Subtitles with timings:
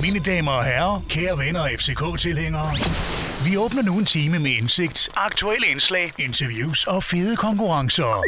[0.00, 2.76] Mine damer og herrer, kære venner og FCK-tilhængere.
[3.44, 8.22] Vi åbner nu en time med indsigt, aktuelle indslag, interviews og fede konkurrencer.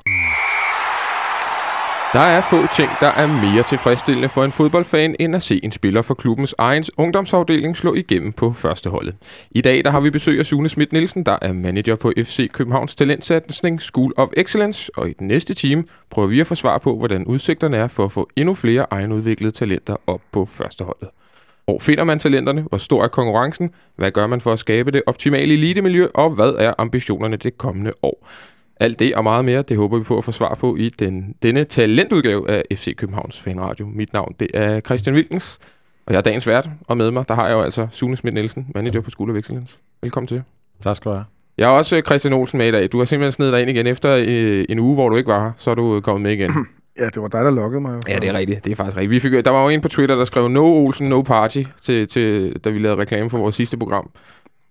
[2.17, 5.73] Der er få ting, der er mere tilfredsstillende for en fodboldfan, end at se en
[5.73, 9.15] spiller for klubbens egen ungdomsafdeling slå igennem på førsteholdet.
[9.51, 12.51] I dag der har vi besøg af Sune Schmidt Nielsen, der er manager på FC
[12.53, 16.79] Københavns Talentsatsning School of Excellence, og i den næste time prøver vi at få svar
[16.79, 21.09] på, hvordan udsigterne er for at få endnu flere egenudviklede talenter op på førsteholdet.
[21.65, 22.63] Hvor finder man talenterne?
[22.63, 23.71] Hvor stor er konkurrencen?
[23.97, 26.07] Hvad gør man for at skabe det optimale elitemiljø?
[26.15, 28.29] Og hvad er ambitionerne det kommende år?
[28.81, 31.35] Alt det og meget mere, det håber vi på at få svar på i den,
[31.43, 33.87] denne talentudgave af FC Københavns Fanradio.
[33.87, 35.59] Mit navn det er Christian Wilkens,
[36.07, 38.35] og jeg er dagens vært, og med mig der har jeg jo altså Sune Schmidt
[38.35, 39.77] Nielsen, manager på Excellence.
[40.03, 40.43] Velkommen til.
[40.81, 41.25] Tak skal du have.
[41.59, 42.89] Jeg er også Christian Olsen med i dag.
[42.93, 45.45] Du har simpelthen snedet dig ind igen efter øh, en uge, hvor du ikke var
[45.45, 45.53] her.
[45.57, 46.51] Så er du kommet med igen.
[46.99, 48.01] Ja, det var dig, der lokkede mig.
[48.09, 48.65] Ja, det er rigtigt.
[48.65, 49.11] Det er faktisk rigtigt.
[49.11, 52.09] Vi fik, der var jo en på Twitter, der skrev No Olsen, no party, til,
[52.09, 54.11] til, da vi lavede reklame for vores sidste program.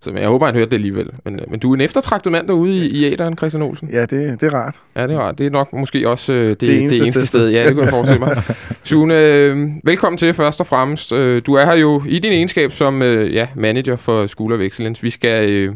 [0.02, 1.10] Så jeg håber, han hørte det alligevel.
[1.26, 3.90] Men, men du er en eftertragtet mand derude i, i æderen, Christian Olsen.
[3.90, 4.82] Ja, det, det er rart.
[4.96, 5.38] Ja, det er rart.
[5.38, 7.28] Det er nok måske også øh, det, Det eneste det eneste sted.
[7.28, 7.50] sted.
[7.50, 8.42] Ja, det kunne jeg forestille mig.
[8.84, 11.14] Sune, øh, velkommen til først og fremmest.
[11.14, 14.60] Øh, du er her jo i din egenskab som øh, ja, manager for School of
[14.60, 15.02] Excellence.
[15.02, 15.76] Vi skal øh,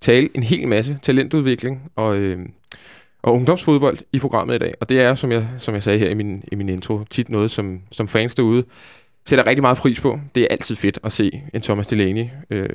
[0.00, 2.38] tale en hel masse talentudvikling og, øh,
[3.22, 4.74] og ungdomsfodbold i programmet i dag.
[4.80, 7.28] Og det er, som jeg, som jeg sagde her i min, i min intro, tit
[7.28, 8.64] noget, som, som fans derude
[9.26, 10.20] sætter rigtig meget pris på.
[10.34, 12.66] Det er altid fedt at se en Thomas Delaney øh,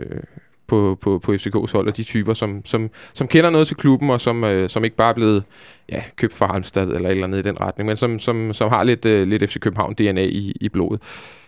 [0.68, 4.10] på, på, på FCK's hold, og de typer, som, som, som kender noget til klubben,
[4.10, 5.44] og som, øh, som ikke bare er blevet
[5.90, 8.84] ja, købt fra Halmstad eller eller andet i den retning, men som, som, som har
[8.84, 11.02] lidt, øh, lidt FC København-DNA i, i blodet.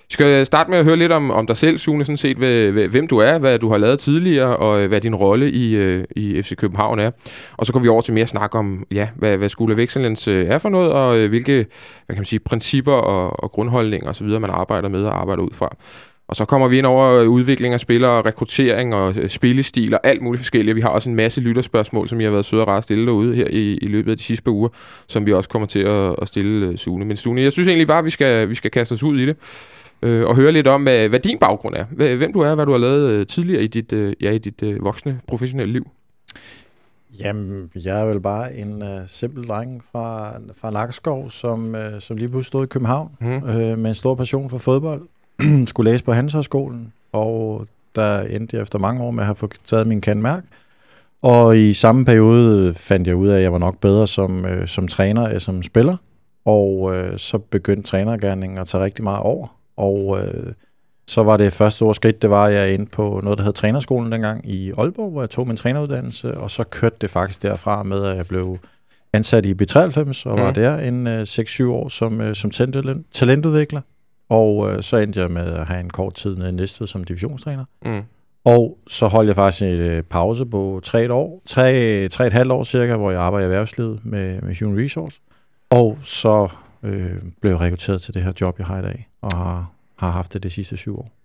[0.10, 2.38] Vi skal øh, starte med at høre lidt om, om dig selv, Sune, sådan set,
[2.38, 5.76] hvad, hvem du er, hvad du har lavet tidligere, og øh, hvad din rolle i,
[5.76, 7.12] øh, i FC København er.
[7.58, 10.32] Og så går vi over til mere snak om, ja, hvad, hvad School of Excellence
[10.32, 14.10] øh, er for noget, og øh, hvilke hvad kan man sige, principper og, og grundholdninger
[14.10, 15.76] osv., man arbejder med og arbejder ud fra.
[16.28, 20.00] Og så kommer vi ind over øh, udvikling af spillere, rekruttering og øh, spillestil og
[20.04, 20.76] alt muligt forskelligt.
[20.76, 23.06] Vi har også en masse lytterspørgsmål, som I har været søde og rare at stille
[23.06, 24.70] derude her i, i løbet af de sidste par uger,
[25.08, 27.06] som vi også kommer til at, at stille uh, Sune.
[27.06, 29.26] Men Sune, jeg synes egentlig bare, at vi skal, vi skal kaste os ud i
[29.26, 29.36] det
[30.02, 32.16] øh, og høre lidt om, hvad, hvad din baggrund er.
[32.16, 34.64] Hvem du er, hvad du har lavet øh, tidligere i dit, øh, ja, i dit
[34.64, 35.88] øh, voksne professionelle liv.
[37.24, 42.18] Jamen, jeg er vel bare en uh, simpel dreng fra, fra Nakkerskov, som, uh, som
[42.18, 43.28] lige pludselig stod i København Mm.
[43.28, 45.02] øh, med en stor passion for fodbold.
[45.68, 47.66] Skulle læse på Handelshøjskolen, og
[47.96, 50.44] der endte jeg efter mange år med at have fået taget min kandmærk.
[51.22, 54.68] Og i samme periode fandt jeg ud af, at jeg var nok bedre som, øh,
[54.68, 55.98] som træner end som spiller.
[56.46, 59.48] Og øh, så begyndte trænergærningen at tage rigtig meget over.
[59.78, 60.54] Og øh,
[61.08, 63.54] så var det første store skridt, det var, at jeg endte på noget, der hed
[63.54, 67.84] trænerskolen dengang i Aalborg, hvor jeg tog min træneruddannelse, og så kørte det faktisk derfra
[67.84, 68.58] med, at jeg blev
[69.14, 70.54] ansat i B93, og var Mhm.
[70.54, 73.82] der en øh, 6-7 år som, øh, som talent, talentudvikler.
[74.30, 77.04] Og øh, så endte jeg med at have en kort tid nede i Næstved som
[77.04, 77.66] divisionstræner.
[77.86, 78.04] Mm.
[78.46, 82.34] Og så holdt jeg faktisk en øh, pause på tre et år, tre, tre et
[82.34, 85.22] halvt år cirka, hvor jeg arbejder i erhvervslivet med, med Human Resource.
[85.70, 86.48] Og så
[86.84, 87.12] øh,
[87.42, 90.34] blev jeg rekrutteret til det her job, jeg har i dag, og har, har haft
[90.34, 91.17] det de sidste syv år.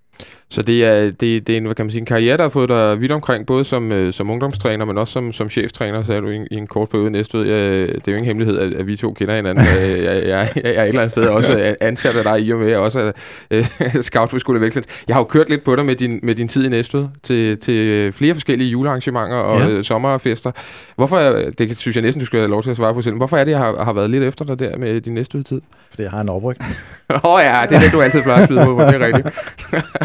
[0.50, 2.48] Så det er, det, det er en, hvad kan man sige, en karriere, der har
[2.50, 6.20] fået dig vidt omkring, både som, øh, som ungdomstræner, men også som, som cheftræner, sagde
[6.20, 7.46] du i, en- i en kort periode næste ud.
[7.46, 9.64] Jeg, det er jo ingen hemmelighed, at, at vi to kender hinanden.
[9.82, 12.58] Øh, jeg, jeg, jeg, er et eller andet sted også ansat af dig i og
[12.58, 13.12] med, at jeg også er
[13.50, 13.64] øh,
[14.08, 14.86] scout på Skole Vækstens.
[15.08, 17.58] Jeg har jo kørt lidt på dig med din, med din tid i Næstved til,
[17.58, 19.68] til flere forskellige julearrangementer og ja.
[19.70, 20.50] øh, sommerfester.
[20.96, 21.18] Hvorfor,
[21.58, 23.16] det synes jeg næsten, du skal have lov til at svare på selv.
[23.16, 25.60] Hvorfor er det, jeg har, har været lidt efter dig der med din Næstved-tid?
[25.92, 26.56] Fordi jeg har en opryk.
[27.10, 29.28] Åh oh, ja, det er det, du altid plejer at skyde på, det er rigtigt.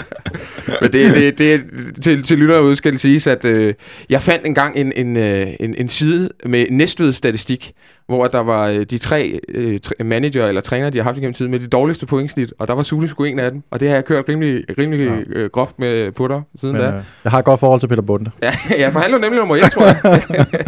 [0.82, 1.64] Men det, det, det
[2.02, 3.74] til, til lyttere ude skal det siges, at øh,
[4.10, 7.74] jeg fandt engang en, en, øh, en, en side med Næstved statistik,
[8.08, 11.52] hvor der var øh, de tre øh, manager eller trænere, de har haft igennem tiden,
[11.52, 13.96] med de dårligste pointsnit, og der var Sule sgu en af dem, og det har
[13.96, 15.40] jeg kørt rimelig, rimelig ja.
[15.40, 16.88] øh, groft med på dig siden Men da.
[16.88, 18.32] øh, jeg har et godt forhold til Peter Bunde.
[18.42, 20.22] Ja, ja, for han lå nemlig nummer et, tror jeg.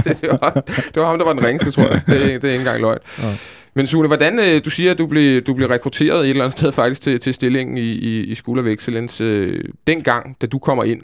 [0.03, 2.01] det, det, var, det var ham, der var den ringeste, tror jeg.
[2.07, 2.99] Det, det er ikke engang løgn.
[3.21, 3.27] Ja.
[3.73, 6.57] Men Sune, hvordan, øh, du siger, at du blev, du blev rekrutteret et eller andet
[6.57, 9.23] sted faktisk til, til stillingen i, i, i School of Excellence.
[9.23, 11.01] Øh, dengang, da du kommer ind,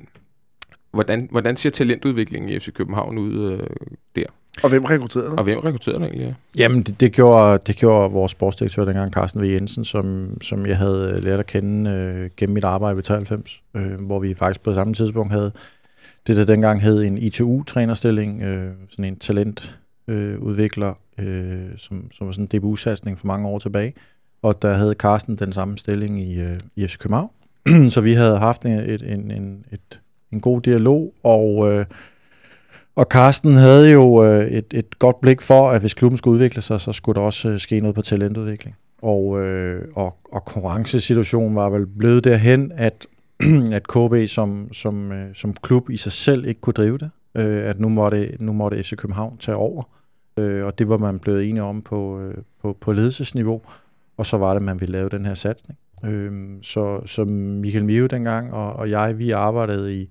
[0.93, 3.67] hvordan, hvordan ser talentudviklingen i FC København ud øh,
[4.15, 4.25] der?
[4.63, 5.37] Og hvem rekrutterede dig?
[5.37, 6.35] Og hvem rekrutterede dig egentlig?
[6.57, 6.63] Ja?
[6.63, 9.45] Jamen, det, det, gjorde, det gjorde vores sportsdirektør dengang, Carsten V.
[9.45, 13.61] Jensen, som, som jeg havde øh, lært at kende øh, gennem mit arbejde ved 93,
[13.75, 15.51] øh, hvor vi faktisk på samme tidspunkt havde
[16.27, 22.27] det, der dengang hed en ITU-trænerstilling, øh, sådan en talentudvikler, øh, udvikler, øh, som, som
[22.27, 23.93] var sådan en DBU-satsning for mange år tilbage.
[24.41, 27.29] Og der havde Carsten den samme stilling i, øh, i FC København.
[27.93, 29.99] så vi havde haft en, et, en, en, et,
[30.31, 31.71] en god dialog, og...
[31.71, 31.85] Øh,
[32.95, 36.61] og Carsten havde jo øh, et, et godt blik for, at hvis klubben skulle udvikle
[36.61, 38.75] sig, så skulle der også øh, ske noget på talentudvikling.
[39.01, 43.07] og, øh, og, og konkurrencesituationen var vel blevet derhen, at,
[43.77, 47.09] at KB som, som, øh, som klub i sig selv ikke kunne drive det.
[47.35, 49.83] Øh, at nu måtte, nu måtte FC København tage over.
[50.39, 53.61] Øh, og det var man blevet enige om på, øh, på, på ledelsesniveau.
[54.17, 55.79] Og så var det, at man ville lave den her satsning.
[56.05, 60.09] Øh, så, så Michael Mio dengang og, og jeg, vi arbejdede i,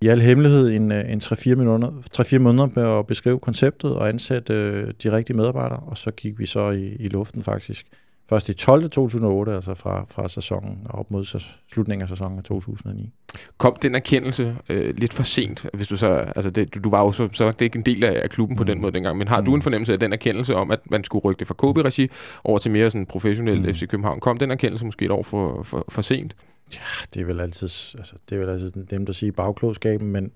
[0.00, 4.08] i al hemmelighed en, øh, en 3-4 måneder, 3-4 måneder med at beskrive konceptet og
[4.08, 7.86] ansætte øh, de rigtige medarbejdere, og så gik vi så i, i luften faktisk.
[8.28, 8.88] Først i 12.
[8.88, 11.24] 2008, altså fra, fra sæsonen op mod
[11.72, 13.10] slutningen af sæsonen af 2009.
[13.58, 17.02] Kom den erkendelse øh, lidt for sent, hvis du så, altså det, du, du var
[17.04, 18.58] jo så, så det ikke en del af, af klubben mm.
[18.58, 19.46] på den måde dengang, men har mm.
[19.46, 22.10] du en fornemmelse af den erkendelse om, at man skulle rykke det fra KB-regi
[22.44, 23.74] over til mere sådan professionel mm.
[23.74, 24.20] FC København?
[24.20, 26.36] Kom den erkendelse måske et år for, for, for sent?
[26.74, 26.78] Ja,
[27.14, 27.68] det er vel altid,
[27.98, 30.30] altså, det er vel altid dem, der siger bagklodskaben, men,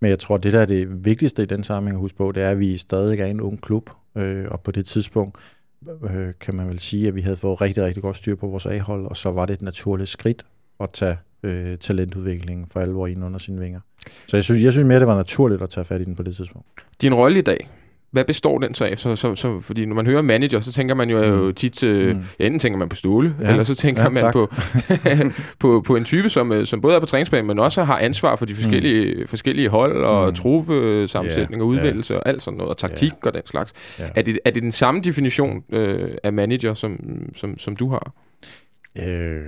[0.00, 2.42] men jeg tror, det der er det vigtigste i den sammenhæng at huske på, det
[2.42, 5.38] er, at vi stadig er en ung klub, øh, og på det tidspunkt
[6.10, 8.66] øh, kan man vel sige, at vi havde fået rigtig, rigtig godt styr på vores
[8.66, 10.46] A-hold, og så var det et naturligt skridt
[10.80, 13.80] at tage øh, talentudviklingen for alvor ind under sine vinger.
[14.26, 16.22] Så jeg synes, jeg synes mere, det var naturligt at tage fat i den på
[16.22, 16.68] det tidspunkt.
[17.02, 17.68] Din rolle i dag,
[18.10, 18.98] hvad består den så af?
[18.98, 21.54] Så, så, så, fordi når man hører manager, så tænker man jo mm.
[21.54, 22.22] tit, øh, mm.
[22.38, 23.50] ja, enten tænker man på Ståle, ja.
[23.50, 24.52] eller så tænker ja, man på,
[25.60, 28.36] på, på en type, som, øh, som både er på træningsbanen, men også har ansvar
[28.36, 29.28] for de forskellige, mm.
[29.28, 30.34] forskellige hold og mm.
[30.34, 31.62] truppe-sammensætning yeah.
[31.62, 32.20] og udvælgelse yeah.
[32.20, 33.20] og alt sådan noget, og taktik yeah.
[33.22, 33.72] og den slags.
[34.00, 34.10] Yeah.
[34.14, 36.98] Er, det, er det den samme definition øh, af manager, som,
[37.36, 38.12] som, som du har?
[38.98, 39.42] Øh,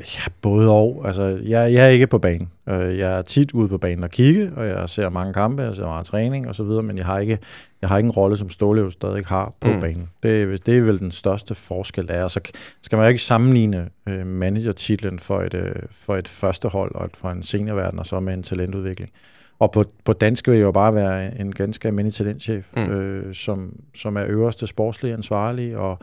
[0.00, 1.02] Ja, både og.
[1.04, 2.48] Altså, jeg, jeg er ikke på banen.
[2.68, 5.74] Øh, jeg er tit ude på banen og kigge, og jeg ser mange kampe, jeg
[5.74, 7.38] ser meget træning og så videre, men jeg har ikke,
[7.80, 9.80] jeg har ikke en rolle, som Ståle jo stadig har på mm.
[9.80, 10.08] banen.
[10.22, 12.28] Det, det er vel den største forskel, der er.
[12.28, 12.40] Så
[12.82, 17.10] skal man jo ikke sammenligne øh, manager-titlen for et, øh, for et første hold og
[17.14, 19.10] for en seniorverden, og så med en talentudvikling.
[19.58, 22.82] Og på, på dansk vil jeg jo bare være en ganske almindelig talentchef, mm.
[22.82, 25.98] øh, som, som er øverste sportslige ansvarlig, og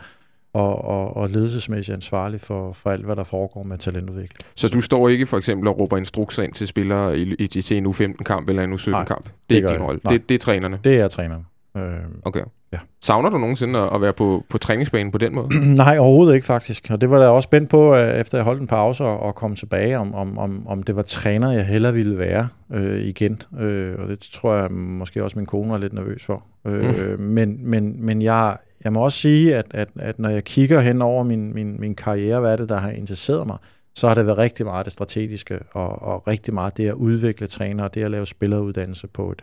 [0.56, 4.40] og, og, og ledelsesmæssigt ansvarlig for, for alt, hvad der foregår med talentudvikling.
[4.56, 7.78] Så du står ikke for eksempel og råber instrukser ind til spillere i, i, til
[7.78, 9.24] en U15-kamp eller en U17-kamp?
[9.24, 10.02] Det er det ikke din rolle.
[10.10, 10.80] Det, det er trænerne?
[10.84, 11.44] Det er trænerne.
[11.78, 11.84] Øh,
[12.26, 12.42] okay.
[12.74, 12.78] Ja.
[13.02, 15.48] Savner du nogensinde at være på, på træningsbanen på den måde?
[15.84, 16.88] Nej, overhovedet ikke faktisk.
[16.92, 19.36] Og det var jeg også spændt på, øh, efter jeg holdt en pause og, og
[19.36, 23.42] kom tilbage, om, om, om, om det var træner, jeg hellere ville være øh, igen.
[23.60, 26.44] Øh, og det tror jeg måske også min kone var lidt nervøs for.
[26.68, 27.24] Øh, mm.
[27.24, 31.02] men, men, men jeg, jeg må også sige, at, at, at når jeg kigger hen
[31.02, 33.58] over min, min, min karriere, hvad er det, der har interesseret mig,
[33.96, 37.48] så har det været rigtig meget det strategiske, og, og rigtig meget det at udvikle
[37.48, 39.42] trænere, det at lave spilleruddannelse på et,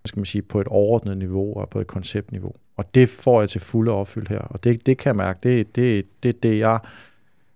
[0.00, 2.52] hvad skal man sige, på et overordnet niveau og på et konceptniveau.
[2.76, 5.60] Og det får jeg til fulde opfyldt her, og det, det kan jeg mærke, det
[5.60, 6.78] er det, det, det, jeg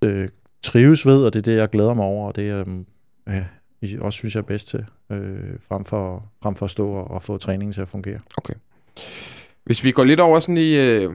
[0.05, 0.29] øh,
[0.62, 2.67] trives ved, og det er det, jeg glæder mig over, og det jeg
[3.82, 7.11] øh, også synes jeg er bedst til, øh, frem, for, frem for at stå og,
[7.11, 8.20] og få træningen til at fungere.
[8.37, 8.55] Okay.
[9.69, 11.12] Hvis vi går lidt over sådan i, øh,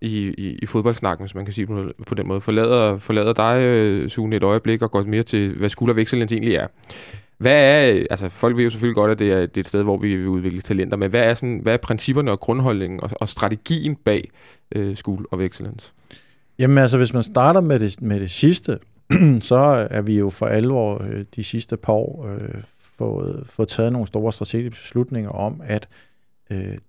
[0.00, 3.62] i, i, i fodboldsnakken, hvis man kan sige på, på den måde, forlader, forlader dig,
[3.62, 6.66] øh, Sune, et øjeblik og går mere til, hvad skuldervekselens Excellence egentlig er.
[7.38, 9.68] Hvad er, øh, altså folk ved jo selvfølgelig godt, at det er, det er et
[9.68, 13.00] sted, hvor vi vil udvikle talenter, men hvad er, sådan, hvad er principperne og grundholdningen
[13.00, 14.30] og, og strategien bag
[14.74, 15.92] øh, School og Excellence?
[16.58, 18.78] Jamen altså, hvis man starter med det, med det sidste,
[19.50, 22.62] så er vi jo for alvor øh, de sidste par år øh,
[22.98, 26.13] fået, fået taget nogle store strategiske beslutninger om, at øh,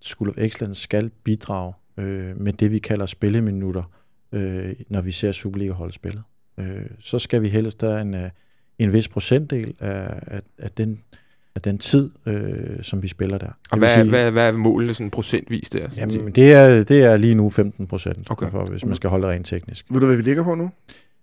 [0.01, 3.83] School of Excellence skal bidrage øh, med det, vi kalder spilleminutter,
[4.31, 6.21] øh, når vi ser Superliga-hold spille.
[6.59, 8.29] Øh, så skal vi helst have en, øh,
[8.79, 11.03] en vis procentdel af, af, af, den,
[11.55, 13.51] af den tid, øh, som vi spiller der.
[13.71, 15.87] Og hvad, sige, hvad, hvad er målet sådan procentvis der?
[15.97, 18.51] Jamen, det er, det er lige nu 15 procent, okay.
[18.51, 19.85] for, hvis man skal holde det rent teknisk.
[19.89, 20.71] Ved du, hvad vi ligger på nu?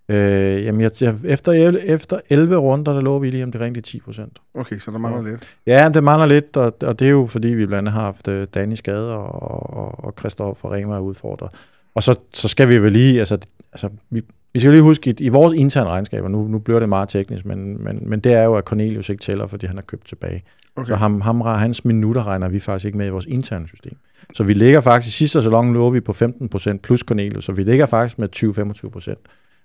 [0.09, 1.51] Øh, jamen, jeg, jeg, efter,
[1.85, 4.39] efter 11 runder, der lå vi lige om det rent 10 procent.
[4.53, 5.29] Okay, så der mangler ja.
[5.29, 5.55] lidt.
[5.67, 8.27] Ja, det mangler lidt, og, og det er jo fordi, vi blandt andet har haft
[8.27, 9.43] uh, Danny skade, og,
[9.73, 11.49] og, og Christoffer Rema er udfordret.
[11.95, 13.37] Og så, så skal vi vel lige, altså,
[13.73, 14.21] altså vi,
[14.53, 17.45] vi skal lige huske, at i vores interne regnskaber, nu, nu bliver det meget teknisk,
[17.45, 20.43] men, men, men det er jo, at Cornelius ikke tæller, fordi han har købt tilbage.
[20.75, 20.87] Okay.
[20.87, 23.97] Så ham, ham, hans minutter regner vi faktisk ikke med i vores interne system.
[24.33, 27.85] Så vi ligger faktisk, sidste sæson lå vi på 15% plus Cornelius, så vi ligger
[27.85, 29.15] faktisk med 20-25%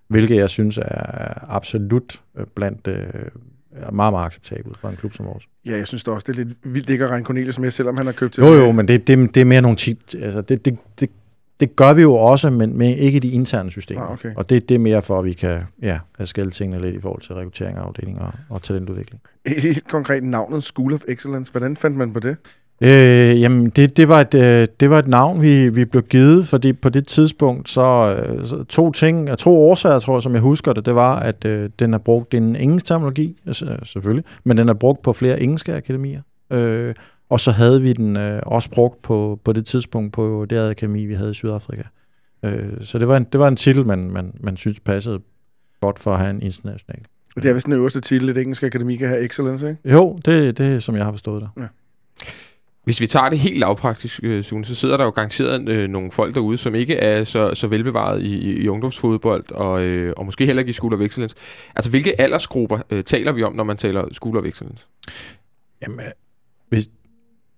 [0.09, 2.97] hvilket jeg synes er absolut øh, blandt øh,
[3.73, 5.45] er meget, meget acceptabelt for en klub som vores.
[5.67, 7.97] Ja, jeg synes det også, det er lidt vildt ikke at regne Cornelius med, selvom
[7.97, 8.45] han har købt til.
[8.45, 11.11] Jo, jo, men det, det, det er mere nogle tit, altså det, det, det,
[11.61, 14.03] det gør vi jo også, men med ikke de interne systemer.
[14.03, 14.35] Ah, okay.
[14.37, 17.21] Og det, det er mere for, at vi kan ja, skælde tingene lidt i forhold
[17.21, 19.21] til rekruttering af afdelinger og, og talentudvikling.
[19.47, 21.53] Helt konkret navnet School of Excellence.
[21.53, 22.37] Hvordan fandt man på det?
[22.81, 26.47] Øh, jamen, det, det, var et, øh, det var et navn, vi, vi blev givet,
[26.47, 30.41] fordi på det tidspunkt, så, øh, så to ting, to årsager, tror jeg, som jeg
[30.41, 34.59] husker det, det var, at øh, den er brugt, en engelsk terminologi, altså, selvfølgelig, men
[34.59, 36.21] den er brugt på flere engelske akademier.
[36.53, 36.95] Øh,
[37.31, 41.07] og så havde vi den øh, også brugt på, på det tidspunkt på det akademi,
[41.07, 41.83] vi havde i Sydafrika.
[42.45, 45.21] Øh, så det var en, det var en titel, man, man, man synes passede
[45.81, 47.03] godt for at have en international.
[47.35, 49.93] Det er vist den øverste titel, det engelske akademi kan have excellence, ikke?
[49.93, 51.69] Jo, det, det er, som jeg har forstået det.
[52.89, 56.11] Hvis vi tager det helt lavpraktisk, øh, Sune, så sidder der jo garanteret øh, nogle
[56.11, 60.25] folk derude, som ikke er så, så velbevaret i, i, i ungdomsfodbold, og, øh, og
[60.25, 61.37] måske heller ikke i School of Excellence.
[61.77, 64.87] Altså, hvilke aldersgrupper øh, taler vi om, når man taler School of Excellence?
[65.83, 66.07] Jamen, øh,
[66.69, 66.89] hvis,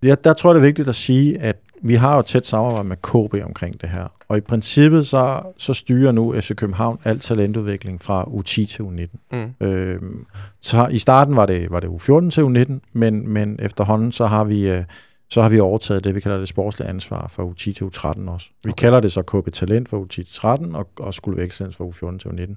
[0.03, 2.89] ja, der tror jeg, det er vigtigt at sige, at vi har jo tæt samarbejde
[2.89, 4.13] med KB omkring det her.
[4.29, 9.19] Og i princippet så, så styrer nu FC København al talentudvikling fra U10 til U19.
[9.33, 9.67] Mm.
[9.67, 10.27] Øhm,
[10.61, 14.45] så i starten var det, var det U14 til U19, men, men efterhånden så har
[14.45, 14.69] vi...
[14.71, 14.85] Øh,
[15.31, 18.49] så har vi overtaget det, vi kalder det sportslige ansvar for U10 til U13 også.
[18.65, 18.81] Vi okay.
[18.81, 22.19] kalder det så KB Talent for U10 til 13 og, og Skulle Excellence for U14
[22.19, 22.55] til U19.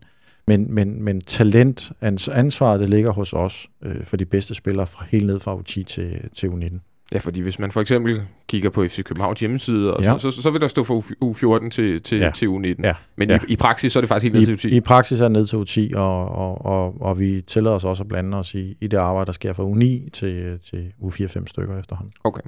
[0.47, 1.91] Men, men, men talent,
[2.31, 5.83] ansvaret det ligger hos os øh, for de bedste spillere fra, helt ned fra U10
[5.83, 6.92] til, til U19.
[7.11, 10.17] Ja, fordi hvis man for eksempel kigger på FC Københavns hjemmeside, og Ja.
[10.17, 10.93] så, så, så vil der stå fra
[11.25, 12.31] U14 til, til, Ja.
[12.35, 12.73] til U19.
[12.83, 12.93] Ja.
[13.15, 13.35] Men Ja.
[13.47, 14.75] i, i praksis så er det faktisk helt ned til I, U10.
[14.77, 15.55] I praksis er det ned til
[15.91, 18.97] U10, og, og, og, og vi tillader os også at blande os i, i det
[18.97, 22.13] arbejde, der sker fra U9 til, til U4-5 stykker efterhånden.
[22.23, 22.41] Okay.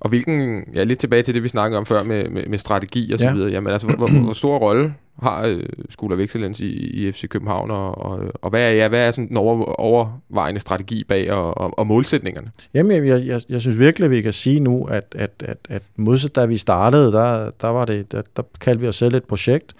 [0.00, 3.12] Og hvilken, ja, lidt tilbage til det, vi snakkede om før med, med, med strategi
[3.12, 3.32] og så Ja.
[3.34, 3.50] videre.
[3.50, 7.70] Jamen altså, hvor, hvor stor rolle har øh, School of Excellence i, i FC København,
[7.70, 11.58] og, og, og hvad, er, ja, hvad er sådan den over, overvejende strategi bag og,
[11.58, 12.50] og, og målsætningerne?
[12.74, 15.58] Jamen, jeg, jeg, jeg, jeg synes virkelig, at vi kan sige nu, at, at, at,
[15.68, 19.14] at modsat da vi startede, der, der, var det, der, der kaldte vi os selv
[19.14, 19.74] et projekt,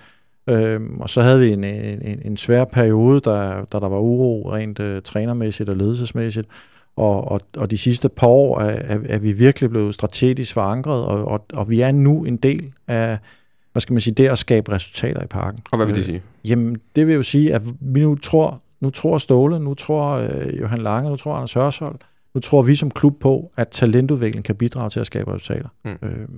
[0.49, 3.99] øhm, og så havde vi en, en, en, en svær periode, der, der der var
[3.99, 6.49] uro rent øh, trænermæssigt og ledelsesmæssigt,
[6.97, 11.05] og, og, og de sidste par år er, er, er vi virkelig blevet strategisk forankret,
[11.05, 13.19] og, og, og vi er nu en del af,
[13.75, 15.61] hvad skal man sige, det at skabe resultater i parken.
[15.71, 16.23] Og hvad vil det Øh, sige?
[16.45, 20.61] Jamen, det vil jo sige, at vi nu tror, nu tror Ståle, nu tror øh,
[20.61, 21.97] Johan Lange, nu tror Anders Hørsholm,
[22.35, 25.69] nu tror vi som klub på, at talentudvikling kan bidrage til at skabe resultater.
[25.85, 25.90] Mm.
[26.02, 26.28] Øh,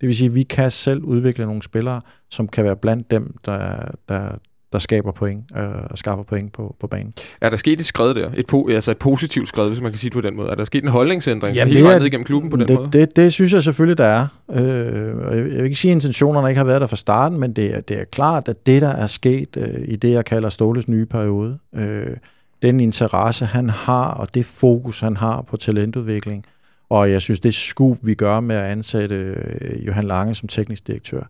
[0.00, 3.36] det vil sige, at vi kan selv udvikle nogle spillere, som kan være blandt dem,
[3.44, 4.28] der, der,
[4.74, 7.14] der skaber point øh, og skaffer point på, på banen.
[7.40, 8.30] Er der sket et skred der?
[8.36, 10.50] Et, po- altså et positivt skred, hvis man kan sige det på den måde.
[10.50, 12.76] Er der sket en holdningsændring Jamen, helt det vejen ned igennem klubben på den det,
[12.76, 12.88] måde?
[12.92, 14.26] Det, det synes jeg selvfølgelig, der er.
[14.50, 17.40] Øh, og jeg jeg vil ikke sige, at intentionerne ikke har været der fra starten,
[17.40, 20.24] men det er, det er klart, at det, der er sket øh, i det, jeg
[20.24, 22.16] kalder Ståles nye periode, øh,
[22.62, 26.44] den interesse, han har, og det fokus, han har på talentudvikling,
[26.90, 30.86] og jeg synes, det skub, vi gør med at ansætte øh, Johan Lange som teknisk
[30.86, 31.22] direktør,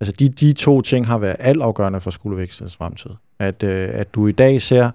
[0.00, 3.10] altså de, de to ting har været altafgørende for skolevækstens fremtid.
[3.38, 4.90] At, øh, at du i dag ser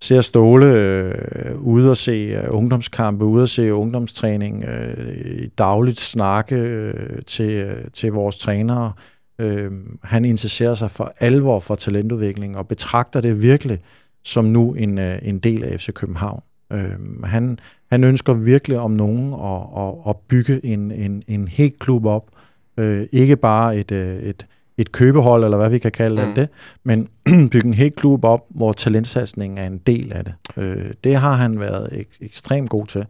[0.00, 6.56] ser Ståle øh, ude og se øh, ungdomskampe, ude og se ungdomstræning, øh, dagligt snakke
[6.56, 8.92] øh, til, øh, til vores trænere.
[9.38, 9.70] Øh,
[10.02, 13.78] han interesserer sig for alvor for talentudvikling og betragter det virkelig
[14.24, 16.42] som nu en, øh, en del af FC København.
[16.72, 17.58] Øh, han,
[17.90, 22.30] han ønsker virkelig om nogen at, at, at bygge en, en, en helt klub op.
[22.78, 24.46] Øh, ikke bare et, øh, et,
[24.78, 26.34] et købehold, eller hvad vi kan kalde Mm.
[26.34, 26.48] det,
[26.84, 27.08] men
[27.52, 30.34] bygge en helt klub op, hvor talentsatsningen er en del af det.
[30.56, 33.04] Øh, det har han været ek- ekstremt god til.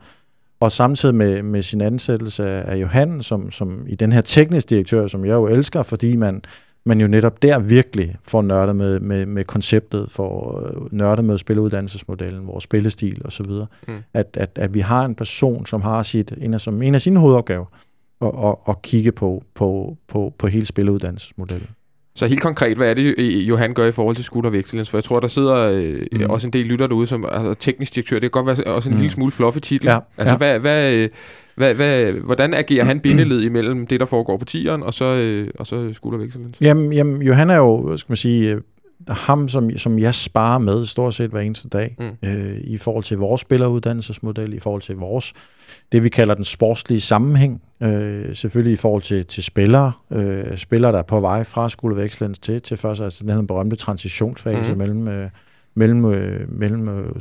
[0.60, 5.06] Og samtidig med, med sin ansættelse af Johan, som, som i den her teknisk direktør,
[5.06, 6.42] som jeg jo elsker, fordi man,
[6.86, 11.38] man jo netop der virkelig får nørdet med, med, med konceptet, får øh, nørdet med
[11.38, 13.46] spilleuddannelsesmodellen, vores spillestil osv.
[13.88, 13.94] Mm.
[14.14, 17.02] At, at, at vi har en person, som har sit, en af, som en af
[17.02, 17.66] sine hovedopgaver,
[18.22, 21.68] at, at, at kigge på, på, på, på hele spilleuddannelsesmodellen.
[22.14, 23.14] Så helt konkret, hvad er det,
[23.48, 24.90] Johan gør i forhold til School of Excellence?
[24.90, 26.30] For jeg tror, der sidder øh, mm.
[26.30, 28.16] Også en del lytter derude, som altså, teknisk direktør.
[28.16, 29.00] Det kan godt være også en mm.
[29.00, 29.88] Lille smule fluffy titel.
[29.88, 30.36] Ja, altså, ja.
[30.36, 31.08] Hvad, hvad, øh,
[31.54, 35.48] hvad, hvad, hvordan agerer han bindeled imellem det, der foregår på tieren, og så, øh,
[35.58, 36.58] og så School of Excellence?
[36.60, 38.58] Jamen, jamen Johan er jo, skal man sige,
[39.08, 42.28] ham, som, som jeg sparer med stort set hver eneste dag, Mm.
[42.28, 45.32] øh, i forhold til vores spilleruddannelsesmodel, i forhold til vores,
[45.92, 50.92] det vi kalder den sportslige sammenhæng, øh, selvfølgelig i forhold til, til spillere, øh, spillere,
[50.92, 51.66] der er på vej fra
[52.04, 54.78] Excellence til, til først, altså den her berømte transitionsfase mm.
[54.78, 55.30] mellem, øh,
[55.74, 57.12] mellem, øh, mellem øh,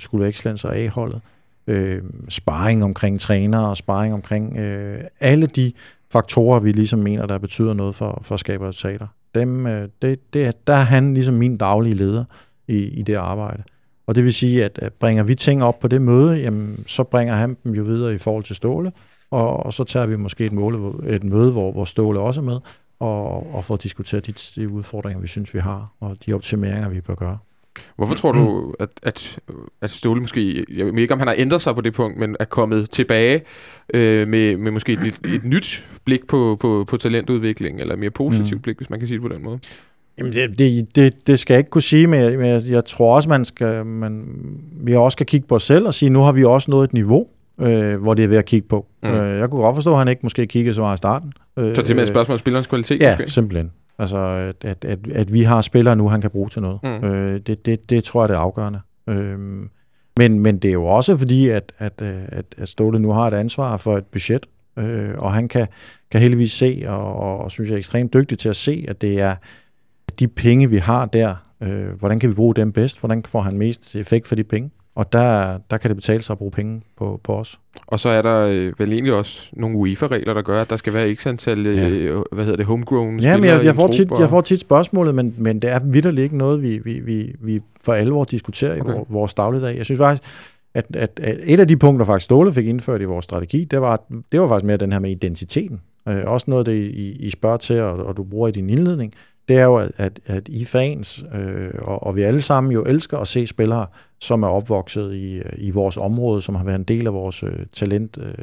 [0.64, 1.22] og A-holdet,
[1.68, 5.72] øh, sparring omkring trænere og sparring omkring øh, alle de
[6.12, 9.08] faktorer, vi ligesom mener, der betyder noget for, for at skabe resultater.
[9.36, 12.24] Dem, øh, det, det der er han ligesom min daglige leder
[12.68, 13.64] i, i det arbejde.
[14.08, 17.04] Og det vil sige, at at bringer vi ting op på det møde, jamen, så
[17.04, 18.92] bringer han dem jo videre i forhold til Ståle,
[19.32, 22.46] og, og så tager vi måske et, måle, et møde, hvor, hvor Ståle også er
[22.46, 22.60] med,
[23.00, 27.02] og, og får diskuteret de, de udfordringer, vi synes, vi har, og de optimeringer, vi
[27.02, 27.38] bør gøre.
[27.96, 29.40] Hvorfor tror du, at, at,
[29.82, 32.36] at Ståle måske, jeg ved ikke, om han har ændret sig på det punkt, men
[32.40, 33.42] er kommet tilbage
[33.94, 38.10] øh, med, med måske et, et nyt blik på, på, på talentudvikling, eller et mere
[38.10, 38.62] positivt mm.
[38.62, 39.60] Blik, hvis man kan sige det på den måde?
[40.20, 42.86] Jamen, det, det, det, det skal jeg ikke kunne sige, men jeg, men jeg, jeg
[42.86, 44.26] tror også, man skal, man,
[44.84, 46.94] vi også skal kigge på os selv og sige, nu har vi også nået et
[46.94, 47.28] niveau,
[47.62, 48.86] øh, hvor det er ved at kigge på.
[49.04, 49.10] Mm.
[49.10, 51.34] Øh, jeg kunne godt forstå, at han ikke måske kiggede så meget i starten.
[51.60, 53.32] Øh, Så det med et spørgsmål om spillerens kvalitet, Ja, måske?
[53.32, 53.72] simpelthen.
[54.00, 56.80] Altså, at, at, at, at vi har spillere nu, han kan bruge til noget.
[56.84, 56.90] Mm.
[56.90, 58.80] Øh, det, det, det tror jeg, det er afgørende.
[59.10, 59.40] Øh,
[60.18, 63.34] men, men det er jo også fordi, at, at, at, at Ståle nu har et
[63.34, 64.46] ansvar for et budget,
[64.78, 65.68] øh, og han kan,
[66.12, 69.02] kan heldigvis se, og, og, og synes jeg er ekstremt dygtig til at se, at
[69.02, 69.36] det er
[70.20, 73.00] de penge, vi har der, øh, hvordan kan vi bruge dem bedst?
[73.00, 74.70] Hvordan får han mest effekt for de penge?
[74.98, 77.60] Og der, der kan det betale sig at bruge penge på, på os.
[77.88, 80.94] Og så er der øh, vel egentlig også nogle UEFA-regler, der gør, at der skal
[80.94, 84.12] være x antal, øh, hvad hedder det, homegrown Ja, men jeg, i jeg, får tit,
[84.12, 87.36] og- jeg får tit spørgsmålet, men, men det er vidderligt ikke noget, vi, vi, vi,
[87.42, 88.92] vi for alvor diskuterer i Okay.
[88.94, 89.04] okay.
[89.14, 89.78] vores dagligdag.
[89.78, 90.24] Jeg synes faktisk,
[90.74, 93.82] at, at, at et af de punkter, faktisk Ståle fik indført i vores strategi, det
[93.82, 95.82] var, det var faktisk mere den her med identiteten.
[96.08, 99.14] Øh, også noget, det I, I spørger til, og, og du bruger i din indledning,
[99.48, 103.18] det er jo, at, at, I fans, øh, og, og vi alle sammen jo elsker
[103.18, 103.86] at se spillere,
[104.22, 107.44] som er opvokset i, øh, i vores område, som har været en del af vores
[107.44, 108.34] øh, talent, øh,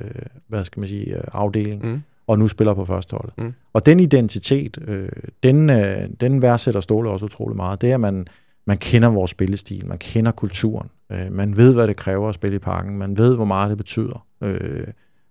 [0.48, 2.02] hvad skal man sige, øh, afdeling, Mm.
[2.26, 3.38] og nu spiller på førsteholdet.
[3.38, 3.52] Mm.
[3.72, 5.08] Og den identitet, øh,
[5.42, 7.80] den, øh, den værdsætter Ståle også utrolig meget.
[7.80, 8.26] Det er, at man,
[8.66, 12.56] man kender vores spillestil, man kender kulturen, øh, man ved, hvad det kræver at spille
[12.56, 14.86] i parken, man ved, hvor meget det betyder, øh,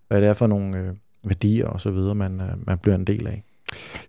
[0.08, 3.08] hvad det er for nogle øh, værdier og så videre, man, øh, man bliver en
[3.08, 3.44] del af.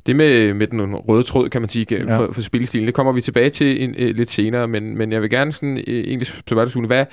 [0.06, 2.18] Det med, med den røde tråd, kan man sige, ja.
[2.18, 5.22] For, for spillestilen, det kommer vi tilbage til en, øh, lidt senere, men, men jeg
[5.22, 7.06] vil gerne sådan, øh, egentlig spørge dig, hvad,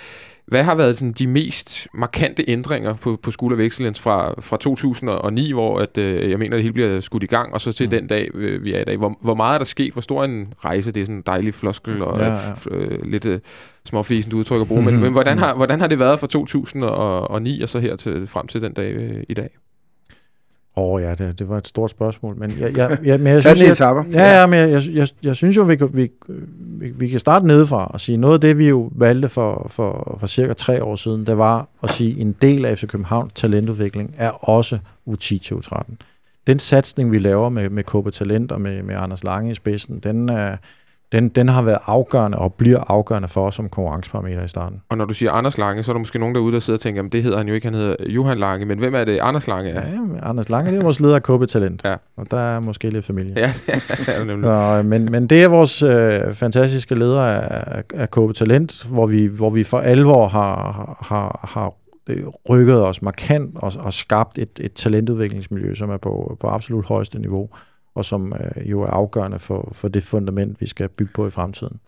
[0.46, 4.58] hvad har været sådan, de mest markante ændringer på, på School of Excellence fra, fra
[4.58, 7.86] 2009, hvor at, øh, jeg mener, det hele bliver skudt i gang, og så til
[7.86, 7.90] mm.
[7.90, 8.98] Den dag, øh, vi er i dag?
[8.98, 9.94] Hvor, hvor meget er der sket?
[9.94, 10.92] Hvor stor en rejse?
[10.92, 12.54] Det er sådan en dejlig floskel og Ja, ja.
[12.72, 13.40] Øh, lidt øh,
[13.86, 17.70] småfisent udtryk at bruge, men, men hvordan, har, hvordan har det været fra 2009 og
[17.70, 19.50] så her til, frem til den dag øh, i dag?
[20.76, 23.42] Åh oh, ja, det, det var et stort spørgsmål, men jeg, jeg, jeg, men jeg
[23.42, 24.04] synes, jeg.
[24.14, 26.10] Ja, ja, men jeg, jeg, jeg, jeg synes jo, vi, kan- vi,
[26.58, 30.18] vi, vi kan starte nedefra og sige, noget af det, vi jo valgte for, for,
[30.20, 34.16] for cirka tre år siden, det var at sige, en del af FC Københavns talentudvikling
[34.18, 34.78] er også
[35.10, 35.82] U10 til U13.
[36.48, 40.00] Den satsning, vi laver med, med KB Talent og med, med Anders Lange i spidsen,
[40.00, 40.58] den, er,
[41.12, 44.82] den, den har været afgørende og bliver afgørende for os som konkurrenceparameter i starten.
[44.90, 46.82] Og når du siger Anders Lange, så er der måske nogen derude, der sidder og
[46.82, 49.20] tænker, at det hedder han jo ikke, han hedder Johan Lange, men hvem er det
[49.20, 49.90] Anders Lange er?
[49.92, 51.96] Ja, men Anders Lange, det er vores leder af KB Talent, Ja.
[52.18, 53.34] og der er måske lidt familie.
[53.36, 53.52] Ja,
[54.08, 54.50] ja, nemlig.
[54.50, 59.26] Nå, men, men det er vores øh, fantastiske leder af, af KB Talent, hvor vi,
[59.26, 61.74] hvor vi for alvor har, har, har
[62.50, 67.20] rykket os markant og, og skabt et, et talentudviklingsmiljø, som er på, på absolut højeste
[67.20, 67.50] niveau,
[67.96, 71.30] og som øh, jo er afgørende for, for det fundament, vi skal bygge på i
[71.30, 71.80] fremtiden.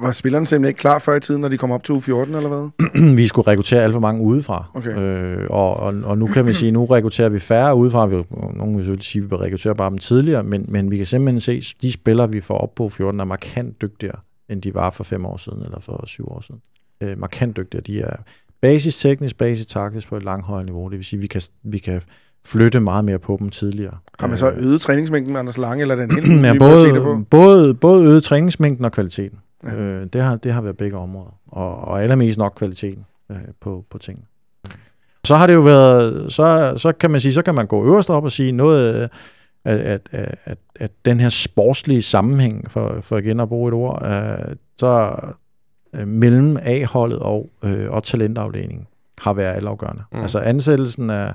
[0.00, 2.48] Var spillerne simpelthen ikke klar før i tiden, når de kom op til U14 eller
[2.48, 3.16] hvad?
[3.20, 4.70] vi skulle rekruttere alt for mange udefra.
[4.74, 4.98] Okay.
[4.98, 8.06] Øh, og, og, og nu kan vi sige, nu rekrutterer vi færre udefra.
[8.06, 11.40] Vi, nogen vil sige, at vi rekrutterer bare dem tidligere, men, men vi kan simpelthen
[11.40, 14.16] se, at de spillere, vi får op på 14, er markant dygtigere,
[14.48, 16.60] end de var for fem år siden eller for syv år siden.
[17.00, 17.82] Øh, markant dygtigere.
[17.86, 18.16] De er
[18.60, 20.88] basis teknisk, basis taktisk på et langt højere niveau.
[20.88, 22.02] Det vil sige, at vi kan, vi kan
[22.46, 23.94] flytte meget mere på dem tidligere.
[24.18, 26.58] Har man så Øh, øget træningsmængden med Anders Lange, eller er det en helt Ja,
[26.58, 29.38] både, både, både øget træningsmængden og kvaliteten.
[29.64, 29.74] Ja.
[29.74, 31.38] Øh, det, har, det har været begge områder.
[31.46, 34.26] Og, og allermest nok kvaliteten øh, på, på tingene.
[35.24, 38.10] Så har det jo været, så, så kan man sige, så kan man gå øverst
[38.10, 39.10] op og sige noget,
[39.64, 40.08] at, at,
[40.44, 45.16] at, at, den her sportslige sammenhæng, for, for igen at bruge et ord, øh, så
[45.94, 48.86] øh, mellem A-holdet og, øh, og talentafdelingen
[49.18, 50.02] har været altafgørende.
[50.12, 50.20] Mm.
[50.20, 51.34] Altså ansættelsen af,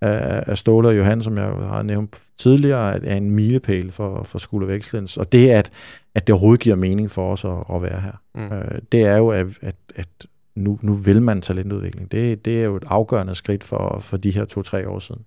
[0.00, 3.90] af, af Ståle og Johan, som jeg jo har nævnt tidligere, er- er en milepæl
[3.90, 5.20] for, for School of Excellence.
[5.20, 5.70] Og det, at,
[6.14, 8.56] at det overhovedet giver mening for os at, at være her, Mm.
[8.56, 10.08] øh, det er jo, at, at, at
[10.56, 12.12] nu, nu vil man talentudvikling.
[12.12, 15.20] Det, det er jo et afgørende skridt for, for de her to-tre år siden.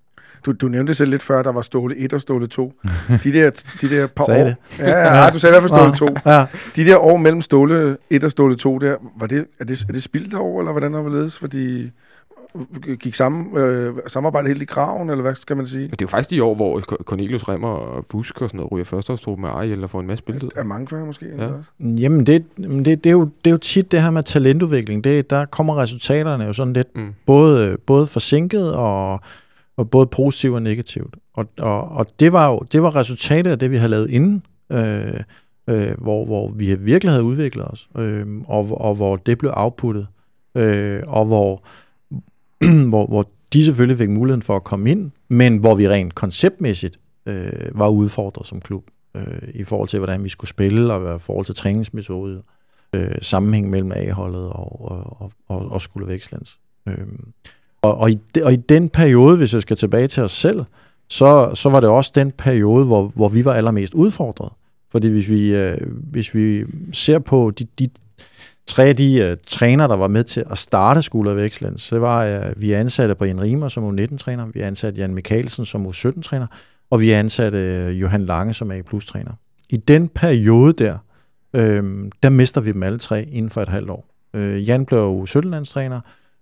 [0.46, 2.74] Du, du nævnte selv lidt før, der var Ståle 1 og Ståle 2.
[3.24, 4.46] De der, de der par Sagde år...
[4.48, 4.56] det?
[4.80, 6.30] Ja, ja, ja, du sagde i hvert fald Ståle 2.
[6.32, 6.46] Ja.
[6.76, 9.94] De der år mellem Ståle 1 og Ståle 2 der, var det, er, det, er
[9.94, 11.40] det spildt år, eller hvordan har det ledes?
[11.40, 11.92] Fordi
[13.00, 15.84] gik sammen, øh, samarbejde helt i kraven, eller hvad skal man sige?
[15.84, 18.86] Det er jo faktisk de år, hvor Cornelius Remmer og Busk og sådan noget ryger
[18.86, 20.50] førsteårstruppen med Ariel og får en masse spilletid.
[20.56, 21.26] Er mange før måske?
[21.38, 21.48] Ja.
[21.48, 21.70] Også?
[21.80, 25.04] Jamen, det, men det, det, er jo, det er jo tit det her med talentudvikling.
[25.04, 27.14] Det, der kommer resultaterne jo sådan lidt Mm.
[27.26, 29.20] både, både forsinket og,
[29.78, 31.16] og både positivt og negativt.
[31.34, 34.44] Og, og, og det var jo det var resultatet af det, vi havde lavet inden,
[34.72, 35.20] øh,
[35.70, 40.08] øh, hvor, hvor vi virkelig havde udviklet os, øh, og, og hvor det blev outputtet,
[40.56, 41.64] øh, og hvor,
[42.90, 47.00] hvor, hvor de selvfølgelig fik muligheden for at komme ind, men hvor vi rent konceptmæssigt
[47.26, 48.84] øh, var udfordret som klub
[49.16, 52.42] øh, i forhold til, hvordan vi skulle spille, og i forhold til træningsmetode,
[52.96, 56.10] øh, sammenhæng mellem A-holdet og, og, og, og School of
[56.88, 56.98] Øh,
[57.82, 60.64] og, og, i, de- og i den periode, hvis jeg skal tilbage til os selv,
[61.10, 64.50] så, så var det også den periode, hvor, hvor vi var allermest udfordret.
[64.92, 65.78] Fordi hvis vi, øh,
[66.12, 67.90] hvis vi ser på de, de
[68.68, 72.02] tre af de øh, træner, der var med til at starte School of Excellence, det
[72.02, 76.48] var, øh, vi ansatte på Riemer som U19-træner, vi ansatte Jan Mikkelsen som U17-træner,
[76.90, 79.32] og vi ansatte øh, Johan Lange som A-plus-træner.
[79.70, 80.98] I den periode der,
[81.54, 81.84] øh,
[82.24, 84.06] der mister vi dem alle tre inden for et halvt år.
[84.34, 86.00] Øh, Jan blev U17-landstræner,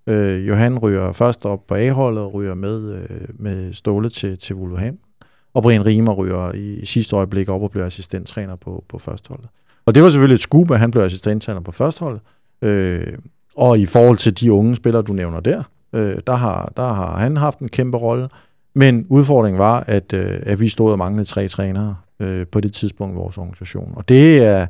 [0.07, 4.55] øh, Johan ryger først op på A-holdet og ryger med, øh, med Ståle til, til
[4.55, 5.09] Wolverhampton,
[5.53, 9.49] og Brian Riemer ryger i, i sidste øjeblik op og bliver assistenttræner på, på førsteholdet.
[9.85, 12.21] Og det var selvfølgelig et skub, at han blev assistenttræner på førsteholdet.
[12.61, 13.17] Øh,
[13.55, 15.63] og i forhold til de unge spillere, du nævner der,
[15.93, 18.29] øh, der, har, der har han haft en kæmpe rolle.
[18.75, 22.73] Men udfordringen var, at, øh, at vi stod og manglede tre trænere øh, på det
[22.73, 23.93] tidspunkt i vores organisation.
[23.95, 24.67] Og det, er,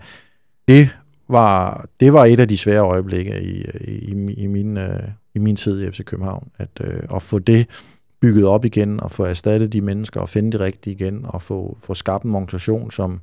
[0.68, 0.90] det,
[1.28, 5.04] var, det var et af de svære øjeblikke i, i, i, min, øh,
[5.36, 6.48] i min tid i FC København.
[6.58, 7.68] At, øh, at få det
[8.22, 11.78] bygget op igen, og få erstattet de mennesker, og finde de rigtige igen, og få,
[11.84, 13.22] få skabt en organisation, som,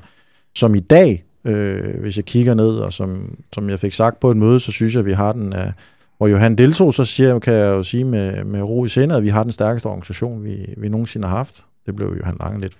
[0.56, 4.30] som i dag, øh, hvis jeg kigger ned, og som, som jeg fik sagt på
[4.30, 5.56] et møde, så synes jeg, at vi har den...
[5.56, 5.72] Øh,
[6.18, 9.22] hvor Johan deltog, så siger, kan jeg jo sige med, med ro i sindet, at
[9.22, 11.64] vi har den stærkeste organisation, vi, vi nogensinde har haft.
[11.86, 12.76] Det blev Johan Lange lidt...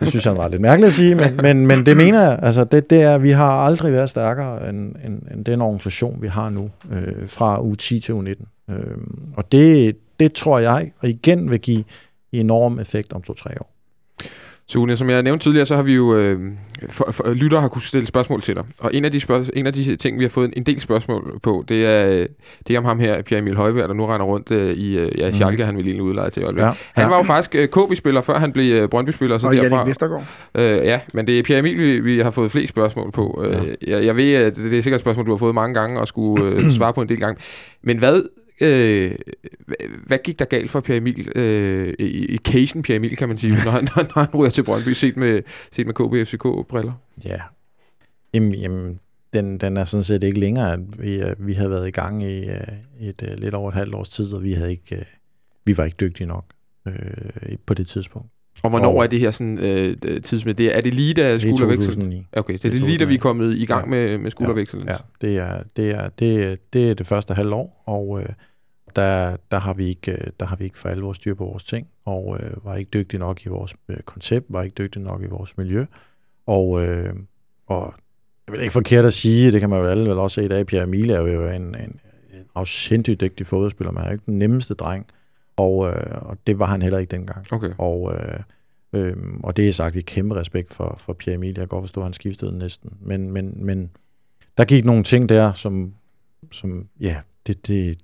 [0.00, 2.38] Det synes han var lidt mærkeligt at sige, men, men, men det mener jeg.
[2.42, 6.28] Altså, det, det er, vi har aldrig været stærkere end, end, end den organisation, vi
[6.28, 8.72] har nu, øh, fra U10 til U19.
[8.74, 8.96] Øh,
[9.36, 11.84] og det, det tror jeg, og igen vil give
[12.32, 13.79] enorm effekt om to-tre år.
[14.70, 16.40] Sune, som jeg nævnte tidligere, så har vi jo øh,
[16.88, 18.64] for, for, lytter har kunne stille spørgsmål til dig.
[18.78, 21.38] Og en af de, spørg- en af de ting, vi har fået en del spørgsmål
[21.42, 22.26] på, det er,
[22.68, 25.18] det er om ham her, Pierre Emil Højberg, der nu render rundt øh, i øh,
[25.18, 25.66] ja, Schalke, mm.
[25.66, 26.64] han vil lige udleje til Aalborg.
[26.64, 26.72] Ja.
[26.92, 27.08] Han ja.
[27.08, 29.38] var jo faktisk øh, KB-spiller, før han blev øh, Brøndby-spiller.
[29.38, 30.24] Så og derfra, Jannik Vestergaard.
[30.54, 33.44] Øh, ja, men det er Pierre Emil, vi, vi har fået flest spørgsmål på.
[33.44, 33.52] Øh,
[33.86, 33.96] ja.
[33.96, 36.08] jeg, jeg ved, at det er sikkert et spørgsmål, du har fået mange gange og
[36.08, 37.42] skulle øh, svare på en del gange.
[37.82, 38.22] Men hvad
[38.60, 39.14] Øh,
[40.06, 43.38] hvad gik der galt for Pierre Emil, øh, i, i casen Pierre Emil, kan man
[43.38, 45.42] sige, når han, når han ryger til Brøndby, set med,
[45.72, 46.92] set med KB-FCK-briller?
[47.24, 47.40] Ja,
[48.34, 48.98] jamen, jamen
[49.32, 50.78] den, den er sådan set ikke længere.
[50.98, 53.94] Vi, øh, vi havde været i gang i uh, et, uh, lidt over et halvt
[53.94, 55.06] års tid, og vi, havde ikke,
[55.64, 56.44] vi var ikke dygtige nok
[56.86, 56.92] uh,
[57.66, 58.28] på det tidspunkt.
[58.62, 60.58] Og hvornår og, er det her sådan, øh, tidsmæssigt?
[60.58, 62.26] Det, er det lige da skuldervekslen?
[62.32, 63.90] Okay, så det, det er lige da vi er kommet i gang ja.
[63.90, 64.88] med, med skuldervekslen?
[64.88, 68.28] Ja, ja, det, er, det, er, det, det er det første halvår, og øh,
[68.96, 71.64] der, der, har vi ikke, øh, der har vi ikke for alvor styr på vores
[71.64, 75.22] ting, og øh, var ikke dygtige nok i vores øh, koncept, var ikke dygtige nok
[75.22, 75.84] i vores miljø.
[76.46, 77.14] Og, øh,
[77.66, 77.94] og
[78.46, 80.48] jeg vil ikke forkert at sige, det kan man jo alle vel også se i
[80.48, 82.00] dag, Pierre Emile er jo en, en, en
[82.54, 85.06] afsindig dygtig fodboldspiller, men han er ikke den nemmeste dreng,
[85.56, 87.52] og, øh, og det var han heller ikke dengang.
[87.52, 87.70] Okay.
[87.78, 88.40] Og, øh,
[88.92, 91.54] øh, og det er sagt i kæmpe respekt for, for Pierre Emile.
[91.56, 92.90] Jeg kan godt forstå, at han skiftede næsten.
[93.00, 93.90] Men, men, men
[94.58, 95.94] der gik nogle ting der, som,
[96.52, 97.98] som ja, det, det,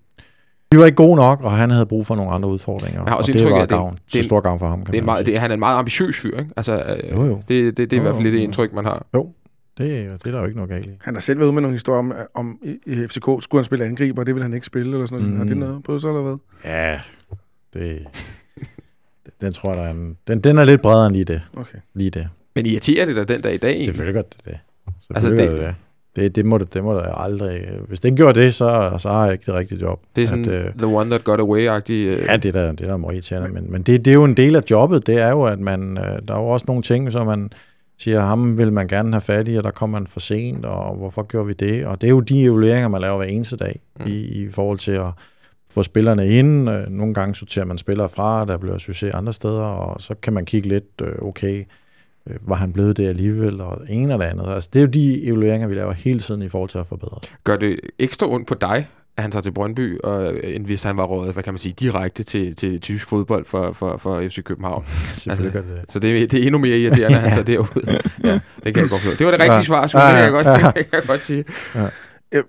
[0.77, 3.03] vi var ikke gode nok, og han havde brug for nogle andre udfordringer.
[3.03, 4.85] Jeg har også og det var gavn, det, til stor gavn for ham.
[4.85, 6.51] Kan det er meget, det, han er en meget ambitiøs fyr, ikke?
[6.57, 7.43] Altså, øh, jo, jo.
[7.49, 9.07] Det, det, det er jo, i hvert fald lidt det indtryk, man har.
[9.15, 9.33] Jo,
[9.79, 9.89] det,
[10.25, 10.91] det er der jo ikke noget galt i.
[11.01, 13.85] Han har selv været ude med nogle historier om, om i FCK skulle han spille
[13.85, 15.33] angriber, og det vil han ikke spille, eller sådan noget.
[15.33, 15.39] Mm.
[15.39, 16.37] Har det noget på så, eller hvad?
[16.65, 17.01] Ja,
[17.75, 18.07] det,
[19.41, 21.43] den tror jeg, der er en, den, den er lidt bredere end lige det.
[21.57, 21.79] Okay.
[21.95, 22.29] Lige det.
[22.55, 23.85] Men irriterer det dig den dag i dag?
[23.85, 24.59] Selvfølgelig gør det det.
[25.01, 25.75] Selvfølgelig altså, det, det,
[26.17, 26.23] det.
[26.23, 27.61] Det, det, må det, det må der aldrig...
[27.89, 30.01] Hvis det ikke gjorde det, så, så har jeg ikke det rigtige job.
[30.17, 31.91] Det er sådan at, uh, the one that got away-agtig...
[31.91, 32.27] Uh...
[32.29, 33.49] Ja, det er der, det er der irriterende.
[33.49, 35.07] Men, men det, det er jo en del af jobbet.
[35.07, 35.99] Det er jo, at man...
[35.99, 37.51] Uh, der er jo også nogle ting, som man
[37.99, 40.97] siger, ham vil man gerne have fat i, og der kommer man for sent, og
[40.97, 41.87] hvorfor gjorde vi det?
[41.87, 44.07] Og det er jo de evalueringer, man laver hver eneste dag, mm.
[44.07, 45.11] i, i forhold til at
[45.71, 46.69] få spillerne ind.
[46.89, 50.45] Nogle gange sorterer man spillere fra, der bliver succes andre steder, og så kan man
[50.45, 51.65] kigge lidt, okay,
[52.31, 54.55] øh, var han blevet det alligevel, og en eller andet.
[54.55, 57.19] Altså, det er jo de evalueringer, vi laver hele tiden i forhold til at forbedre.
[57.45, 60.83] Gør det ekstra ondt på dig, at han tager til Brøndby, og, øh, end hvis
[60.83, 64.29] han var rådet, hvad kan man sige, direkte til, til tysk fodbold for, for, for
[64.29, 64.85] FC København.
[65.29, 65.65] Altså, det.
[65.89, 68.03] Så det, det er endnu mere irriterende, at han tager derud.
[68.25, 68.33] Ja,
[68.65, 69.11] det kan jeg godt forstå.
[69.19, 69.63] Det var det rigtige ja.
[69.63, 70.53] svar, så ja, det kan jeg godt, ja.
[70.53, 71.45] det kan jeg godt sige.
[71.75, 72.41] Ja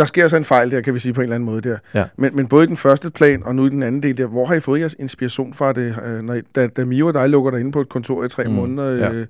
[0.00, 1.78] der sker så en fejl der, kan vi sige på en eller anden måde der.
[1.94, 2.04] Ja.
[2.16, 4.46] Men, men både i den første plan og nu i den anden del der, hvor
[4.46, 7.50] har I fået jeres inspiration fra det, øh, når, da, da Mio og dig lukker
[7.50, 8.50] dig inde på et kontor i tre mm.
[8.54, 9.12] måneder, ja.
[9.12, 9.26] øh,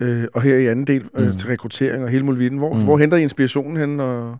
[0.00, 1.36] øh, og her i anden del øh, mm.
[1.36, 2.58] til rekruttering og hele muligheden.
[2.58, 2.84] Hvor, mm.
[2.84, 4.00] hvor henter I inspirationen hen?
[4.00, 4.36] Og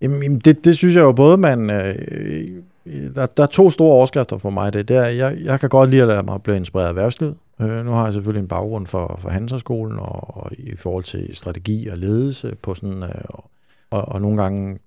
[0.00, 1.70] Jamen, det, det synes jeg jo både, man...
[1.70, 1.94] Øh,
[3.14, 4.72] der, der er to store overskrifter for mig.
[4.72, 7.34] Det, det er, jeg, jeg kan godt lide at lade mig blive inspireret af erhvervslivet.
[7.60, 11.36] Øh, nu har jeg selvfølgelig en baggrund for, for Handelshøjskolen og, og i forhold til
[11.36, 13.02] strategi og ledelse på sådan...
[13.02, 13.10] Øh,
[13.92, 14.78] og, og nogle gange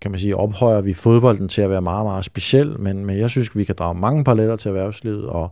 [0.00, 3.30] kan man sige, ophøjer vi fodbolden til at være meget, meget speciel, men, men jeg
[3.30, 5.50] synes, vi kan drage mange paralleller til erhvervslivet, og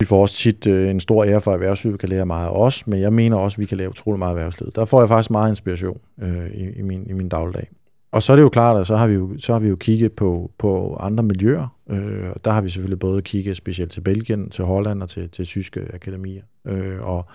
[0.00, 2.52] vi får også tit øh, en stor ære for, at erhvervslivet kan lære meget af
[2.52, 4.76] os, men jeg mener også, at vi kan lave utrolig meget af erhvervslivet.
[4.76, 7.70] Der får jeg faktisk meget inspiration øh, i, i, min, i min dagligdag.
[8.12, 9.76] Og så er det jo klart, at så har vi jo, så har vi jo
[9.76, 11.76] kigget på, på andre miljøer.
[11.90, 15.44] Øh, der har vi selvfølgelig både kigget specielt til Belgien, til Holland og til, til
[15.44, 16.42] tyske akademier.
[16.66, 17.26] Øh, og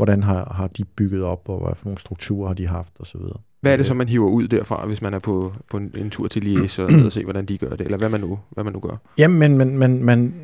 [0.00, 3.20] hvordan har, har de bygget op, og hvad for nogle strukturer har de haft osv.
[3.60, 6.10] Hvad er det så, man hiver ud derfra, hvis man er på, på en, en
[6.10, 8.64] tur til Liège og, og se, hvordan de gør det, eller hvad man nu, hvad
[8.64, 8.96] man nu gør?
[9.18, 10.34] Jamen, men, men, men, men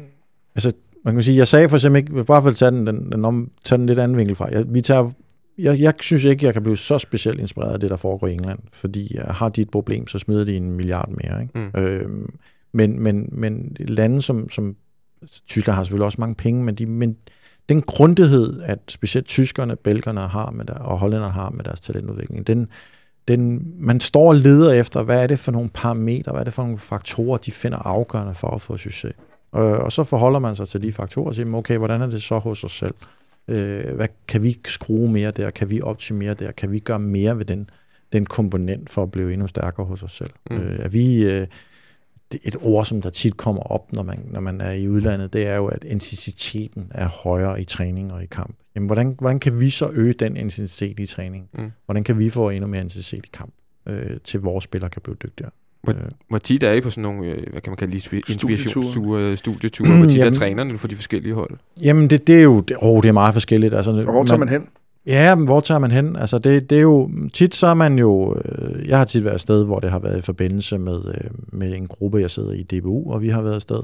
[0.54, 0.72] altså,
[1.04, 3.24] man kan sige, jeg sagde for eksempel ikke, bare for at tage den, den, den,
[3.24, 4.48] om, tage den lidt anden vinkel fra.
[4.52, 5.10] Jeg, vi tager,
[5.58, 8.32] jeg, jeg synes ikke, jeg kan blive så specielt inspireret af det, der foregår i
[8.32, 11.42] England, fordi jeg har de et problem, så smider de en milliard mere.
[11.42, 11.70] Ikke?
[11.74, 11.80] Mm.
[11.80, 12.34] Øhm,
[12.72, 14.76] men, men, men lande som, som
[15.46, 17.16] Tyskland har selvfølgelig også mange penge, men, de, men
[17.68, 22.46] den grundighed, at specielt tyskerne, belgerne har med der, og hollænderne har med deres talentudvikling,
[22.46, 22.68] den,
[23.28, 26.54] den, man står og leder efter, hvad er det for nogle parametre, hvad er det
[26.54, 29.12] for nogle faktorer, de finder afgørende for at få succes.
[29.52, 32.22] Og, og så forholder man sig til de faktorer og siger, okay, hvordan er det
[32.22, 32.94] så hos os selv?
[33.48, 35.50] Øh, hvad kan vi skrue mere der?
[35.50, 36.52] Kan vi optimere der?
[36.52, 37.70] Kan vi gøre mere ved den,
[38.12, 40.30] den komponent for at blive endnu stærkere hos os selv?
[40.50, 40.56] Mm.
[40.56, 41.24] Øh, er vi...
[41.24, 41.46] Øh,
[42.34, 45.46] et ord, som der tit kommer op, når man, når man er i udlandet, det
[45.46, 48.56] er jo, at intensiteten er højere i træning og i kamp.
[48.74, 51.48] Jamen, hvordan, hvordan kan vi så øge den intensitet i træning?
[51.58, 51.70] Mm.
[51.84, 53.54] Hvordan kan vi få endnu mere intensitet i kamp,
[53.88, 55.50] øh, til vores spillere kan blive dygtigere?
[55.82, 56.00] Hvor, øh.
[56.28, 60.06] hvor tit er I på sådan nogle, øh, hvad kan man kalde inspirationsture, studieture, hvor
[60.06, 61.50] tit er trænerne for de forskellige hold?
[61.82, 63.74] Jamen, det, det er jo, det, oh, det er meget forskelligt.
[63.74, 64.68] Altså, og hvor tager man, man hen?
[65.06, 66.16] Ja, men hvor tager man hen?
[66.16, 69.34] Altså det, det er jo, tit så er man jo, øh, jeg har tit været
[69.34, 72.62] afsted, hvor det har været i forbindelse med, øh, med en gruppe, jeg sidder i
[72.62, 73.82] DBU, og vi har været afsted.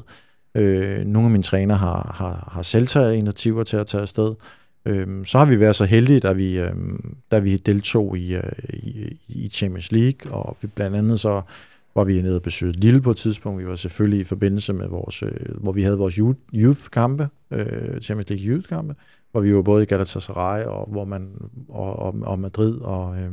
[0.55, 4.35] Øh, nogle af mine træner har, har, har selv taget initiativer til at tage afsted.
[4.87, 6.75] Øh, så har vi været så heldige, da vi, øh,
[7.31, 11.43] da vi deltog i, øh, i, i Champions League, og vi blandt andet så
[11.95, 13.63] var vi nede og besøgte Lille på et tidspunkt.
[13.63, 16.15] Vi var selvfølgelig i forbindelse med vores, øh, hvor vi havde vores
[16.55, 18.95] youth-kampe, øh, Champions League youth-kampe,
[19.31, 21.29] hvor vi var både i Galatasaray og, hvor man,
[21.69, 23.17] og, og, og Madrid og...
[23.17, 23.31] Øh,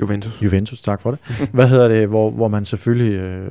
[0.00, 0.42] Juventus.
[0.42, 1.20] Juventus, tak for det.
[1.54, 3.50] Hvad hedder det, hvor, hvor man selvfølgelig øh,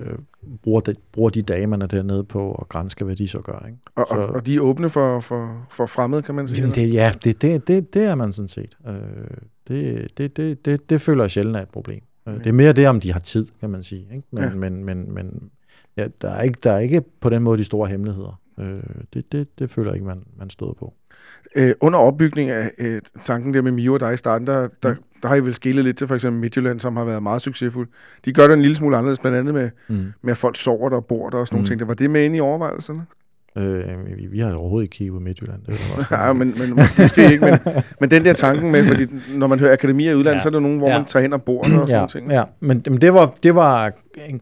[0.63, 3.65] bruger, de, bruger de dage, man er dernede på og grænske, hvad de så gør.
[3.67, 3.79] Ikke?
[3.95, 6.67] Og, så, og, og de er åbne for, for, for fremmede, kan man sige?
[6.67, 8.77] Det, ja, det, det, det, det er man sådan set.
[8.87, 8.93] Øh,
[9.67, 12.03] det, det, det, det, det føler jeg sjældent er et problem.
[12.25, 12.39] Okay.
[12.39, 14.07] Det er mere det, om de har tid, kan man sige.
[14.11, 14.27] Ikke?
[14.31, 14.53] Men, ja.
[14.53, 15.49] men, men, men
[15.97, 18.41] ja, der, er ikke, der er ikke på den måde de store hemmeligheder.
[18.59, 18.83] Øh,
[19.13, 20.93] det, det, det føler jeg ikke, man, man stod på.
[21.55, 24.93] Øh, under opbygning af øh, tanken der med Mio og dig i starten, der, der,
[24.93, 25.03] mm.
[25.21, 27.87] der har I vel skillet lidt til for eksempel Midtjylland, som har været meget succesfuld.
[28.25, 30.13] De gør det en lille smule anderledes, blandt andet med, mm.
[30.21, 31.63] med at folk sover der og bor der og sådan mm.
[31.63, 31.87] nogle ting.
[31.87, 33.05] Var det med ind i overvejelserne?
[33.57, 35.61] Øh, vi, vi har overhovedet ikke kigget på Midtjylland.
[35.65, 35.79] Det
[36.11, 37.45] ja, men, men måske ikke.
[37.45, 37.59] Men,
[37.99, 40.43] men den der tanken med, fordi når man hører akademier i udlandet, ja.
[40.43, 40.97] så er der nogen, hvor ja.
[40.97, 41.85] man tager hen og bor og ja.
[41.85, 42.31] sådan ting.
[42.31, 43.91] Ja, men, men det var, det var
[44.29, 44.41] en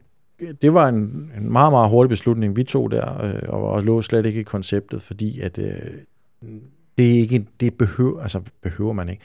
[0.62, 4.02] det var en, en meget, meget hurtig beslutning, vi tog der, øh, og, og lå
[4.02, 5.72] slet ikke i konceptet, fordi at øh,
[6.98, 9.22] det ikke, det behøver, altså behøver man ikke.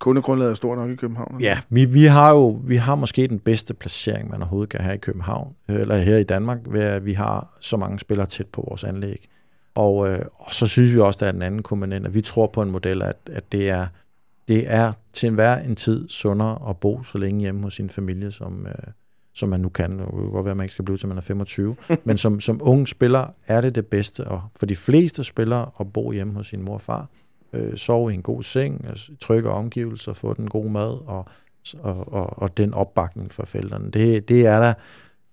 [0.00, 1.40] Kundegrundlaget er stort nok i København.
[1.40, 4.94] Ja, vi, vi har jo vi har måske den bedste placering, man overhovedet kan have
[4.94, 8.46] i København, øh, eller her i Danmark, ved at vi har så mange spillere tæt
[8.46, 9.28] på vores anlæg.
[9.74, 12.46] Og, øh, og så synes vi også, der er den anden komponent, at vi tror
[12.46, 13.86] på en model, at, at det er
[14.48, 18.30] det er til enhver en tid sundere at bo så længe hjemme hos sin familie,
[18.30, 18.92] som, øh,
[19.34, 19.90] som man nu kan.
[19.98, 21.76] Det kan godt være, at man ikke skal blive til, man er 25.
[22.04, 25.92] Men som, som ung spiller er det det bedste, og for de fleste spillere at
[25.92, 27.08] bo hjemme hos sin mor og far,
[27.52, 31.26] øh, sove i en god seng, altså, trygge omgivelser, få den gode mad og,
[31.78, 33.90] og, og, og den opbakning fra forældrene.
[33.90, 34.74] Det, det er der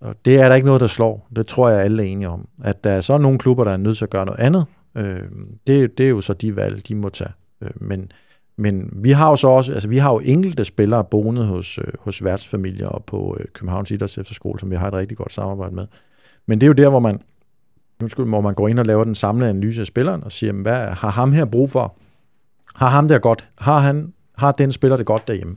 [0.03, 1.27] og det er der ikke noget, der slår.
[1.35, 2.47] Det tror jeg, alle er enige om.
[2.63, 4.65] At der er så nogle klubber, der er nødt til at gøre noget andet,
[4.97, 5.19] øh,
[5.67, 7.31] det, det er jo så de valg, de må tage.
[7.61, 8.11] Øh, men,
[8.57, 11.93] men vi har jo så også, altså vi har jo enkelte spillere boende hos, øh,
[11.99, 15.75] hos værtsfamilier og på øh, Københavns Idræts Efterskole, som vi har et rigtig godt samarbejde
[15.75, 15.87] med.
[16.45, 17.21] Men det er jo der, hvor man,
[18.01, 20.87] undskyld, hvor man går ind og laver den samlede analyse af spilleren og siger, hvad
[20.87, 21.97] har ham her brug for?
[22.75, 23.49] Har ham der godt?
[23.57, 25.55] Har, han, har den spiller det godt derhjemme?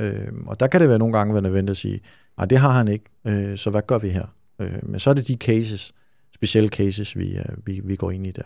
[0.00, 2.00] Øh, og der kan det være nogle gange være nødvendigt at sige,
[2.36, 4.26] nej, det har han ikke, øh, så hvad gør vi her?
[4.60, 5.92] Øh, men så er det de cases,
[6.34, 8.42] specielle cases, vi, øh, vi, vi går ind i der.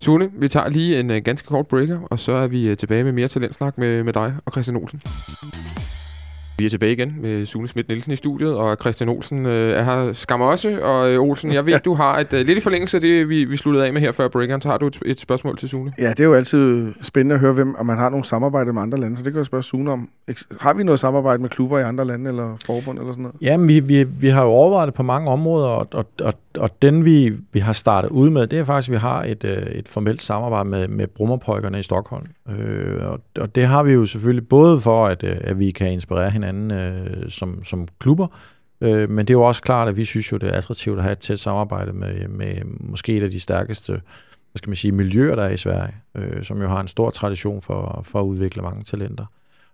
[0.00, 3.04] Sune, vi tager lige en øh, ganske kort breaker, og så er vi øh, tilbage
[3.04, 5.00] med mere talentsnak med, med dig og Christian Olsen.
[6.58, 9.82] Vi er tilbage igen med Sune Schmidt Nielsen i studiet, og Christian Olsen øh, er
[9.82, 10.80] her skam også.
[10.82, 13.44] Og øh, Olsen, jeg ved, du har et øh, lidt i forlængelse af det, vi,
[13.44, 15.92] vi sluttede af med her før breakeren, så har du et, et spørgsmål til Sune.
[15.98, 18.82] Ja, det er jo altid spændende at høre, hvem, om man har nogle samarbejde med
[18.82, 20.08] andre lande, så det kan jeg spørge Sune om.
[20.60, 23.36] Har vi noget samarbejde med klubber i andre lande eller forbund eller sådan noget?
[23.42, 26.82] Jamen, vi, vi, vi har jo overvejet det på mange områder, og, og, og, og
[26.82, 29.62] den vi, vi har startet ud med, det er faktisk, at vi har et, øh,
[29.62, 32.26] et formelt samarbejde med, med Brummerpojkerne i Stockholm.
[32.48, 35.92] Øh, og, og det har vi jo selvfølgelig både for, at, øh, at vi kan
[35.92, 38.26] inspirere hinanden øh, som, som klubber,
[38.80, 41.02] øh, men det er jo også klart, at vi synes jo, det er attraktivt at
[41.02, 44.00] have et tæt samarbejde med, med måske et af de stærkeste
[44.52, 47.10] hvad skal man sige, miljøer, der er i Sverige, øh, som jo har en stor
[47.10, 49.26] tradition for, for at udvikle mange talenter.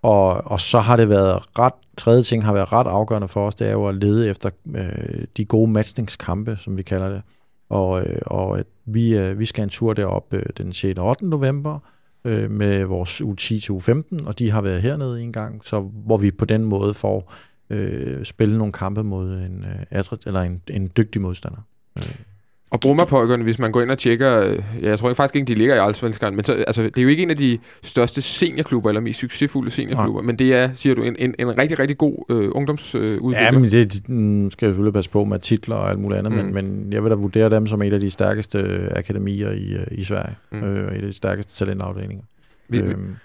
[0.04, 3.54] Og, og så har det været ret, tredje ting har været ret afgørende for os,
[3.54, 7.22] det er jo at lede efter øh, de gode matchningskampe, som vi kalder det.
[7.68, 10.98] Og, øh, og at vi, øh, vi skal en tur derop øh, den 6.
[10.98, 11.26] og 8.
[11.26, 11.78] november
[12.24, 16.16] øh, med vores U10 til U15, og de har været hernede en gang, så hvor
[16.16, 17.32] vi på den måde får
[17.70, 21.60] øh, spille nogle kampe mod en, øh, eller en, en dygtig modstander.
[21.98, 22.33] Øh.
[22.74, 25.46] Og Brummerpolkerne, hvis man går ind og tjekker, øh, ja, jeg tror ikke faktisk ikke,
[25.46, 28.22] de ligger i Allsvenskan, men så, altså, det er jo ikke en af de største
[28.22, 30.26] seniorklubber, eller mest succesfulde seniorklubber, ja.
[30.26, 33.34] men det er, siger du, en, en, en rigtig, rigtig god øh, ungdomsudvikling.
[33.34, 36.18] Øh, ja, men det mm, skal jeg selvfølgelig passe på med titler og alt muligt
[36.18, 36.38] andet, mm.
[36.38, 39.76] men, men jeg vil da vurdere dem som et af de stærkeste øh, akademier i,
[39.90, 40.64] i Sverige, mm.
[40.64, 42.24] øh, et af de stærkeste talentafdelinger.
[42.68, 43.16] Vi, øhm,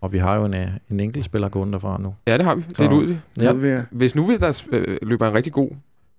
[0.00, 0.54] og vi har jo en,
[0.90, 2.14] en enkelt spiller gående derfra nu.
[2.26, 2.62] Ja, det har vi.
[2.68, 3.06] Det er ud
[3.54, 3.68] vi.
[3.68, 3.82] Ja.
[3.90, 5.70] Hvis nu vi der øh, løber en rigtig god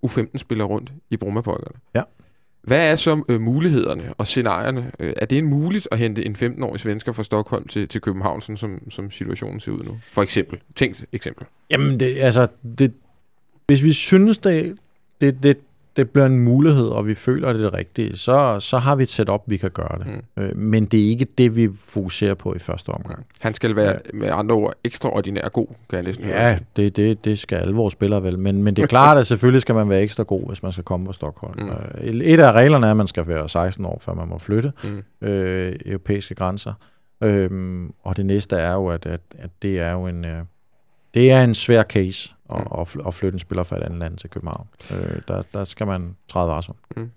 [0.06, 2.02] U15-spiller rundt i Brummerpolkerne, ja
[2.64, 4.90] hvad er så øh, mulighederne og scenarierne?
[4.98, 8.40] Øh, er det en muligt at hente en 15-årig svensker fra Stockholm til, til København,
[8.40, 9.98] sådan som, som situationen ser ud nu?
[10.02, 10.58] For eksempel.
[10.74, 11.46] Tænkt eksempel.
[11.70, 12.46] Jamen, det, altså,
[12.78, 12.92] det,
[13.66, 14.76] hvis vi synes, det,
[15.20, 15.58] det, det,
[15.96, 19.10] det bliver en mulighed, og vi føler, det det rigtige, så, så har vi et
[19.10, 20.06] setup, vi kan gøre det.
[20.06, 20.42] Mm.
[20.42, 23.26] Øh, men det er ikke det, vi fokuserer på i første omgang.
[23.40, 23.98] Han skal være, ja.
[24.14, 27.92] med andre ord, ekstraordinær god, kan jeg næsten Ja, det, det, det skal alle vores
[27.92, 28.38] spillere vel.
[28.38, 30.84] Men, men det er klart, at selvfølgelig skal man være ekstra god, hvis man skal
[30.84, 31.62] komme fra Stockholm.
[31.62, 31.68] Mm.
[31.68, 34.72] Øh, et af reglerne er, at man skal være 16 år, før man må flytte
[34.84, 35.28] mm.
[35.28, 36.72] øh, europæiske grænser.
[37.22, 40.24] Øhm, og det næste er jo, at, at, at det er jo en...
[40.24, 40.38] Øh,
[41.14, 43.00] det er en svær case at, mm.
[43.06, 44.66] at flytte en spiller fra et andet land til København.
[44.90, 46.76] Øh, der, der skal man træde varsom.
[46.96, 47.10] Mm.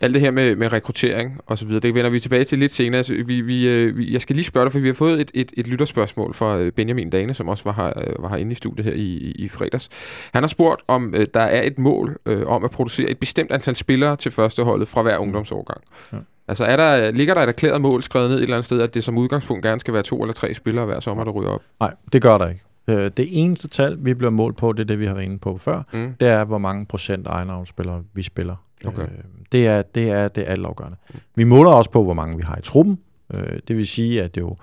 [0.00, 2.72] Alt det her med, med rekruttering og så videre, det vender vi tilbage til lidt
[2.72, 2.96] senere.
[2.96, 5.30] Altså, vi, vi, øh, vi, jeg skal lige spørge dig, for vi har fået et,
[5.34, 8.52] et, et lytterspørgsmål fra øh, Benjamin Dane, som også var her, øh, var her inde
[8.52, 9.88] i studiet her i, i, i fredags.
[10.32, 13.50] Han har spurgt, om øh, der er et mål øh, om at producere et bestemt
[13.50, 15.22] antal spillere til førsteholdet fra hver mm.
[15.22, 15.80] ungdomsårgang.
[16.12, 16.18] Ja.
[16.48, 18.94] Altså er der, ligger der et erklæret mål skrevet ned et eller andet sted, at
[18.94, 21.62] det som udgangspunkt gerne skal være to eller tre spillere hver sommer, der ryger op?
[21.80, 22.60] Nej, det gør der ikke.
[22.88, 25.38] Øh, det eneste tal, vi bliver målt på, det er det, vi har været inde
[25.38, 26.14] på før, mm.
[26.20, 28.56] det er, hvor mange procent egenavnsspillere vi spiller.
[28.86, 29.02] Okay.
[29.02, 29.08] Øh,
[29.52, 30.96] det, er, det er det altafgørende.
[31.14, 31.20] Mm.
[31.36, 32.98] Vi måler også på, hvor mange vi har i truppen.
[33.34, 34.56] Øh, det vil sige, at det jo, er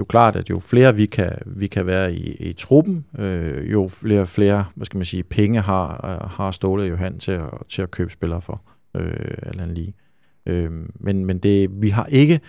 [0.00, 3.88] jo klart, at jo flere vi kan, vi kan være i, i truppen, øh, jo
[3.88, 7.82] flere, flere hvad skal man sige, penge har, har Ståle jo Johan til at, til
[7.82, 8.62] at købe spillere for,
[8.94, 9.12] øh,
[9.42, 9.94] eller lige.
[10.46, 12.40] Øh, men men det, vi har ikke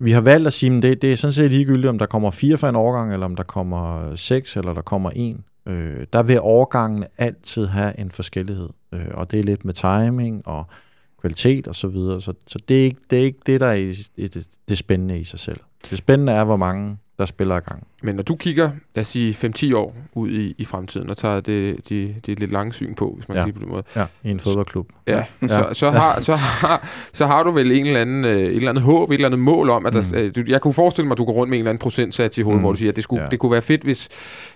[0.00, 2.30] vi har valgt at sige, at det, det er sådan set ligegyldigt, om der kommer
[2.30, 5.44] fire for en årgang, eller om der kommer seks, eller der kommer en.
[5.66, 10.46] Øh, der vil årgangen altid have en forskellighed, øh, og det er lidt med timing
[10.46, 10.64] og
[11.20, 12.20] kvalitet og så videre.
[12.20, 15.24] Så, så det, er ikke, det er ikke det, der er det, det spændende i
[15.24, 15.60] sig selv.
[15.90, 17.86] Det spændende er, hvor mange der spiller i gang.
[18.02, 21.40] Men når du kigger, lad os sige, 5-10 år ud i, i fremtiden, og tager
[21.40, 23.44] det, det, det lidt lange syn på, hvis man ja.
[23.44, 23.82] kan på den måde.
[23.96, 24.88] Ja, i en fodboldklub.
[25.06, 25.48] Ja, ja.
[25.48, 28.68] Så, så, har, så, har, så har du vel en eller anden, øh, et eller
[28.68, 30.18] andet håb, et eller andet mål om, at der, mm.
[30.18, 32.38] øh, du, jeg kunne forestille mig, at du går rundt med en eller anden procentsats
[32.38, 32.62] i hovedet, mm.
[32.62, 33.28] hvor du siger, at det, skulle, ja.
[33.28, 34.08] det kunne være fedt, hvis,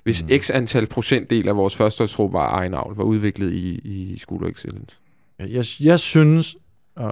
[0.03, 0.29] hvis mm.
[0.40, 4.50] x antal procentdel af vores førsteårstrup var egen avl, var udviklet i, i School of
[4.50, 4.96] Excellence.
[5.38, 6.57] Jeg, jeg synes,
[6.98, 7.07] øh,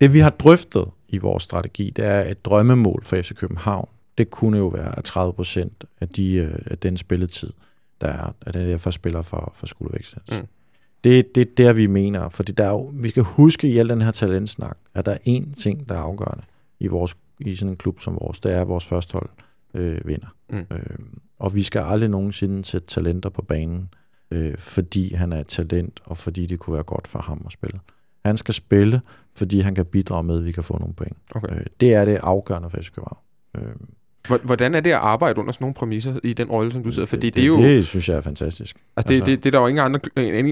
[0.00, 3.88] det vi har drøftet i vores strategi, det er et drømmemål for FC København
[4.20, 7.52] det kunne jo være 30 procent af, de, øh, af den spilletid,
[8.00, 10.16] der er, af den derfor spiller for, for skolevækst.
[10.32, 10.46] Mm.
[11.04, 13.88] Det, det er der, vi mener, fordi der er jo, vi skal huske i al
[13.88, 16.44] den her talentsnak, at der er én ting, der er afgørende
[16.80, 19.28] i, vores, i sådan en klub som vores, det er, at vores første hold
[19.74, 20.34] øh, vinder.
[20.50, 20.58] Mm.
[20.58, 20.98] Øh,
[21.38, 23.94] og vi skal aldrig nogensinde sætte talenter på banen,
[24.30, 27.52] øh, fordi han er et talent, og fordi det kunne være godt for ham at
[27.52, 27.80] spille.
[28.24, 29.02] Han skal spille,
[29.36, 31.16] fordi han kan bidrage med, at vi kan få nogle point.
[31.34, 31.54] Okay.
[31.54, 33.18] Øh, det er det afgørende for FC København.
[33.56, 33.74] Øh,
[34.28, 37.06] Hvordan er det at arbejde under sådan nogle præmisser i den rolle, som du sidder?
[37.06, 37.62] Fordi det, det, det er jo...
[37.62, 38.76] Det synes jeg er fantastisk.
[38.96, 39.30] Altså, det, altså.
[39.30, 40.00] det, det er der jo ingen, andre,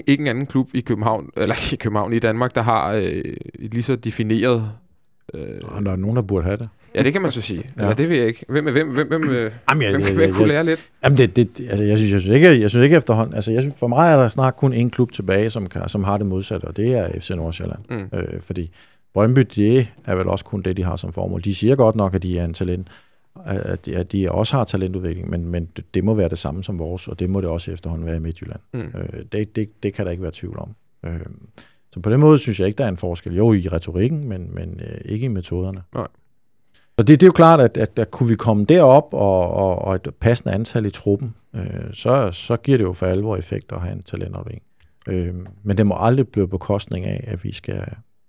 [0.06, 3.22] ikke en anden klub i København, eller i København, i Danmark, der har øh,
[3.58, 4.70] lige så defineret...
[5.34, 6.68] Øh, og der er nogen, der burde have det.
[6.94, 7.64] Ja, det kan man så sige.
[7.76, 7.82] ja.
[7.82, 8.44] Eller det ved jeg ikke.
[8.48, 10.88] Hvem, hvem, hvem, hvem, øh, jamen, jeg, hvem, jeg, hvem kunne lære lidt?
[11.04, 13.34] Jamen, det, det, altså, jeg, synes, jeg, synes ikke, jeg synes ikke efterhånden...
[13.34, 16.04] Altså, jeg synes, for mig er der snart kun én klub tilbage, som, kan, som
[16.04, 17.80] har det modsatte, og det er FC Nordsjælland.
[17.90, 18.18] Mm.
[18.18, 18.70] Øh, fordi
[19.14, 21.44] Brøndby, det er vel også kun det, de har som formål.
[21.44, 22.88] De siger godt nok, at de er en talent
[23.44, 27.08] at at de også har talentudvikling, men, men det, må være det samme som vores,
[27.08, 28.60] og det må det også efterhånden være i Midtjylland.
[28.74, 28.80] Mm.
[28.80, 30.74] Øh, det, det, det kan der ikke være tvivl om.
[31.04, 31.20] Øh,
[31.92, 33.36] så på den måde synes jeg ikke, der er en forskel.
[33.36, 35.82] Jo, i retorikken, men, men øh, ikke i metoderne.
[35.94, 36.08] Nej.
[36.98, 39.78] Så det, det er jo klart, at, at, at kunne vi komme derop og, og,
[39.78, 43.72] og et passende antal i truppen, øh, så, så giver det jo for alvor effekt
[43.72, 44.62] at have en talentafdeling.
[45.08, 47.84] Øh, men det må aldrig blive bekostning af, at vi skal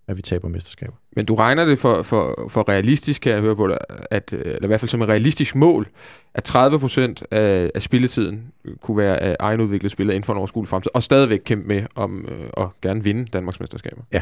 [0.10, 0.94] at vi taber mesterskaber.
[1.16, 3.78] Men du regner det for, for, for realistisk, kan jeg høre på dig,
[4.12, 5.88] at, eller i hvert fald som et realistisk mål,
[6.34, 8.44] at 30 procent af, af spilletiden
[8.82, 12.26] kunne være af egenudviklede spillere inden for en overskuelig fremtid, og stadigvæk kæmpe med om
[12.26, 14.02] øh, at gerne vinde Danmarks mesterskaber.
[14.14, 14.22] Ja.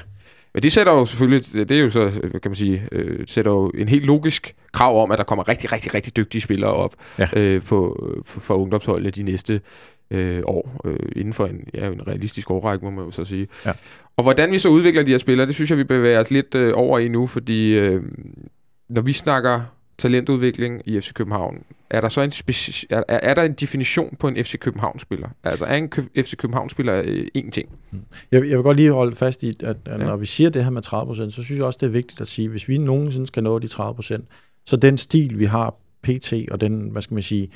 [0.53, 3.69] Men det sætter jo selvfølgelig, det er jo så, kan man sige, øh, sætter jo
[3.69, 7.27] en helt logisk krav om, at der kommer rigtig, rigtig, rigtig dygtige spillere op ja.
[7.35, 9.61] øh, på, på, for ungdomsholdene de næste
[10.11, 13.47] øh, år, øh, inden for en, ja, en realistisk årrække, må man jo så sige.
[13.65, 13.71] Ja.
[14.17, 16.55] Og hvordan vi så udvikler de her spillere, det synes jeg, vi bevæger os lidt
[16.55, 18.03] øh, over i nu, fordi øh,
[18.89, 19.61] når vi snakker
[19.97, 24.27] talentudvikling i FC København, er der så en, speci- er, er der en definition på
[24.27, 25.29] en FC København-spiller?
[25.43, 27.69] Altså er en FC København-spiller øh, en ting?
[28.31, 29.97] Jeg, jeg vil godt lige holde fast i, at, at ja.
[29.97, 32.27] når vi siger det her med 30%, så synes jeg også, det er vigtigt at
[32.27, 34.17] sige, at hvis vi nogensinde skal nå de 30%,
[34.65, 37.49] så den stil, vi har PT, og den, hvad skal man sige,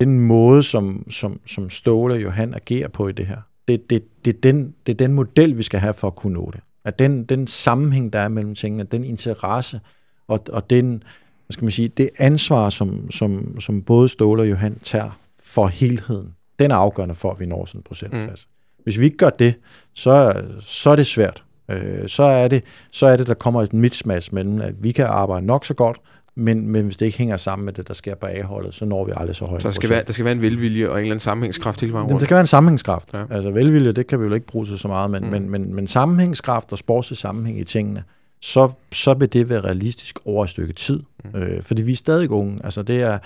[0.00, 3.36] den måde, som, som, som Ståle og Johan agerer på i det her,
[3.68, 6.34] det, det, det, er den, det er den model, vi skal have for at kunne
[6.34, 6.60] nå det.
[6.84, 9.80] At den, den sammenhæng, der er mellem tingene, den interesse
[10.28, 11.02] og, og den,
[11.46, 15.66] hvad skal man sige, det ansvar, som, som, som både Ståle og Johan tager for
[15.66, 18.46] helheden, den er afgørende for, at vi når sådan en procentklasse.
[18.48, 18.82] Mm.
[18.82, 19.54] Hvis vi ikke gør det,
[19.94, 21.44] så, så er det svært.
[21.70, 25.06] Øh, så, er det, så er det, der kommer et mismatch mellem, at vi kan
[25.06, 25.98] arbejde nok så godt,
[26.40, 29.04] men, men hvis det ikke hænger sammen med det, der sker på A-holdet, så når
[29.04, 29.62] vi aldrig så højt.
[29.62, 31.92] Så der skal, være, der skal være en velvilje og en eller anden sammenhængskraft hele
[31.92, 32.20] vejen rundt?
[32.20, 33.08] Der skal være en sammenhængskraft.
[33.12, 33.24] Ja.
[33.30, 35.30] Altså velvilje, det kan vi jo ikke bruge til så meget, men, mm.
[35.30, 38.04] men, men, men sammenhængskraft og sportslig sammenhæng i tingene,
[38.40, 41.00] så, så vil det være realistisk over et stykke tid.
[41.24, 41.40] Mm.
[41.40, 42.58] Øh, fordi vi er stadig unge.
[42.64, 43.18] Altså det er,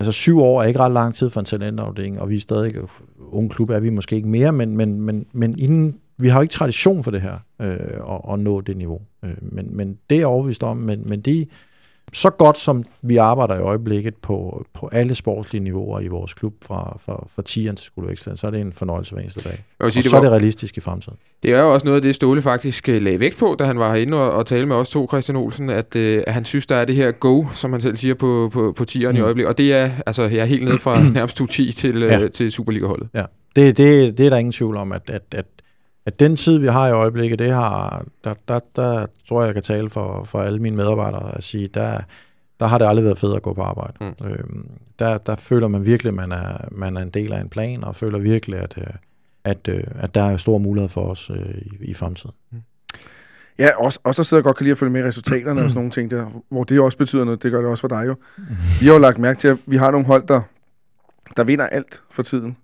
[0.00, 2.74] altså syv år er ikke ret lang tid for en talentafdeling, og vi er stadig
[3.18, 6.42] unge klub, er vi måske ikke mere, men, men, men, men inden, vi har jo
[6.42, 7.68] ikke tradition for det her, øh,
[8.10, 9.00] at, at nå det niveau.
[9.24, 11.46] Øh, men, men det er overvist om, men, men de,
[12.14, 16.54] så godt som vi arbejder i øjeblikket på, på alle sportslige niveauer i vores klub,
[16.66, 19.52] fra, fra, fra 10'eren til Skole Excellence, så er det en fornøjelse hver eneste dag.
[19.52, 21.18] Sige, og det så var, er det realistisk i fremtiden.
[21.42, 23.78] Det er jo også noget af det, Ståle faktisk øh, lagde vægt på, da han
[23.78, 26.66] var herinde og, og talte med os to, Christian Olsen, at, øh, at han synes,
[26.66, 29.16] der er det her go, som han selv siger på, på, på 10'eren mm.
[29.16, 29.48] i øjeblikket.
[29.48, 32.28] Og det er, altså, jeg er helt ned fra nærmest 2-10 til, øh, ja.
[32.28, 33.08] til Superliga-holdet.
[33.14, 33.24] Ja,
[33.56, 35.46] det, det, det er der ingen tvivl om, at, at, at
[36.06, 39.54] at den tid, vi har i øjeblikket, det har, der, der, der tror jeg, jeg
[39.54, 42.00] kan tale for, for alle mine medarbejdere at sige, der,
[42.60, 43.92] der har det aldrig været fedt at gå på arbejde.
[44.00, 44.26] Mm.
[44.26, 47.48] Øhm, der, der føler man virkelig, at man er, man er en del af en
[47.48, 48.86] plan, og føler virkelig, at, øh,
[49.44, 52.34] at, øh, at der er store muligheder for os øh, i, i fremtiden.
[52.52, 52.58] Mm.
[53.58, 55.78] Ja, også, også der sidder godt kan lide at følge med i resultaterne og sådan
[55.78, 57.42] nogle ting der, hvor det også betyder noget.
[57.42, 58.14] Det gør det også for dig jo.
[58.80, 60.40] Vi har jo lagt mærke til, at vi har nogle hold, der,
[61.36, 62.56] der vinder alt for tiden.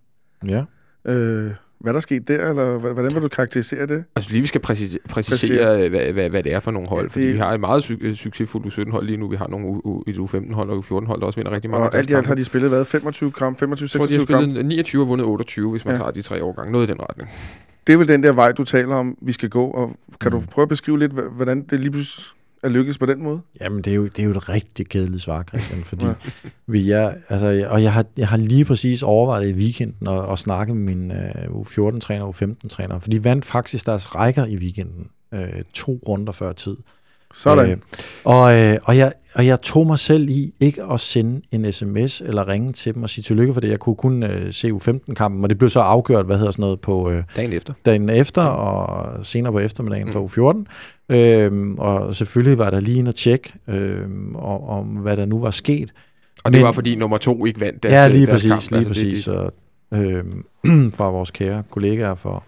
[0.48, 0.64] Ja.
[1.04, 4.04] Øh, hvad der sket der, eller hvordan vil du karakterisere det?
[4.16, 7.08] Altså lige vi skal præcis- præcisere, hvad, hvad, hvad det er for nogle hold, ja,
[7.08, 9.28] fordi vi har et meget su- succesfuldt U17-hold lige nu.
[9.28, 11.86] Vi har nogle u- et U15-hold og U14-hold, der også vinder rigtig mange.
[11.86, 12.84] Og alt i alt har de spillet hvad?
[12.84, 14.28] 25 kamp, 25, 26 kamp?
[14.28, 15.98] De har spillet 29 og vundet 28, hvis man ja.
[16.00, 16.72] tager de tre årgange.
[16.72, 17.30] Noget i den retning.
[17.86, 20.40] Det er vel den der vej, du taler om, vi skal gå, og kan mm.
[20.40, 22.24] du prøve at beskrive lidt, hvordan det lige pludselig
[22.62, 23.40] at lykkes på den måde?
[23.60, 26.14] Jamen, det er jo, det er jo et rigtig kedeligt svar, Christian, fordi ja.
[26.66, 30.38] vi er, altså, og jeg har, jeg har lige præcis overvejet i weekenden at, at
[30.38, 35.08] snakke med min uh, U14-træner og U15-træner, for de vandt faktisk deres rækker i weekenden,
[35.32, 36.76] uh, to runder før tid.
[37.34, 37.70] Sådan.
[37.70, 37.76] Øh,
[38.24, 42.20] og, øh, og, jeg, og jeg tog mig selv i ikke at sende en sms
[42.20, 43.68] eller ringe til dem og sige tillykke for det.
[43.68, 46.80] Jeg kunne kun øh, se U15-kampen, og det blev så afgjort, hvad hedder sådan noget,
[46.80, 47.72] på øh, dagen efter.
[47.86, 50.12] Dagen efter og senere på eftermiddagen mm.
[50.12, 51.14] for U14.
[51.14, 54.02] Øh, og selvfølgelig var der lige en at tjekke øh,
[54.34, 55.92] om, om, hvad der nu var sket.
[56.44, 58.70] Og det Men, var, fordi nummer to ikke vandt deres, ja, lige deres præcis, kamp.
[58.70, 59.24] lige altså, præcis.
[59.24, 59.50] Det,
[59.92, 60.24] det.
[60.66, 62.42] Øh, fra vores kære kollegaer fra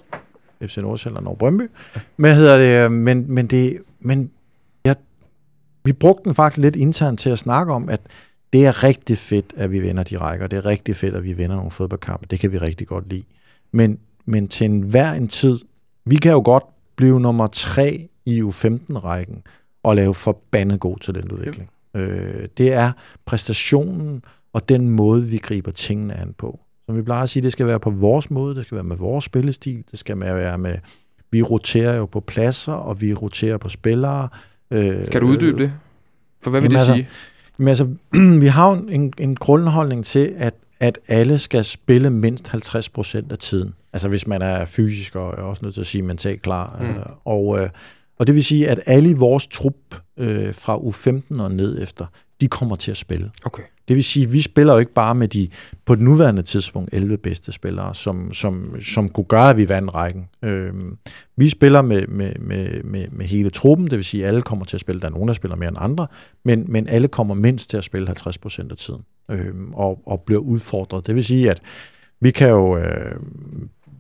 [0.67, 1.71] FC Nordsjælland og Brøndby.
[2.17, 4.31] Men, hedder det, øh, men, men, det, men
[5.85, 8.01] vi brugte den faktisk lidt internt til at snakke om, at
[8.53, 10.47] det er rigtig fedt, at vi vinder de rækker.
[10.47, 12.27] Det er rigtig fedt, at vi vinder nogle fodboldkampe.
[12.31, 13.25] Det kan vi rigtig godt lide.
[13.73, 15.59] Men, men til enhver en tid,
[16.05, 16.65] vi kan jo godt
[16.97, 19.43] blive nummer tre i U15-rækken
[19.83, 21.71] og lave forbandet god talentudvikling.
[21.95, 22.01] Ja.
[22.01, 22.93] Øh, det er
[23.27, 26.61] præstationen og den måde, vi griber tingene an på.
[26.87, 28.97] Som vi plejer at sige, det skal være på vores måde, det skal være med
[28.97, 30.79] vores spillestil, det skal være med,
[31.31, 34.29] vi roterer jo på pladser, og vi roterer på spillere,
[34.73, 35.73] Øh, kan du uddybe det?
[36.43, 37.09] For hvad vil det altså, sige?
[37.59, 37.89] Jamen altså,
[38.45, 43.33] vi har jo en, en grundholdning til, at, at alle skal spille mindst 50 procent
[43.33, 43.75] af tiden.
[43.93, 46.79] Altså hvis man er fysisk og er også nødt til at sige mentalt klar.
[46.81, 46.87] Mm.
[46.87, 47.71] Øh, og, øh,
[48.19, 49.75] og det vil sige, at alle i vores trup
[50.17, 52.07] øh, fra U15 og ned efter,
[52.41, 53.31] de kommer til at spille.
[53.45, 53.63] Okay.
[53.89, 55.49] Det vil sige, at vi spiller jo ikke bare med de
[55.85, 59.95] på det nuværende tidspunkt 11 bedste spillere, som, som, som kunne gøre, at vi vandt
[59.95, 60.25] rækken.
[60.45, 60.73] Øh,
[61.37, 64.65] vi spiller med, med, med, med, med hele truppen, det vil sige, at alle kommer
[64.65, 65.01] til at spille.
[65.01, 66.07] Der er nogen, der spiller mere end andre,
[66.45, 70.23] men, men alle kommer mindst til at spille 50 procent af tiden øh, og, og
[70.27, 71.07] bliver udfordret.
[71.07, 71.61] Det vil sige, at
[72.21, 72.79] vi kan jo...
[72.79, 73.15] Øh,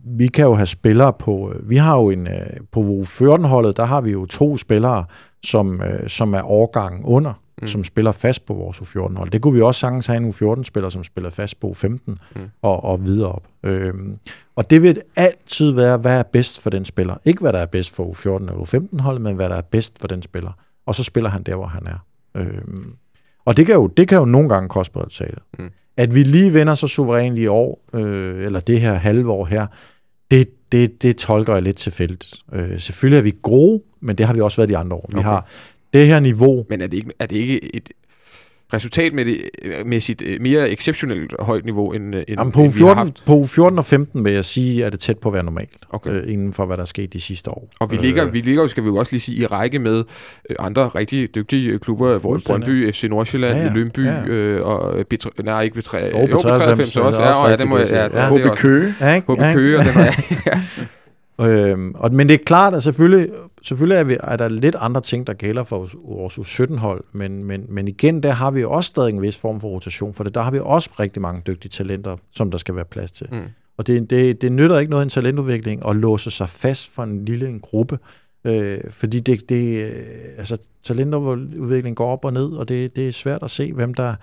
[0.05, 4.01] vi kan jo have spillere på, vi har jo en, øh, på U14-holdet, der har
[4.01, 5.05] vi jo to spillere,
[5.45, 7.67] som, øh, som er årgangen under, mm.
[7.67, 9.31] som spiller fast på vores U14-hold.
[9.31, 12.17] Det kunne vi også sagtens have en U14-spiller, som spiller fast på U15 mm.
[12.63, 13.47] og, og videre op.
[13.63, 14.19] Øhm,
[14.57, 17.17] og det vil altid være, hvad er bedst for den spiller.
[17.25, 20.09] Ikke hvad der er bedst for U14 eller U15-holdet, men hvad der er bedst for
[20.09, 20.53] den spiller.
[20.87, 21.99] Og så spiller han der, hvor han er.
[22.35, 22.95] Øhm,
[23.45, 25.03] og det kan, jo, det kan jo nogle gange koste på
[25.59, 25.71] Mm.
[25.97, 29.67] At vi lige vinder så suverænt i år, øh, eller det her halve år her,
[30.31, 32.35] det, det, det tolker jeg lidt tilfældigt.
[32.53, 35.09] Øh, selvfølgelig er vi gode, men det har vi også været de andre år.
[35.13, 35.29] Vi okay.
[35.29, 35.49] har
[35.93, 36.65] det her niveau...
[36.69, 37.89] Men er det ikke, er det ikke et
[38.73, 43.23] resultatmæssigt øh, mere exceptionelt højt niveau, end, end, Jamen, på, end 14, vi har haft.
[43.27, 46.11] på 14 og 15 vil jeg sige, at det tæt på at være normalt, Okay.
[46.11, 47.69] øh, inden for hvad der er sket de sidste år.
[47.81, 49.79] Og vi ligger, Øh, vi ligger jo, skal vi jo også lige sige, i række
[49.79, 50.05] med
[50.51, 52.65] øh, andre rigtig dygtige øh, klubber, Fuldstændig.
[52.65, 53.73] Brøndby, FC Nordsjælland, Ja, ja.
[53.73, 57.43] Lyngby Ja, øh, og B3, nej, ikke B3, Jo, jo, B93 B93 også, også ja,
[57.45, 58.09] og ja, det må jeg, ja, Ja.
[58.13, 58.57] er HB.
[58.57, 58.95] Køge.
[59.01, 59.55] HB?
[59.55, 60.13] Køge, og den er,
[60.47, 60.61] ja.
[61.41, 63.29] Øhm, og, men det er klart, at selvfølgelig,
[63.63, 67.45] selvfølgelig er, vi, er der lidt andre ting, der gælder for vores- vores U17-hold, men,
[67.47, 70.35] men, men igen, der har vi også stadig en vis form for rotation, for det,
[70.35, 73.27] der har vi også rigtig mange dygtige talenter, som der skal være plads til.
[73.33, 73.41] Mm.
[73.77, 77.03] Og det, det, det nytter ikke noget i en talentudvikling at låse sig fast for
[77.03, 77.99] en lille en gruppe,
[78.45, 79.93] øh, fordi det, det, øh,
[80.39, 84.15] altså, talentudvikling går op og ned, og det, det er svært at se, hvem der,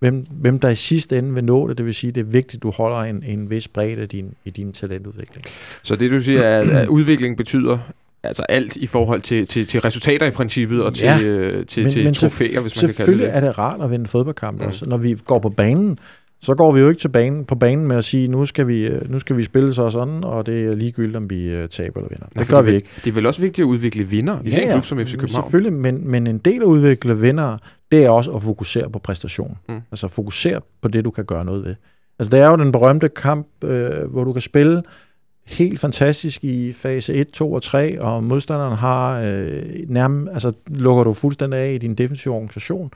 [0.00, 1.78] hvem, hvem der i sidste ende vil nå det.
[1.78, 4.34] Det vil sige, det er vigtigt, at du holder en, en vis bredde i din,
[4.44, 5.46] i din talentudvikling.
[5.82, 7.78] Så det du siger er, at udvikling betyder
[8.22, 11.20] altså alt i forhold til, til, til resultater i princippet og til, Ja.
[11.22, 13.90] øh, til, til selvf- trofæer, hvis man kan kalde det selvfølgelig er det rart at
[13.90, 14.66] vinde fodboldkamp mm.
[14.66, 14.86] også.
[14.88, 15.98] Når vi går på banen,
[16.42, 18.86] så går vi jo ikke til banen, på banen med at sige, nu skal vi,
[18.86, 21.68] øh, nu skal vi spille så og sådan, og det er ligegyldigt, om vi øh,
[21.68, 22.26] taber eller vinder.
[22.34, 22.88] Nej, Det gør det vi ikke.
[23.04, 25.44] Det er vel også vigtigt at udvikle vinder, især ja, en klub som FC København.
[25.44, 27.58] Selvfølgelig, men, men en del af at udvikle vinder,
[27.92, 29.58] det er også at fokusere på præstation.
[29.68, 29.80] Mm.
[29.90, 31.74] Altså fokusere på det, du kan gøre noget ved.
[32.18, 34.82] Altså det er jo den berømte kamp, øh, hvor du kan spille
[35.46, 41.04] helt fantastisk i fase 1, 2 og 3, og modstanderen har øh, nærmest, altså lukker
[41.04, 42.90] du fuldstændig af i din defensive organisation,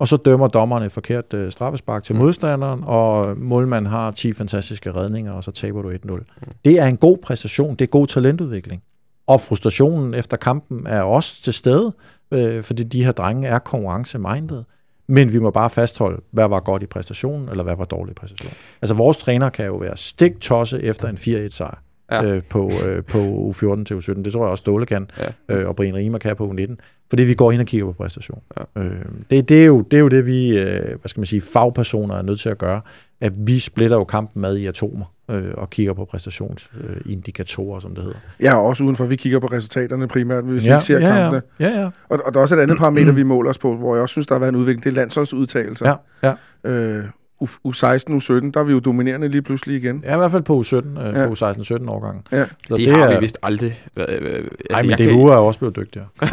[0.00, 2.20] og så dømmer dommeren et forkert øh, straffespark til Mm.
[2.20, 5.96] modstanderen, og målmanden har 10 fantastiske redninger, og så taber du 1-0.
[6.10, 6.52] Mm.
[6.64, 8.82] Det er en god præstation, det er god talentudvikling.
[9.26, 11.92] Og frustrationen efter kampen er også til stede,
[12.30, 14.64] øh, fordi de her drenge er konkurrencemindet.
[15.08, 18.14] Men vi må bare fastholde, hvad var godt i præstationen, eller hvad var dårlig i
[18.14, 18.54] præstationen.
[18.82, 21.78] Altså vores træner kan jo være stik tosse efter en 4-1 sejr
[22.10, 22.22] Ja.
[22.24, 22.34] ja.
[22.34, 24.22] øh, på, øh, på U14 til U17.
[24.22, 25.10] Det tror jeg også Ståle kan,
[25.48, 25.54] Ja.
[25.56, 26.76] øh, og Brian Riemer kan på U19.
[27.10, 28.42] Fordi vi går ind og kigger på præstation.
[28.76, 28.82] Ja.
[28.82, 28.92] Øh,
[29.30, 32.14] det, det, er jo, det er jo det, vi øh, hvad skal man sige, fagpersoner
[32.14, 32.80] er nødt til at gøre.
[33.20, 38.04] At vi splitter jo kampen med i atomer øh, og kigger på præstationsindikatorer, som det
[38.04, 38.18] hedder.
[38.40, 39.04] Ja, og også udenfor.
[39.04, 41.42] Vi kigger på resultaterne primært, hvis vi ikke ser ja, kampene.
[41.60, 41.84] ja, ja, ja.
[42.08, 44.12] Og, og der er også et andet parameter, vi måler os på, hvor jeg også
[44.12, 44.84] synes, der har været en udvikling.
[44.84, 45.94] Det er landsholdsudtagelser.
[46.22, 46.34] ja,
[46.64, 46.70] ja.
[46.70, 47.04] Øh,
[47.44, 50.02] U16, U17, der er vi jo dominerende lige pludselig igen.
[50.06, 51.26] Ja, i hvert fald på U17, øh, Ja.
[51.26, 52.24] på U16-17 årgang.
[52.32, 52.44] Ja.
[52.68, 53.82] Så det, det har vi vist aldrig.
[53.96, 56.06] Øh, øh, altså, Nej, men det kan- DBU er også blevet dygtigere.
[56.22, 56.30] øh,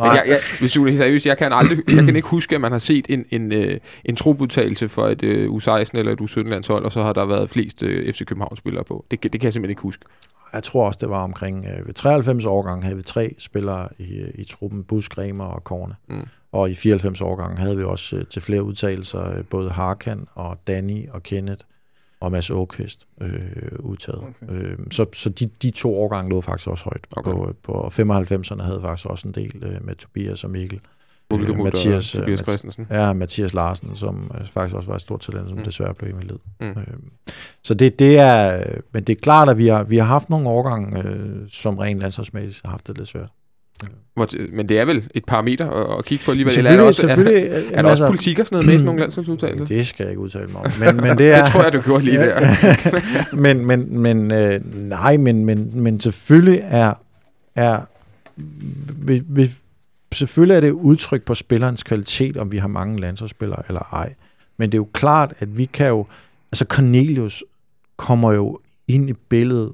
[0.00, 2.60] nej, Jeg, jeg, hvis du er seriøst, jeg kan aldrig, jeg kan ikke huske, at
[2.60, 6.84] man har set en, en, øh, en trupudtagelse for et øh, U16 eller et U17-landshold,
[6.84, 9.04] og så har der været flest øh, FC København-spillere på.
[9.10, 10.04] Det, kan- det kan jeg simpelthen ikke huske.
[10.54, 14.18] Jeg tror også, det var omkring øh, ved 93 årgang havde vi tre spillere i,
[14.18, 15.94] øh, i truppen, Busk, Remer og Korne.
[16.08, 16.28] Mm.
[16.52, 20.58] Og i 94 årgang havde vi også øh, til flere udtalelser øh, både Harkan og
[20.66, 21.64] Danny og Kenneth
[22.20, 24.22] og Mads Åkvist øh, udtaget.
[24.42, 24.54] Okay.
[24.54, 27.06] Øh, så så de, de to årgange lå faktisk også højt.
[27.16, 27.30] Okay.
[27.30, 30.80] På, på 95'erne havde faktisk også en del øh, med Tobias og Mikkel.
[31.36, 32.86] Mulke Øh, Mathias, øh, Tobias Christensen.
[32.90, 35.64] Ja, Mathias Larsen, som øh, faktisk også var et stort talent, som Mm.
[35.64, 36.36] desværre blev invalid.
[36.60, 36.66] Mm.
[36.68, 36.74] Øh,
[37.62, 38.62] så det, det er,
[38.92, 41.16] men det er klart, at vi har, vi har haft nogle årgange, øh,
[41.48, 43.28] som rent landsholdsmæssigt har haft det lidt svært.
[44.52, 46.58] Men det er vel et parameter at, at kigge på alligevel.
[46.58, 47.72] Eller Selvfølgelig, er der også, selvfølgelig.
[47.72, 49.64] Er, er der også politik og sådan noget med sådan nogle landsholdsudtalelser?
[49.64, 50.70] Det skal jeg ikke udtale mig om.
[50.80, 51.42] Men, men det er...
[51.42, 52.56] Det tror jeg, du gjorde lige der.
[53.44, 56.92] men, men, men øh, nej, men, men, men selvfølgelig er,
[57.54, 57.80] er
[59.06, 59.50] vi, vi,
[60.14, 64.14] selvfølgelig er det udtryk på spillerens kvalitet, om vi har mange landsholdsspillere eller ej.
[64.56, 66.06] Men det er jo klart, at vi kan jo,
[66.52, 67.44] altså Cornelius
[67.96, 68.58] kommer jo
[68.88, 69.72] ind i billedet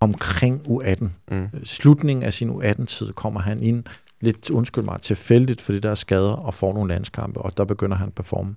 [0.00, 1.04] omkring U18.
[1.30, 1.48] Mm.
[1.64, 3.84] Slutningen af sin U18-tid kommer han ind,
[4.20, 7.96] lidt, undskyld mig, tilfældigt, fordi der er skader og får nogle landskampe, og der begynder
[7.96, 8.54] han at performe.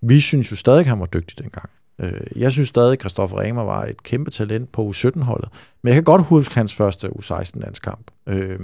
[0.00, 1.70] Vi synes jo stadig, at han var dygtig dengang.
[1.98, 5.48] Øh, Jeg synes stadig, at Christoffer Remer var et kæmpe talent på U17-holdet.
[5.82, 8.58] Men jeg kan godt huske hans første U16-landskamp øh,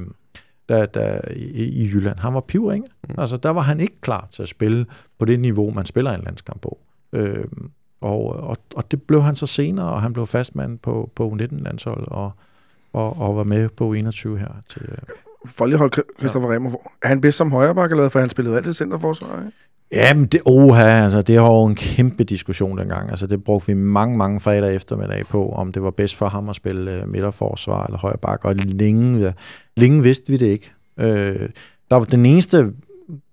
[0.69, 2.19] der, der, i, i Jylland.
[2.19, 2.89] Han var pivringe.
[3.09, 3.15] Mm.
[3.19, 4.87] Altså, der var han ikke klar til at spille
[5.19, 6.79] på det niveau, man spiller en landskamp på.
[7.13, 7.45] Øh,
[8.01, 12.09] og, og, og det blev han så senere, og han blev fastmand på, på U19-landsholdet,
[12.09, 12.31] og,
[12.93, 14.49] og, og var med på U21 her.
[14.69, 14.99] Til, øh.
[15.47, 16.55] For lige at holde Christoffer ja.
[16.55, 16.71] Remmer.
[17.03, 18.11] Er han bedst som højreback, eller hvad?
[18.11, 19.53] for han spillede altid centerforsvar, ikke?
[19.93, 23.11] Jamen, det, oha, altså, det var jo en kæmpe diskussion dengang.
[23.11, 26.49] Altså, det brugte vi mange, mange fredag eftermiddag på, om det var bedst for ham
[26.49, 29.33] at spille uh, midterforsvar eller højre bak, og længe, ja,
[29.77, 30.73] længe vidste vi det ikke.
[30.99, 31.49] Øh,
[31.91, 32.73] der var den eneste,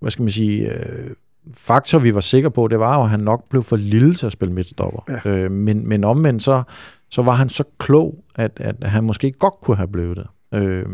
[0.00, 1.10] hvad skal man sige, øh,
[1.54, 4.26] faktor, vi var sikre på, det var jo, at han nok blev for lille til
[4.26, 5.20] at spille midtstopper.
[5.24, 5.30] Ja.
[5.30, 6.62] Øh, men, men omvendt, så,
[7.10, 10.26] så var han så klog, at, at han måske godt kunne have blevet det.
[10.54, 10.86] Øh,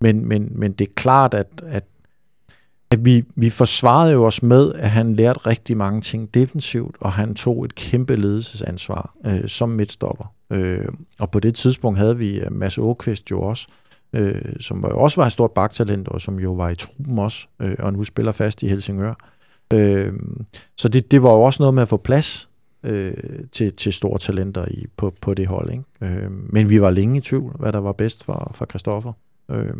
[0.00, 1.84] men, men, men det er klart, at, at
[2.92, 7.12] at vi, vi forsvarede jo os med, at han lærte rigtig mange ting defensivt, og
[7.12, 10.34] han tog et kæmpe ledelsesansvar øh, som midtstopper.
[10.50, 10.88] Øh,
[11.20, 13.66] og på det tidspunkt havde vi øh, Mads Åkvist jo også,
[14.12, 17.74] øh, som også var et stort baktalent, og som jo var i truppen også, øh,
[17.78, 19.14] og nu spiller fast i Helsingør.
[19.72, 20.12] Øh,
[20.76, 22.48] så det, det var jo også noget med at få plads
[22.82, 23.14] øh,
[23.52, 25.70] til, til store talenter i, på, på det hold.
[25.70, 25.84] Ikke?
[26.02, 29.12] Øh, men vi var længe i tvivl, hvad der var bedst for, for Christoffer.
[29.52, 29.74] Øh,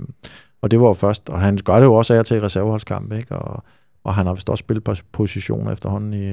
[0.62, 3.36] og det var jo først, og han gør det jo også af til reserveholdskamp, ikke?
[3.36, 3.64] Og,
[4.04, 6.32] og han har vist også spillet på positioner efterhånden i,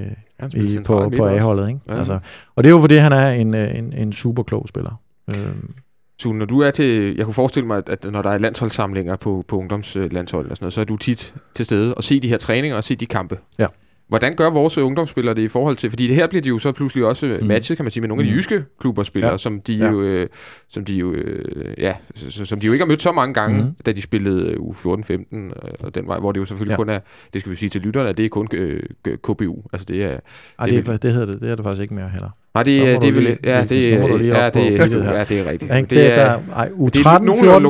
[0.54, 1.68] i, på, på A-holdet.
[1.68, 1.80] Ikke?
[1.90, 1.98] Ja.
[1.98, 2.20] Altså,
[2.56, 5.02] og det er jo fordi, han er en, en, en super klog spiller.
[5.30, 5.56] Øh,
[6.22, 9.46] Sune, når du er til, jeg kunne forestille mig, at når der er landsholdssamlinger på,
[9.48, 12.38] på ungdomslandshold og sådan noget, så er du tit til stede og se de her
[12.38, 13.38] træninger og se de kampe.
[13.60, 13.68] Ja.
[14.10, 16.72] Hvordan gør vores ungdomsspillere det i forhold til, fordi det her bliver de jo så
[16.72, 17.48] pludselig også mm.
[17.48, 18.38] matchet, kan man sige, med nogle af de mm.
[18.38, 19.38] jyske klubber spillere, ja.
[19.38, 19.90] som de ja.
[19.90, 20.28] jo, øh,
[20.68, 21.96] som de jo, øh, ja,
[22.30, 23.72] som de jo ikke har mødt så mange gange, mm.
[23.86, 26.78] da de spillede u 14-15 øh, og den vej, hvor det jo selvfølgelig ja.
[26.78, 27.00] kun er,
[27.34, 28.84] det skal vi sige til lytterne, at det er kun øh,
[29.24, 29.64] KBU.
[29.74, 30.20] Altså det er...
[30.60, 32.30] Ej, det, det, er, det, hedder det, det er det faktisk ikke mere heller.
[32.60, 35.72] Nej, det, det, det, vil, ja, det, ja, det, ja, det er rigtigt.
[35.72, 37.66] Det, det er, der, ej, U13, 14,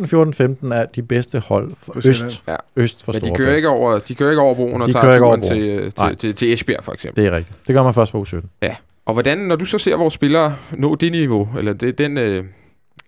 [0.00, 2.56] U13, 14, 15 er de bedste hold for øst, ja.
[2.76, 5.18] øst for Men de kører, ikke over, de kører ikke over broen og de tager
[5.18, 7.24] turen til, til, til, til Esbjerg, for eksempel.
[7.24, 7.58] Det er rigtigt.
[7.66, 8.46] Det gør man først for U17.
[8.62, 8.76] Ja.
[9.06, 12.44] Og hvordan, når du så ser vores spillere nå det niveau, eller det, den, øh,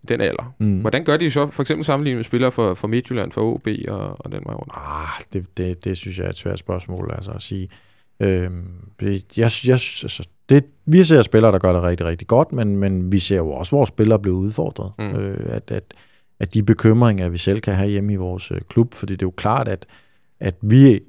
[0.08, 0.78] den alder, mm.
[0.78, 4.16] hvordan gør de så for eksempel sammenlignet med spillere for, for Midtjylland, for OB og,
[4.18, 4.72] og den vej rundt?
[4.76, 7.68] Ah, det, det, det synes jeg er et svært spørgsmål altså at sige.
[8.20, 8.64] Øhm,
[9.02, 13.12] jeg, jeg, altså, det, vi ser spillere, der gør det rigtig, rigtig godt, men, men
[13.12, 14.92] vi ser jo også vores spillere blive udfordret.
[14.98, 15.04] Mm.
[15.04, 15.94] Øh, at, at,
[16.40, 19.26] at de bekymringer, vi selv kan have hjemme i vores øh, klub, fordi det er
[19.26, 19.86] jo klart, at,
[20.40, 21.00] at vi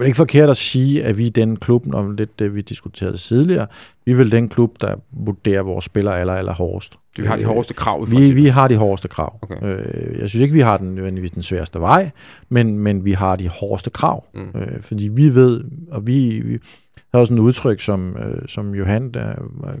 [0.00, 2.60] det er ikke forkert at sige, at vi er den klub, når lidt det, vi
[2.60, 3.66] diskuterede tidligere,
[4.04, 6.98] vi er vel den klub, der vurderer vores spillere aller, aller hårdest.
[7.16, 8.10] Vi har de hårdeste krav?
[8.10, 9.38] Vi, vi har de hårdeste krav.
[9.42, 9.56] Okay.
[9.62, 12.10] Øh, jeg synes ikke, vi har den nødvendigvis den sværeste vej,
[12.48, 14.24] men, men vi har de hårdeste krav.
[14.34, 14.60] Mm.
[14.60, 16.58] Øh, fordi vi ved, og vi, vi
[17.12, 19.34] der er også en udtryk, som, øh, som Johan, der,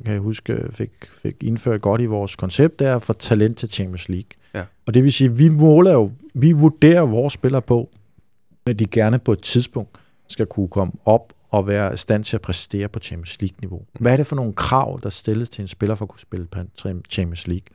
[0.04, 0.90] kan jeg huske, fik,
[1.22, 4.28] fik indført godt i vores koncept, det er for talent til Champions League.
[4.54, 4.62] Ja.
[4.86, 7.90] Og det vil sige, vi måler jo, vi vurderer vores spillere på,
[8.66, 9.99] at de gerne på et tidspunkt
[10.30, 13.78] skal kunne komme op og være i stand til at præstere på Champions League-niveau.
[13.78, 14.00] Mm.
[14.00, 16.46] Hvad er det for nogle krav, der stilles til en spiller for at kunne spille
[16.46, 16.58] på
[17.10, 17.66] Champions League?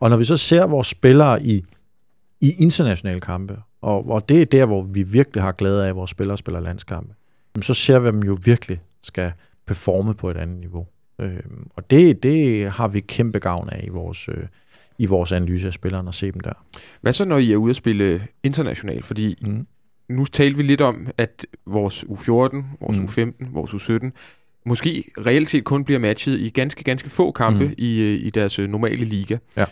[0.00, 1.64] Og når vi så ser vores spillere i,
[2.40, 5.96] i internationale kampe, og, og det er der, hvor vi virkelig har glæde af, at
[5.96, 7.14] vores spillere spiller landskampe,
[7.60, 9.32] så ser vi dem jo virkelig skal
[9.66, 10.86] performe på et andet niveau.
[11.20, 11.40] Øh,
[11.76, 14.46] og det, det har vi kæmpe gavn af i vores, øh,
[14.98, 16.52] i vores analyse af spillerne og se dem der.
[17.00, 19.04] Hvad så, når I er ude at spille internationalt?
[19.04, 19.66] Fordi mm
[20.08, 23.04] nu talte vi lidt om, at vores U14, vores mm.
[23.04, 24.10] U15, vores U17,
[24.66, 27.74] måske reelt set kun bliver matchet i ganske, ganske få kampe mm.
[27.78, 29.36] i, øh, i deres øh, normale liga.
[29.56, 29.64] Ja.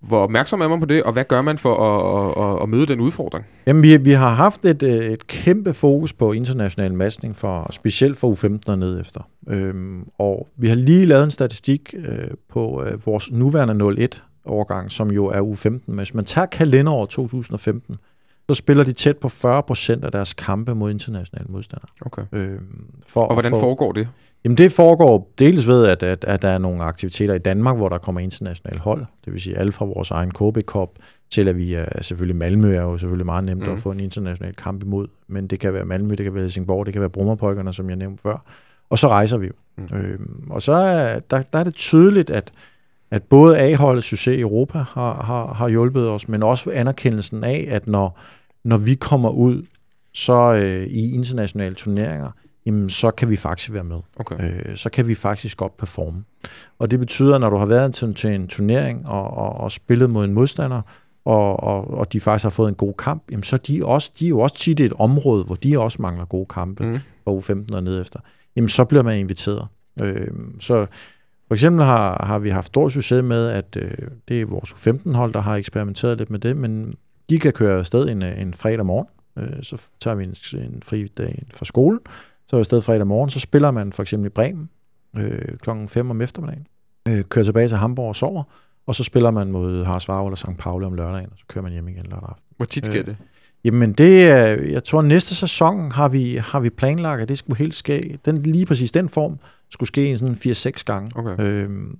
[0.00, 2.86] Hvor opmærksom er man på det, og hvad gør man for at, at, at møde
[2.86, 3.44] den udfordring?
[3.66, 8.16] Jamen, vi, vi har haft et, øh, et kæmpe fokus på international matchning, for, specielt
[8.16, 9.28] for U15 og ned efter.
[9.48, 15.10] Øhm, og vi har lige lavet en statistik øh, på øh, vores nuværende 01-årgang, som
[15.10, 15.92] jo er U15.
[15.94, 17.96] Hvis man tager kalenderåret 2015,
[18.50, 21.88] så spiller de tæt på 40% af deres kampe mod internationale modstandere.
[22.06, 22.22] Okay.
[22.32, 22.58] Øh,
[23.08, 24.08] for og hvordan for, foregår det?
[24.44, 27.88] Jamen det foregår dels ved, at, at, at der er nogle aktiviteter i Danmark, hvor
[27.88, 29.06] der kommer internationale hold.
[29.24, 30.88] Det vil sige alt fra vores egen KB Cup
[31.30, 33.72] til at vi er selvfølgelig Malmø er jo selvfølgelig meget nemt mm.
[33.72, 35.08] at få en international kamp imod.
[35.28, 37.96] Men det kan være Malmø, det kan være Helsingborg, det kan være Brummerpøjkerne, som jeg
[37.96, 38.44] nævnte før.
[38.90, 39.52] Og så rejser vi jo.
[39.76, 39.96] Mm.
[39.96, 42.52] Øhm, og så er, der, der er det tydeligt, at,
[43.10, 47.66] at både A-holdet succes i Europa har, har, har hjulpet os, men også anerkendelsen af,
[47.70, 48.18] at når,
[48.64, 49.66] når vi kommer ud
[50.14, 52.30] så øh, i internationale turneringer,
[52.66, 54.00] jamen, så kan vi faktisk være med.
[54.16, 54.68] Okay.
[54.68, 56.24] Øh, så kan vi faktisk godt performe.
[56.78, 59.72] Og det betyder, at når du har været til, til en turnering og, og, og
[59.72, 60.82] spillet mod en modstander,
[61.24, 64.24] og, og, og de faktisk har fået en god kamp, jamen, så de, også, de
[64.24, 66.98] er jo også tit et område, hvor de også mangler gode kampe, mm.
[67.24, 68.20] på U15 og ned efter.
[68.56, 69.66] Jamen, så bliver man inviteret.
[70.02, 70.28] Øh,
[70.60, 70.86] så
[71.48, 75.32] for eksempel har, har vi haft stor succes med, at øh, det er vores U15-hold,
[75.32, 76.94] der har eksperimenteret lidt med det, men
[77.30, 79.06] de kan køre afsted en, øh, en fredag morgen,
[79.38, 81.98] øh, så tager vi en, en fri dag fra skole,
[82.48, 84.70] så er afsted fredag morgen, så spiller man for eksempel i Bremen
[85.16, 86.66] øh, klokken 5 om eftermiddagen,
[87.08, 88.42] øh, kører tilbage til Hamburg og sover,
[88.86, 90.58] og så spiller man mod Harsvaro eller St.
[90.58, 92.46] Pauli om lørdagen, og så kører man hjem igen lørdag aften.
[92.56, 93.16] Hvor tit sker øh, det?
[93.64, 94.26] Jamen det
[94.72, 98.42] jeg tror næste sæson har vi, har vi planlagt, at det skulle helt ske, den,
[98.42, 99.38] lige præcis den form,
[99.70, 101.10] skulle ske sådan 4-6 gange.
[101.14, 101.44] Okay.
[101.44, 101.98] Øhm,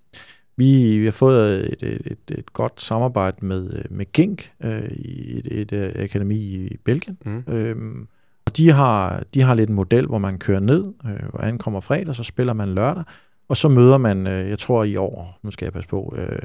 [0.56, 5.38] vi, vi har fået et, et, et, et godt samarbejde med, med Gink øh, i
[5.38, 7.18] et, et, et akademi i Belgien.
[7.24, 7.44] Mm.
[7.48, 8.08] Øhm,
[8.46, 11.80] og de har, de har lidt en model, hvor man kører ned, øh, og ankommer
[11.80, 13.04] fredag, så spiller man lørdag,
[13.48, 16.38] og så møder man, øh, jeg tror i år, nu skal jeg passe på, øh,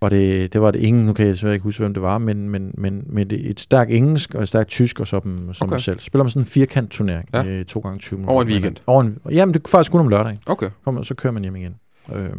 [0.00, 2.48] var det, det var det ingen, nu kan jeg ikke huske, hvem det var, men,
[2.48, 5.78] men, men, men et stærkt engelsk og et stærkt tysk og som, som okay.
[5.78, 6.00] selv.
[6.00, 7.44] Spiller man sådan en firkant turnering, ja.
[7.44, 8.32] øh, to gange 20 minutter.
[8.32, 8.76] Over en weekend?
[8.86, 10.38] Over en, jamen, det er faktisk kun om lørdagen.
[10.46, 10.70] Okay.
[10.84, 11.74] Kom, og så kører man hjem igen.
[12.12, 12.30] Øh,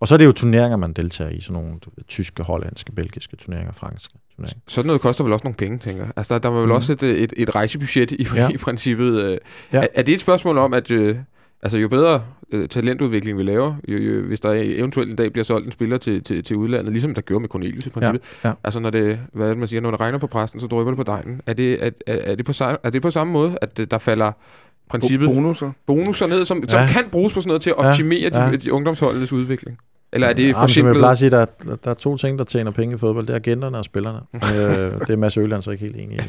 [0.00, 1.78] Og så er det jo turneringer, man deltager i, sådan nogle
[2.08, 4.60] tyske, hollandske, belgiske turneringer, franske turneringer.
[4.68, 6.12] Sådan noget koster vel også nogle penge, tænker jeg.
[6.16, 6.74] Altså, der, der var vel mm.
[6.74, 8.48] også et, et, et rejsebudget i, ja.
[8.48, 9.14] i princippet.
[9.14, 9.38] Øh.
[9.72, 9.82] Ja.
[9.82, 11.16] Er, er det et spørgsmål om, at øh,
[11.62, 12.22] altså, jo bedre
[12.52, 15.98] øh, talentudvikling vi laver, jo, jo, hvis der eventuelt en dag bliver solgt en spiller
[15.98, 18.22] til, til, til udlandet, ligesom der gjorde med Cornelius i princippet.
[18.44, 18.48] Ja.
[18.48, 18.54] Ja.
[18.64, 20.96] Altså, når det, hvad det, man siger, når det regner på præsten, så drøber det
[20.96, 21.40] på dejen.
[21.46, 24.32] Er det, er, er, er, det på, er det på samme måde, at der falder
[24.90, 26.68] princippet bonusser, bonusser ned, som, ja.
[26.68, 28.44] som kan bruges på sådan noget til at optimere ja.
[28.44, 28.50] Ja.
[28.50, 29.78] De, de ungdomsholdenes udvikling?
[30.12, 30.98] Eller er det for simpelt?
[31.02, 31.46] Jeg vil sige, der,
[31.84, 33.26] der er to ting, der tjener penge i fodbold.
[33.26, 34.20] Det er agenterne og spillerne.
[34.34, 36.22] øh, det er Mads Øland så ikke helt enig i.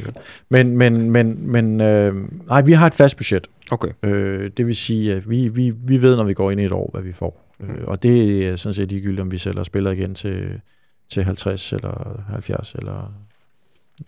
[0.49, 2.15] Men, men, men, men øh,
[2.47, 3.47] nej, vi har et fast budget.
[3.71, 3.89] Okay.
[4.03, 6.71] Øh, det vil sige, at vi, vi, vi ved, når vi går ind i et
[6.71, 7.53] år, hvad vi får.
[7.59, 7.69] Mm.
[7.69, 10.61] Øh, og det er sådan set ligegyldigt, om vi sælger spiller igen til,
[11.09, 13.13] til 50 eller 70 eller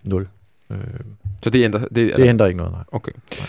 [0.04, 0.28] 0.
[0.72, 0.78] Øh,
[1.44, 2.84] så det ændrer, det, det ændrer ikke noget, nej.
[2.92, 3.12] Okay.
[3.32, 3.48] Nej.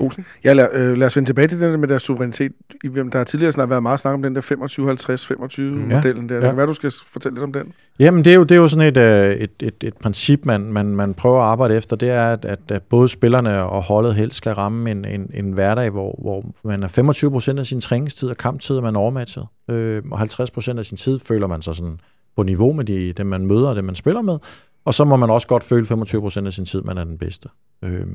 [0.00, 0.24] Olsen?
[0.44, 2.52] Ja, lad, øh, lad os vende tilbage til den der med deres suverænitet.
[2.84, 6.28] I, der har tidligere snart været meget snak om den der 25-50-25-modellen.
[6.28, 6.46] Der.
[6.46, 6.52] Ja.
[6.52, 7.72] Hvad du skal fortælle lidt om den?
[8.00, 10.72] Jamen, det er jo, det er jo sådan et, øh, et, et, et princip, man,
[10.72, 11.96] man, man prøver at arbejde efter.
[11.96, 15.90] Det er, at, at, både spillerne og holdet helst skal ramme en, en, en hverdag,
[15.90, 19.46] hvor, hvor man er 25 procent af sin træningstid og kamptid, er man overmatchet.
[19.70, 22.00] Øh, og 50 procent af sin tid føler man sig sådan
[22.36, 24.38] på niveau med de, dem, man møder og dem, man spiller med.
[24.84, 27.18] Og så må man også godt føle 25 procent af sin tid, man er den
[27.18, 27.48] bedste.
[27.84, 28.06] Øh,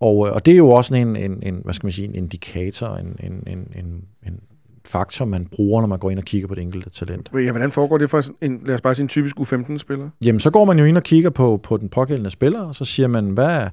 [0.00, 2.14] og, øh, og det er jo også en, en, en, hvad skal man sige, en
[2.14, 4.40] indikator, en, en, en, en, en
[4.84, 7.30] faktor, man bruger, når man går ind og kigger på det enkelte talent.
[7.34, 10.08] Ja, hvordan foregår det for en, lad os bare sige, en typisk U15-spiller?
[10.24, 12.84] Jamen, så går man jo ind og kigger på, på den pågældende spiller, og så
[12.84, 13.68] siger man, hvad,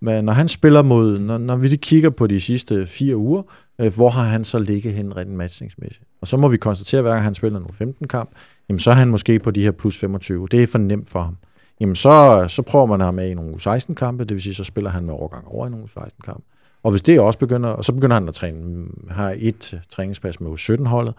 [0.00, 3.42] hvad når han spiller mod, når, når vi kigger på de sidste fire uger,
[3.80, 6.04] øh, hvor har han så ligget hen rent matchningsmæssigt?
[6.20, 8.30] Og så må vi konstatere, at hver gang han spiller nu 15 kamp,
[8.68, 10.48] jamen så er han måske på de her plus 25.
[10.50, 11.36] Det er for nemt for ham
[11.82, 14.64] jamen så, så prøver man ham med i nogle 16 kampe det vil sige, så
[14.64, 16.42] spiller han med overgang over i nogle 16 kampe
[16.82, 20.50] Og hvis det også begynder, og så begynder han at træne, har et træningspas med
[20.50, 21.14] U17-holdet,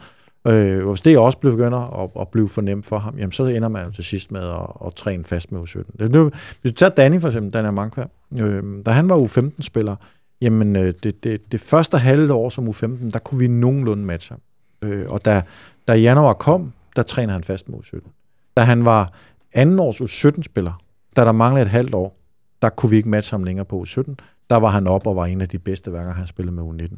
[0.48, 3.46] øh, og hvis det også begynder at, at blive for nemt for ham, jamen så
[3.46, 5.98] ender man til sidst med at, at træne fast med U17.
[6.00, 8.06] Det, hvis du tager Danny for eksempel, Danny Mankvær,
[8.40, 9.96] øh, da han var U15-spiller,
[10.42, 14.34] jamen øh, det, det, det første halve år som U15, der kunne vi nogenlunde matche
[14.34, 14.90] ham.
[14.90, 15.42] Øh, og da,
[15.88, 18.10] da januar kom, der træner han fast med U17.
[18.58, 19.14] Da han var
[19.56, 20.84] anden års U17-spiller,
[21.16, 22.20] da der manglede et halvt år,
[22.62, 24.16] der kunne vi ikke matche ham længere på U17.
[24.50, 26.98] Der var han op og var en af de bedste, værker, han spillede med U19.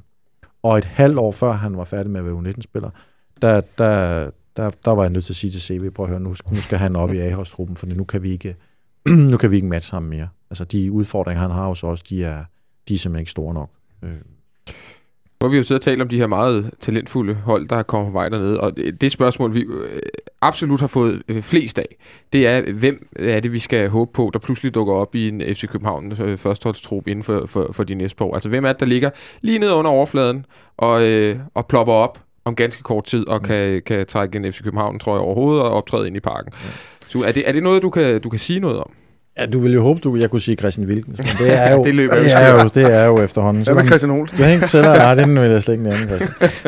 [0.64, 2.90] Og et halvt år før han var færdig med at være U19-spiller,
[3.42, 6.20] der, der, der, der var jeg nødt til at sige til CV, prøv at høre,
[6.20, 8.56] nu, nu skal han op i A-holdstruppen, for nu kan vi ikke,
[9.32, 10.28] nu kan vi ikke matche ham mere.
[10.50, 12.44] Altså de udfordringer, han har hos os, de er,
[12.88, 13.70] de er simpelthen ikke store nok.
[14.04, 14.16] Øh.
[15.42, 18.08] Nu har vi jo siddet og talt om de her meget talentfulde hold, der kommer
[18.08, 20.02] på vej dernede, og det spørgsmål, vi øh,
[20.42, 21.96] absolut har fået øh, flest af,
[22.34, 25.42] det er, hvem er det, vi skal håbe på, der pludselig dukker op i en
[25.42, 28.34] FC København øh, førsteholdstrup inden for, for, for de næste par år.
[28.34, 29.10] Altså, hvem er det, der ligger
[29.42, 30.46] lige nede under overfladen
[30.78, 34.64] og, øh, og plopper op om ganske kort tid og kan, kan trække en FC
[34.64, 36.52] København, tror jeg, overhovedet og optræde ind i parken.
[36.54, 36.70] Ja.
[37.00, 38.92] Så er det, er det noget, du kan, du kan sige noget om?
[39.38, 41.84] Ja, du ville jo håbe, du, jeg kunne sige Christian Wilkens, men det er jo,
[41.84, 43.64] det, løber det, er jo, det er jo efterhånden.
[43.64, 44.38] Hvad med Christian Olsen?
[44.38, 46.20] Så ikke selv, nej, det vil jeg slet ikke nævne,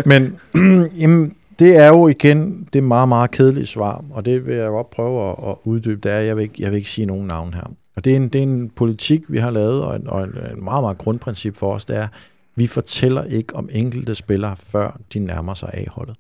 [0.06, 0.40] Men
[1.02, 4.90] jamen, det er jo igen det meget, meget kedelige svar, og det vil jeg godt
[4.90, 7.54] prøve at, at uddybe, det er, jeg vil, ikke, jeg vil ikke sige nogen navn
[7.54, 7.72] her.
[7.96, 10.30] Og det er en, det er en politik, vi har lavet, og en, og en,
[10.30, 12.08] en meget, meget grundprincip for os, det er,
[12.56, 16.16] vi fortæller ikke om enkelte spillere, før de nærmer sig A-holdet.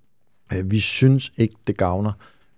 [0.54, 2.12] Øh, vi synes ikke, det gavner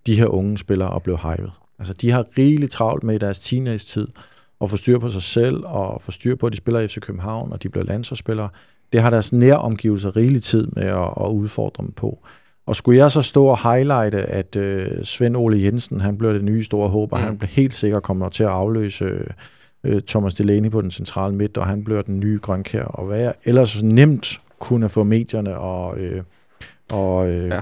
[0.06, 1.52] de her unge spillere at blive hypet.
[1.80, 4.08] Altså, de har rigeligt travlt med i deres teenage-tid
[4.62, 7.00] at få styr på sig selv og få styr på, at de spiller i FC
[7.00, 8.50] København, og de bliver landsholdsspillere.
[8.94, 12.20] Det har deres næromgivelser rigelig tid med at, at udfordre dem på.
[12.66, 16.44] Og skulle jeg så stå og highlighte, at øh, Svend Ole Jensen, han blev det
[16.44, 17.26] nye store håb, og mm.
[17.26, 19.06] han blev helt sikkert kommer til at afløse
[19.84, 23.20] øh, Thomas Delaney på den centrale midt, og han blev den nye grønkær, og hvad
[23.20, 26.24] jeg ellers nemt kunne få medierne og, øh,
[26.90, 27.62] og øh, ja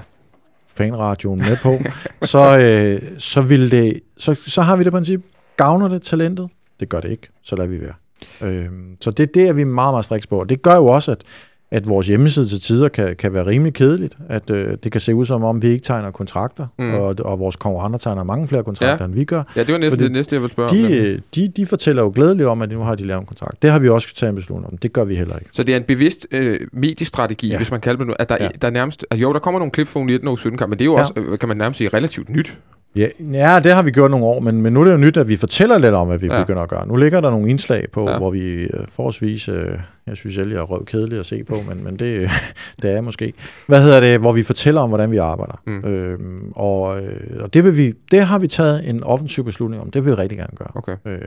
[0.78, 1.78] fanradioen med på,
[2.32, 5.20] så, øh, så, vil det, så, så har vi det princip,
[5.56, 6.48] gavner det talentet?
[6.80, 7.94] Det gør det ikke, så lader vi være.
[8.40, 8.68] Øh,
[9.00, 10.38] så det, det er vi meget, meget striks på.
[10.38, 11.24] Og det gør jo også, at
[11.70, 14.18] at vores hjemmeside til tider kan, kan være rimelig kedeligt.
[14.28, 16.94] At øh, det kan se ud som om, vi ikke tegner kontrakter, mm.
[16.94, 19.04] og, og vores konkurrenter tegner mange flere kontrakter, ja.
[19.04, 19.42] end vi gør.
[19.56, 21.22] Ja, det var næste, det næste, jeg vil spørge de, om.
[21.34, 23.62] De, de fortæller jo glædeligt om, at nu har de lavet en kontrakt.
[23.62, 24.78] Det har vi også taget en beslutning om.
[24.78, 25.50] Det gør vi heller ikke.
[25.52, 27.56] Så det er en bevidst øh, mediestrategi, ja.
[27.56, 28.48] hvis man kalder det nu, at der, ja.
[28.62, 29.06] der nærmest...
[29.10, 30.94] Altså, jo, der kommer nogle klip fra 19 og 17 kamp, men det er jo
[30.94, 31.00] ja.
[31.00, 32.58] også, øh, kan man nærmest sige, relativt nyt.
[32.96, 35.16] Ja, ja, det har vi gjort nogle år, men, men nu er det jo nyt,
[35.16, 36.40] at vi fortæller lidt om, hvad vi ja.
[36.40, 36.86] begynder at gøre.
[36.86, 38.18] Nu ligger der nogle indslag på, ja.
[38.18, 41.54] hvor vi øh, forholdsvis, øh, jeg synes selv, jeg er røv kedelig at se på,
[41.68, 42.30] men, men det,
[42.82, 43.32] det er måske.
[43.66, 45.60] Hvad hedder det, hvor vi fortæller om, hvordan vi arbejder.
[45.66, 45.84] Mm.
[45.84, 49.90] Øhm, og, øh, og det, vil vi, det har vi taget en offensiv beslutning om.
[49.90, 50.70] Det vil vi rigtig gerne gøre.
[50.74, 50.96] Okay.
[51.06, 51.20] Øh,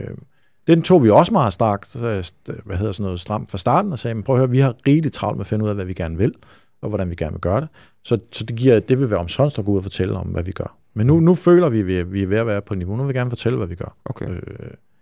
[0.66, 4.14] den tog vi også meget stærkt, hvad hedder sådan noget stramt fra starten, og sagde,
[4.14, 5.92] men prøv at høre, vi har rigtig travlt med at finde ud af, hvad vi
[5.92, 6.34] gerne vil.
[6.82, 7.68] Og hvordan vi gerne vil gøre det.
[8.04, 10.42] Så, så det, giver, det vil være omsonst at gå ud og fortælle om, hvad
[10.42, 10.76] vi gør.
[10.94, 12.96] Men nu, nu føler vi, at vi, vi er ved at være på niveau.
[12.96, 13.96] Nu vil vi gerne fortælle, hvad vi gør.
[14.04, 14.28] Okay.
[14.28, 14.40] Øh,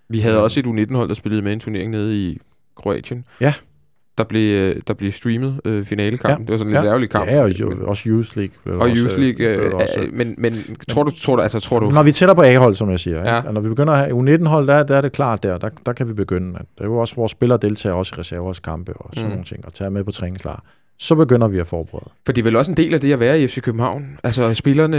[0.09, 2.39] vi havde også et U19-hold, der spillede med en turnering nede i
[2.77, 3.25] Kroatien.
[3.41, 3.55] Ja.
[4.19, 6.43] Der blev, øh, der blev streamet øh, finalekampen.
[6.43, 6.47] Ja.
[6.47, 6.81] Det var sådan en ja.
[6.81, 7.27] lidt ærgerlig kamp.
[7.27, 8.55] Ja, og jo, også Youth League.
[8.65, 9.47] Blev og også, Youth League.
[9.47, 10.53] Øh, også, øh, men, men
[10.89, 11.91] tror du, tror du, altså, tror du...
[11.91, 13.37] Når vi tæller på A-hold, som jeg siger, ja.
[13.37, 13.49] ikke?
[13.49, 15.93] og når vi begynder at have U19-hold, der, der er det klart der, der, der
[15.93, 16.59] kan vi begynde.
[16.59, 19.31] At, det er jo også, vores spillere deltager også i reservers kampe og sådan mm.
[19.31, 20.65] nogle ting, og tager med på træningslejr
[21.01, 22.11] så begynder vi at forberede.
[22.27, 24.19] For det er vel også en del af det at være i FC København?
[24.25, 24.97] Altså, spillerne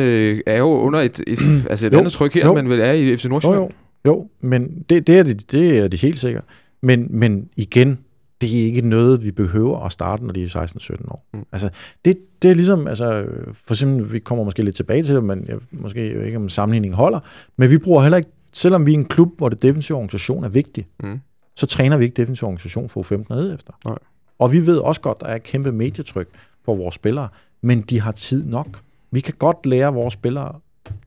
[0.50, 1.40] er jo under et, et,
[1.70, 2.54] altså et jo, andet tryk her, jo.
[2.54, 3.64] men vel er i FC Nordsjælland?
[3.64, 3.72] Jo,
[4.06, 6.44] jo, jo men det, det, er det, det er det helt sikkert.
[6.82, 8.00] Men, men igen,
[8.42, 11.26] det er ikke noget, vi behøver at starte, når de er 16-17 år.
[11.34, 11.46] Mm.
[11.52, 11.70] Altså,
[12.06, 15.46] det, det er ligesom, altså, for eksempel, vi kommer måske lidt tilbage til det, men
[15.48, 17.20] jeg, måske ikke om sammenligning holder,
[17.58, 20.50] men vi bruger heller ikke, selvom vi er en klub, hvor det defensive organisation er
[20.50, 21.20] vigtig, mm.
[21.56, 23.74] så træner vi ikke defensive organisation for 15 ned efter.
[23.86, 23.98] Nej.
[24.42, 26.28] Og vi ved også godt, at der er et kæmpe medietryk
[26.66, 27.30] på vores spillere,
[27.62, 28.68] men de har tid nok.
[29.12, 30.60] Vi kan godt lære vores spillere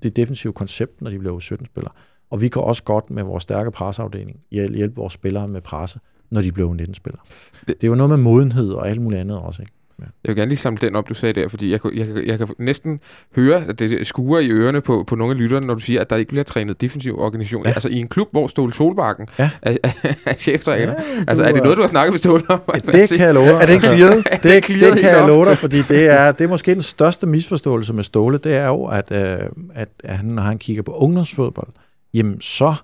[0.02, 1.92] det defensive koncept, når de bliver 17-spillere.
[2.30, 6.42] Og vi kan også godt med vores stærke presseafdeling hjælpe vores spillere med presse, når
[6.42, 7.22] de bliver 19-spillere.
[7.66, 9.72] Det er jo noget med modenhed og alt muligt andet også, ikke?
[10.04, 10.10] Ja.
[10.24, 12.38] Jeg vil gerne lige samle den op, du sagde der, fordi jeg, jeg, jeg, jeg
[12.38, 13.00] kan næsten
[13.36, 16.10] høre, at det skuer i ørerne på, på nogle af lytterne, når du siger, at
[16.10, 17.66] der ikke bliver trænet defensiv organisation.
[17.66, 17.70] Ja.
[17.70, 19.50] Altså i en klub, hvor Ståle Solbakken ja.
[19.62, 20.92] er, er, er cheftræner.
[20.92, 22.60] Ja, altså er det noget, du har snakket med Ståle om?
[22.74, 23.54] Ja, det kan jeg love dig.
[23.54, 24.16] Er det ikke clearet?
[24.32, 27.26] det, det, det kan jeg love dig, fordi det er, det er måske den største
[27.26, 29.38] misforståelse med Ståle, det er jo, at, øh,
[29.74, 31.68] at, at han, når han kigger på ungdomsfodbold,
[32.14, 32.74] jamen så,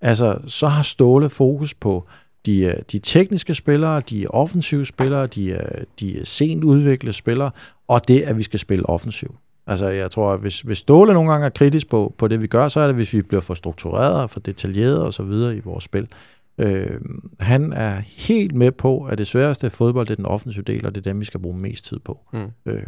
[0.00, 2.08] altså, så har Ståle fokus på
[2.46, 5.60] de, de tekniske spillere, de offensive spillere, de,
[6.00, 7.50] de sent udviklede spillere,
[7.88, 9.36] og det, at vi skal spille offensivt.
[9.66, 12.46] Altså, jeg tror, at hvis, hvis Ståle nogle gange er kritisk på, på det, vi
[12.46, 15.60] gør, så er det, hvis vi bliver for struktureret for detaljeret og så videre i
[15.60, 16.08] vores spil.
[16.58, 17.00] Øh,
[17.40, 20.94] han er helt med på, at det sværeste fodbold, det er den offensive del, og
[20.94, 22.18] det er dem, vi skal bruge mest tid på.
[22.32, 22.50] Mm.
[22.66, 22.82] Øh,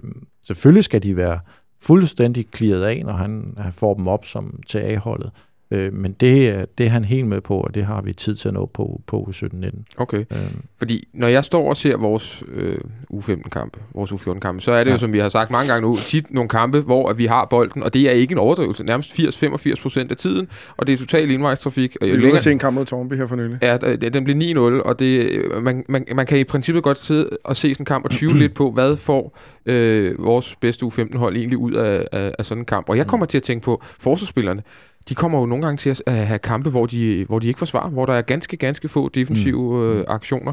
[0.46, 1.38] selvfølgelig skal de være
[1.82, 5.30] fuldstændig clearet af, når han, han får dem op som til A-holdet.
[5.70, 8.48] Øh, men det, det er han helt med på, og det har vi tid til
[8.48, 9.82] at nå på, på U17-19.
[9.96, 10.36] Okay, øh.
[10.78, 12.78] fordi når jeg står og ser vores øh,
[13.14, 14.94] U15-kampe, vores U14-kampe, så er det ja.
[14.94, 17.82] jo, som vi har sagt mange gange nu, tit nogle kampe, hvor vi har bolden,
[17.82, 21.30] og det er ikke en overdrivelse, nærmest 80-85 procent af tiden, og det er total
[21.30, 21.96] indvejstrafik.
[22.02, 23.58] Vi har se en kamp mod Tornby her for nylig.
[23.62, 27.56] Ja, den bliver 9-0, og det, man, man, man kan i princippet godt sidde og
[27.56, 31.58] se sådan en kamp og tvivle lidt på, hvad får øh, vores bedste U15-hold egentlig
[31.58, 32.88] ud af, af, af sådan en kamp.
[32.88, 34.62] Og jeg kommer til at tænke på forsvarsspillerne
[35.08, 37.88] de kommer jo nogle gange til at have kampe, hvor de, hvor de ikke forsvarer,
[37.88, 39.82] hvor der er ganske, ganske få defensive mm.
[39.82, 40.52] øh, aktioner.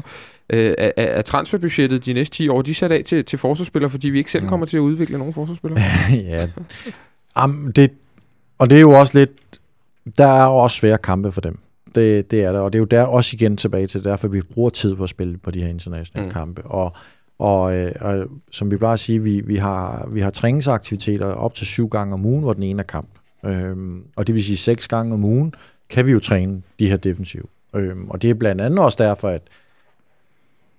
[0.50, 4.08] Øh, er, er transferbudgettet de næste 10 år, de sat af til, til forsvarsspillere, fordi
[4.08, 5.82] vi ikke selv kommer til at udvikle nogle forsvarsspillere?
[6.12, 6.46] ja,
[7.44, 7.90] um, det,
[8.58, 9.30] og det er jo også lidt,
[10.18, 11.58] der er jo også svære kampe for dem.
[11.94, 14.40] Det, det er der, og det er jo der også igen tilbage til, derfor vi
[14.40, 16.32] bruger tid på at spille på de her internationale mm.
[16.32, 16.62] kampe.
[16.64, 16.92] Og,
[17.38, 21.54] og, øh, og som vi plejer at sige, vi, vi, har, vi har træningsaktiviteter op
[21.54, 23.08] til syv gange om ugen, hvor den ene er kamp.
[23.44, 25.52] Øhm, og det vil sige, seks gange om ugen
[25.88, 27.48] kan vi jo træne de her defensiv.
[27.74, 29.42] Øhm, og det er blandt andet også derfor, at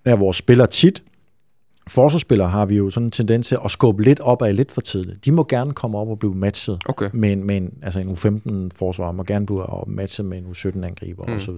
[0.06, 1.04] når vores spiller tit,
[1.88, 4.82] forsvarsspillere har vi jo sådan en tendens til at skubbe lidt op af lidt for
[4.82, 5.26] tidligt.
[5.26, 7.10] De må gerne komme op og blive matchet okay.
[7.14, 11.34] med, en, med en, altså en U15-forsvar, må gerne blive matchet med en U17-angriber mm.
[11.34, 11.56] osv.,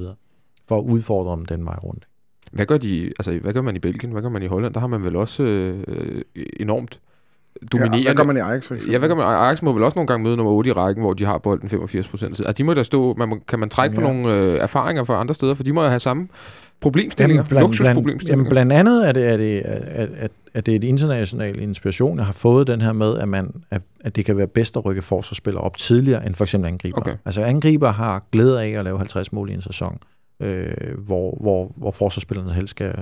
[0.67, 2.07] for at udfordre dem den vej rundt.
[2.51, 4.11] Hvad gør, de, altså, hvad gør man i Belgien?
[4.11, 4.73] Hvad gør man i Holland?
[4.73, 6.21] Der har man vel også øh,
[6.59, 6.99] enormt
[7.71, 7.97] dominerende.
[7.97, 8.91] Ja, hvad gør man i Ajax for eksempel?
[8.91, 9.25] Ja, hvad gør man?
[9.25, 11.69] Ajax må vel også nogle gange møde nummer 8 i rækken, hvor de har bolden
[11.69, 12.39] 85 procent.
[12.39, 14.01] Altså, de må da stå, man må, kan man trække ja.
[14.01, 16.27] på nogle øh, erfaringer fra andre steder, for de må have samme
[16.81, 18.37] problemstillinger, jamen, blandt, luksusproblemstillinger.
[18.37, 22.17] Jamen, blandt andet er det, er det, at, at, at det er et international inspiration,
[22.17, 24.85] jeg har fået den her med, at, man, at, at det kan være bedst at
[24.85, 26.97] rykke forsvarsspillere op tidligere end for eksempel angriber.
[26.97, 27.15] Okay.
[27.25, 29.97] Altså angriber har glæde af at lave 50 mål i en sæson,
[30.39, 32.93] øh, hvor, hvor, hvor forsvarsspillerne helst skal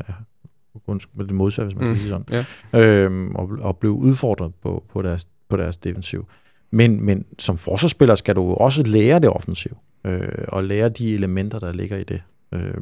[1.13, 1.93] med det modsatte, hvis man mm.
[1.93, 2.79] kan sige sådan, ja.
[2.79, 6.27] øhm, og, og blive udfordret på, på, deres, på deres defensiv.
[6.71, 11.59] Men, men som forsvarsspiller skal du også lære det offensiv, øh, og lære de elementer,
[11.59, 12.21] der ligger i det.
[12.53, 12.73] Øh,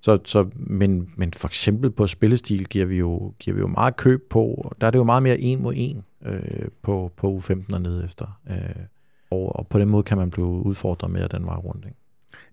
[0.00, 3.96] så, så, men, men for eksempel på spillestil giver vi jo, giver vi jo meget
[3.96, 7.74] køb på, der er det jo meget mere en mod en øh, på, på U15
[7.74, 8.40] og nede efter.
[8.50, 8.56] Øh,
[9.30, 11.84] og, og på den måde kan man blive udfordret mere den vej rundt.
[11.84, 11.96] Ikke?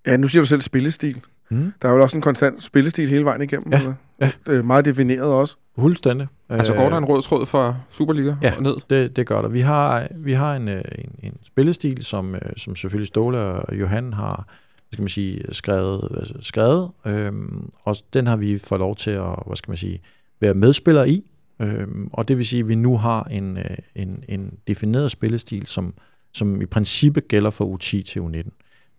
[0.07, 1.21] Ja, nu siger du selv spillestil.
[1.49, 1.73] Mm.
[1.81, 3.71] Der er jo også en konstant spillestil hele vejen igennem.
[3.71, 3.93] Ja, eller?
[4.21, 4.31] ja.
[4.45, 5.55] Det er meget defineret også.
[5.79, 6.27] Fuldstændig.
[6.49, 8.75] Altså går der en rød tråd fra Superliga ja, og ned?
[8.89, 9.49] det, det gør der.
[9.49, 13.79] Vi har, vi har en, øh, en, en spillestil, som, øh, som selvfølgelig Ståle og
[13.79, 14.47] Johan har
[14.93, 19.43] skal man sige, skrevet, altså skrevet øhm, og den har vi fået lov til at
[19.45, 20.01] hvad skal man sige,
[20.41, 21.23] være medspillere i.
[21.61, 25.67] Øhm, og det vil sige, at vi nu har en, øh, en, en defineret spillestil,
[25.67, 25.93] som,
[26.33, 28.49] som i princippet gælder for U10 til U19.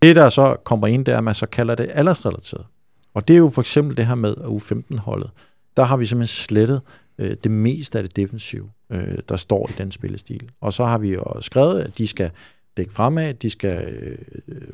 [0.04, 2.66] Det, der så kommer ind, det er, at man så kalder det aldersrelateret.
[3.14, 5.30] Og det er jo for eksempel det her med U15-holdet.
[5.76, 6.80] Der har vi simpelthen slettet
[7.18, 10.48] øh, det meste af det defensive, øh, der står i den spillestil.
[10.60, 12.30] Og så har vi jo skrevet, at de skal
[12.76, 14.18] dække fremad, de skal øh,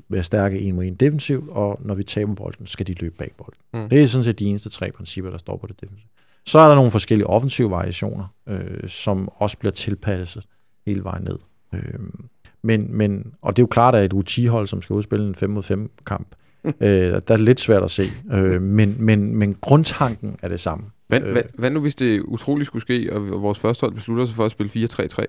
[0.08, 3.32] være stærke en mod en defensivt, og når vi taber bolden, skal de løbe bag
[3.38, 3.82] bolden.
[3.82, 3.88] Mm.
[3.88, 6.08] Det er sådan set de eneste tre principper, der står på det defensive.
[6.46, 10.44] Så er der nogle forskellige offensive variationer, øh, som også bliver tilpasset
[10.86, 11.38] hele vejen ned.
[11.74, 11.98] Øh,
[12.62, 15.50] men, men, og det er jo klart, at et U10-hold, som skal udspille en 5
[15.50, 16.28] mod 5 kamp,
[16.66, 18.02] øh, der er lidt svært at se.
[18.32, 20.84] Øh, men, men, men grundtanken er det samme.
[21.08, 24.24] Hvad, øh, hvad, hvad nu, hvis det utroligt skulle ske, og vores første hold beslutter
[24.26, 25.24] sig for at spille 4-3-3?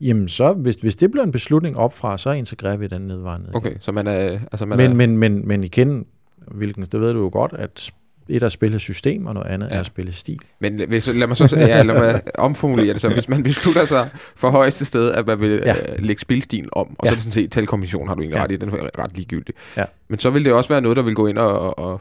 [0.00, 3.50] Jamen så, hvis, hvis det bliver en beslutning opfra, så integrerer vi den nedvejende.
[3.54, 4.38] Okay, så man er...
[4.52, 4.94] Altså man men, er...
[4.94, 6.06] men, men, men igen,
[6.48, 7.90] hvilken, det ved du jo godt, at
[8.30, 9.74] et er at spille system, og noget andet ja.
[9.74, 10.38] er at spille stil.
[10.60, 13.08] Men hvis, lad mig så ja, lad mig omformulere det så.
[13.08, 15.72] Hvis man beslutter sig for højeste sted, at man vil ja.
[15.72, 17.08] uh, lægge spilstilen om, og ja.
[17.08, 18.44] så er det sådan set, telekommission har du egentlig ja.
[18.44, 19.54] ret i, den er ret ligegyldig.
[19.76, 19.84] Ja.
[20.08, 22.00] Men så vil det også være noget, der vil gå ind og, og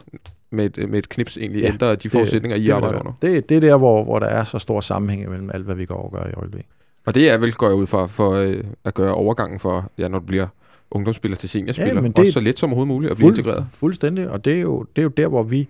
[0.51, 3.11] med, et, med et knips egentlig ja, ændre de forudsætninger, I arbejder under.
[3.21, 5.85] Det, det er der, hvor, hvor der er så stor sammenhæng mellem alt, hvad vi
[5.85, 6.69] går og gør i øjeblikket.
[7.05, 10.07] Og det er vel, går jeg ud for, for øh, at gøre overgangen for, ja,
[10.07, 10.47] når du bliver
[10.91, 13.37] ungdomsspiller til seniorspiller, ja, men det også så let som overhovedet muligt at blive fuld,
[13.37, 13.65] integreret.
[13.73, 15.67] Fuldstændig, og det er, jo, det er jo der, hvor vi,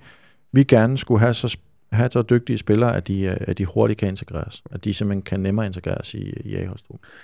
[0.52, 1.58] vi gerne skulle have så,
[1.92, 4.64] have så dygtige spillere, at de, at de hurtigt kan integreres.
[4.72, 6.68] At de simpelthen kan nemmere integreres i, i a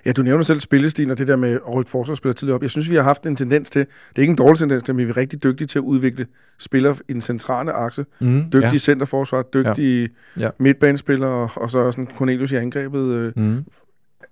[0.06, 2.62] Ja, du nævner selv spillestilen og det der med at rykke forsvarsspillere tidligere op.
[2.62, 4.98] Jeg synes, vi har haft en tendens til, det er ikke en dårlig tendens, men
[4.98, 6.28] vi er rigtig dygtige til at udvikle
[6.60, 8.06] spillere i den centrale akse.
[8.20, 8.78] Mm, dygtige ja.
[8.78, 10.44] centerforsvar, dygtige ja.
[10.44, 10.50] Ja.
[10.58, 13.38] midtbanespillere, og så sådan Cornelius i angrebet.
[13.38, 13.66] Mm.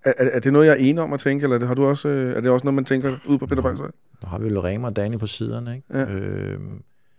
[0.05, 2.35] Er, er det noget, jeg er enig om at tænke, eller har du også, øh,
[2.35, 3.73] er det også noget, man tænker ud på Peter vej?
[3.73, 3.87] Nu
[4.27, 5.87] har vi jo Remer og Dani på siderne, ikke?
[5.93, 6.13] Ja.
[6.13, 6.59] Øh,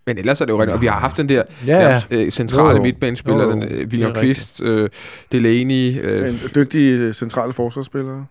[0.07, 2.03] men ellers er det jo rigtigt, og vi har haft den der, ja, ja.
[2.11, 4.91] øh, centrale midtbanespiller, den, øh, William Kvist, øh,
[5.33, 6.01] Delaney.
[6.03, 8.27] Øh, en dygtige øh, centrale forsvarsspillere.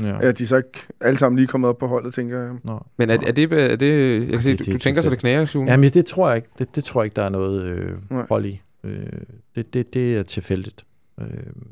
[0.00, 0.06] Ja.
[0.06, 2.50] ja, de er så ikke alle sammen lige kommet op på holdet, tænker jeg.
[2.64, 2.86] Nå.
[2.96, 5.18] Men er, er, det, er det, jeg kan se, det, du, du tænker så det
[5.18, 5.70] knærer, Sune?
[5.70, 6.48] Jamen, det tror jeg ikke.
[6.58, 7.92] Det, det tror jeg ikke, der er noget øh,
[8.28, 8.62] hold i.
[8.84, 9.02] Øh,
[9.56, 10.84] det, det, det er tilfældigt.
[11.20, 11.26] Øh,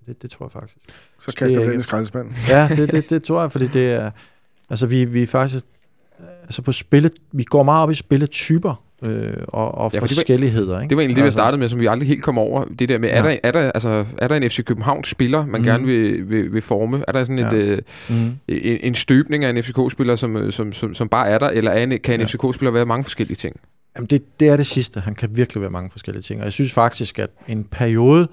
[0.07, 0.77] det, det tror jeg faktisk.
[1.19, 2.35] Så kaster det den i skraldespanden.
[2.49, 4.11] Ja, det, det, det tror jeg, fordi det er...
[4.71, 5.65] Altså, vi, vi faktisk...
[6.43, 10.67] Altså på spillet, vi går meget op i spilletyper, øh, og, og ja, forskelligheder.
[10.67, 10.91] Det var, ikke?
[10.91, 12.65] det var egentlig det, vi altså, startede med, som vi aldrig helt kom over.
[12.65, 13.15] Det der med, ja.
[13.15, 15.65] er, der, er, der, altså, er der en FC København-spiller, man mm.
[15.65, 17.05] gerne vil, vil, vil forme?
[17.09, 17.49] Er der sådan ja.
[17.49, 17.79] et, øh,
[18.09, 18.33] mm.
[18.49, 21.49] en, en støbning af en FCK-spiller, som, som, som, som bare er der?
[21.49, 22.27] Eller er en, kan en ja.
[22.27, 23.57] FCK-spiller være mange forskellige ting?
[23.97, 25.01] Jamen det, det er det sidste.
[25.01, 26.41] Han kan virkelig være mange forskellige ting.
[26.41, 28.29] Og jeg synes faktisk, at en periode,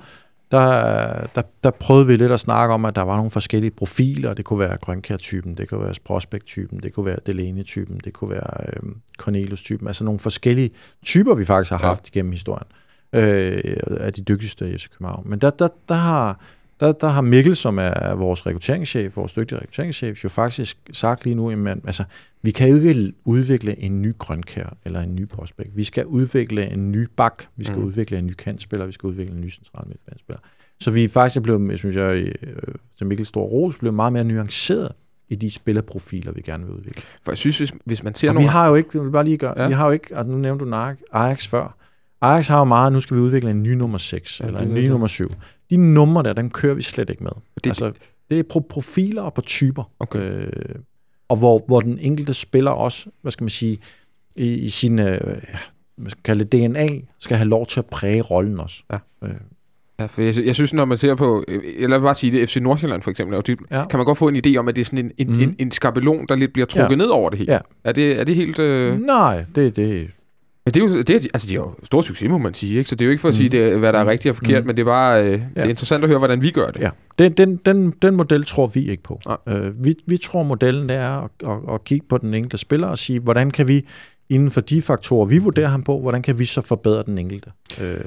[0.53, 4.33] der, der, der prøvede vi lidt at snakke om, at der var nogle forskellige profiler.
[4.33, 8.65] Det kunne være Grønkær-typen, det kunne være Prospect-typen, det kunne være Delaney-typen, det kunne være
[8.67, 9.87] øh, Cornelius-typen.
[9.87, 10.71] Altså nogle forskellige
[11.05, 12.09] typer, vi faktisk har haft ja.
[12.19, 12.67] igennem historien
[13.13, 15.29] øh, af de dygtigste i FC København.
[15.29, 16.39] Men der, der, der har
[16.83, 21.35] der, der har Mikkel, som er vores rekrutteringschef, vores dygtige rekrutteringschef, jo faktisk sagt lige
[21.35, 22.03] nu, at altså,
[22.41, 25.77] vi kan jo ikke udvikle en ny grønkær eller en ny prospekt.
[25.77, 27.85] Vi skal udvikle en ny bak, vi skal mm.
[27.85, 30.39] udvikle en ny kantspiller, vi skal udvikle en ny central midtbanespiller.
[30.79, 32.57] Så vi er faktisk blevet, synes jeg, øh,
[32.97, 34.91] til Mikkel Stor Ros, blevet meget mere nuanceret
[35.29, 37.01] i de spillerprofiler, vi gerne vil udvikle.
[37.23, 38.47] For jeg synes, hvis, hvis man ser og nogle...
[38.47, 39.67] vi har jo ikke, jeg vil bare lige gøre, ja.
[39.67, 40.73] vi har jo ikke, og nu nævnte du
[41.11, 41.77] Ajax før,
[42.23, 44.73] Ajax har jo meget, nu skal vi udvikle en ny nummer 6, ja, eller en
[44.73, 45.29] ny nummer 7.
[45.73, 47.31] De numre der, den kører vi slet ikke med.
[47.55, 47.91] Det, altså,
[48.29, 49.91] det er på profiler og på typer.
[49.99, 50.19] Okay.
[50.19, 50.75] Øh,
[51.29, 53.79] og hvor, hvor den enkelte spiller også, hvad skal man sige,
[54.35, 55.19] i, i sin, øh,
[55.95, 56.87] hvad skal kalde det, DNA,
[57.19, 58.83] skal have lov til at præge rollen også.
[58.91, 58.97] Ja.
[59.23, 59.33] Øh.
[59.99, 61.43] Ja, for jeg, jeg synes, når man ser på,
[61.77, 63.87] eller bare sige det, FC Nordsjælland for eksempel, og det, ja.
[63.87, 65.39] kan man godt få en idé om, at det er sådan en, en, mm.
[65.39, 66.95] en, en skabelon, der lidt bliver trukket ja.
[66.95, 67.53] ned over det hele.
[67.53, 67.59] Ja.
[67.83, 68.59] Er, det, er det helt...
[68.59, 68.99] Øh...
[68.99, 70.11] Nej, det, det,
[70.65, 72.77] men det er jo, det er, altså, de har jo stor succes, må man sige.
[72.77, 72.89] Ikke?
[72.89, 73.51] Så det er jo ikke for at sige, mm.
[73.51, 74.67] det, hvad der er rigtigt og forkert, mm.
[74.67, 75.33] men det er bare øh, ja.
[75.33, 76.81] det er interessant at høre, hvordan vi gør det.
[76.81, 76.89] Ja.
[77.19, 79.21] Den, den, den, den model tror vi ikke på.
[79.47, 79.57] Ja.
[79.57, 82.97] Øh, vi, vi tror, modellen er at, at, at kigge på den enkelte spiller og
[82.97, 83.85] sige, hvordan kan vi
[84.29, 87.51] inden for de faktorer, vi vurderer ham på, hvordan kan vi så forbedre den enkelte
[87.81, 87.97] øh,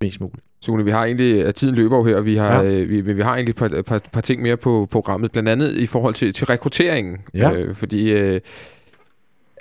[0.00, 0.44] mest muligt.
[0.62, 2.70] Sune, vi har egentlig, at tiden løber jo her, vi har, ja.
[2.70, 5.76] øh, vi, vi har egentlig et par, par, par ting mere på programmet, blandt andet
[5.76, 7.18] i forhold til, til rekrutteringen.
[7.34, 7.52] Ja.
[7.52, 8.10] Øh, fordi...
[8.10, 8.40] Øh,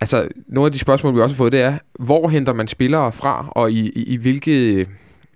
[0.01, 3.11] altså, nogle af de spørgsmål, vi også har fået, det er, hvor henter man spillere
[3.11, 4.85] fra, og i, i, i hvilke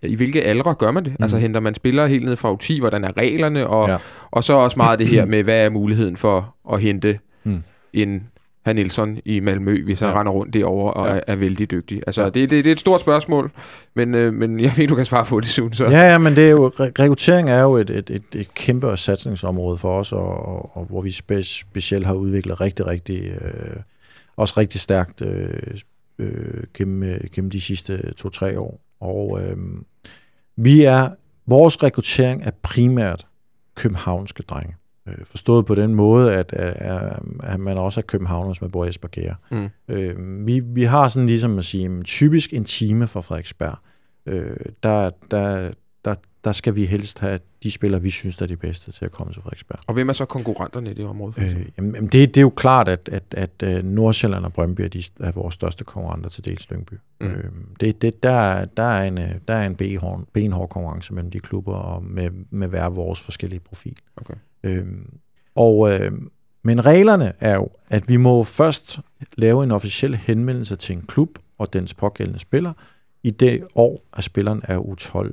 [0.04, 1.12] i hvilke aldre gør man det?
[1.12, 1.24] Mm.
[1.24, 3.98] Altså henter man spillere helt ned fra U10, hvordan er reglerne, og, ja.
[4.32, 7.64] og så også meget det her med, hvad er muligheden for at hente mm.
[7.94, 8.24] en
[8.66, 10.20] herr Nielsen i Malmø, hvis han ja.
[10.20, 11.16] render rundt derovre og ja.
[11.16, 12.02] er, er vældig dygtig.
[12.08, 12.30] Altså, ja.
[12.30, 13.52] det, det, det er et stort spørgsmål,
[13.96, 15.74] men, øh, men jeg ved, du kan svare på det, Sun.
[15.74, 15.86] Så.
[15.86, 19.78] Ja, ja, men det er jo, rekruttering er jo et, et, et, et kæmpe satsningsområde
[19.78, 23.76] for os, og, og, og hvor vi spe, specielt har udviklet rigtig, rigtig øh,
[24.36, 25.78] også rigtig stærkt øh,
[26.20, 28.82] øh, gennem, øh, gennem de sidste to-tre år.
[29.00, 29.58] Og øh,
[30.56, 31.10] vi er,
[31.46, 33.28] vores rekruttering er primært
[33.76, 34.76] københavnske drenge.
[35.08, 38.90] Øh, forstået på den måde, at, at, at man også er københavner, som bor i
[38.90, 39.36] Esbergære.
[39.52, 39.70] Mm.
[39.88, 43.78] Øh, vi, vi har sådan ligesom at sige, typisk en time fra Frederiksberg.
[44.26, 45.72] Øh, der, der,
[46.44, 49.12] der, der skal vi helst have de spillere, vi synes er de bedste til at
[49.12, 49.80] komme til Frederiksberg.
[49.88, 51.34] Og hvem er så konkurrenterne i det område?
[51.38, 54.88] Øh, jamen, det, det er jo klart, at, at, at, at Nordsjælland og Brøndby er,
[54.88, 56.94] de, er vores største konkurrenter til dels Lyngby.
[57.22, 57.28] Mm.
[57.28, 57.44] Øh,
[57.80, 61.40] det, det, der, der er en, øh, der er en benhård, benhård konkurrence mellem de
[61.40, 63.98] klubber og med, med hver vores forskellige profil.
[64.18, 64.36] Okay.
[64.64, 64.86] Øh,
[65.56, 66.12] og, øh,
[66.64, 69.00] men reglerne er jo, at vi må først
[69.38, 72.74] lave en officiel henvendelse til en klub og dens pågældende spiller
[73.24, 75.32] i det år, at spilleren er U12 øh,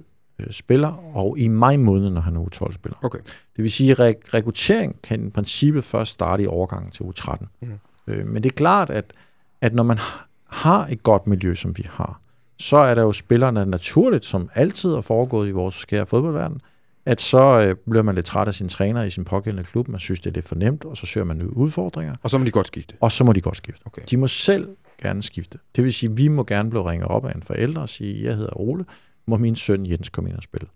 [0.51, 2.99] spiller, og i maj måned, når han er U12-spiller.
[3.05, 3.19] Okay.
[3.57, 7.47] Det vil sige, at rek- rekruttering kan i princippet først starte i overgangen til U13.
[7.63, 7.73] Mhm.
[8.07, 9.13] Øh, men det er klart, at,
[9.61, 12.21] at når man ha- har et godt miljø, som vi har,
[12.59, 16.61] så er der jo spillerne naturligt, som altid er foregået i vores skære fodboldverden,
[17.07, 20.01] at så øh, bliver man lidt træt af sin træner i sin pågældende klub, man
[20.01, 22.45] synes, det er lidt for nemt, og så søger man nye udfordringer, Og så må
[22.45, 22.95] de godt skifte.
[23.01, 23.83] og så må de godt skifte.
[23.87, 24.03] Okay.
[24.11, 24.69] De må selv
[25.03, 25.59] gerne skifte.
[25.77, 28.25] Det vil sige, at vi må gerne blive ringet op af en forælder og sige,
[28.25, 28.85] jeg hedder Ole,
[29.27, 30.69] må min søn Jens komme ind og spille.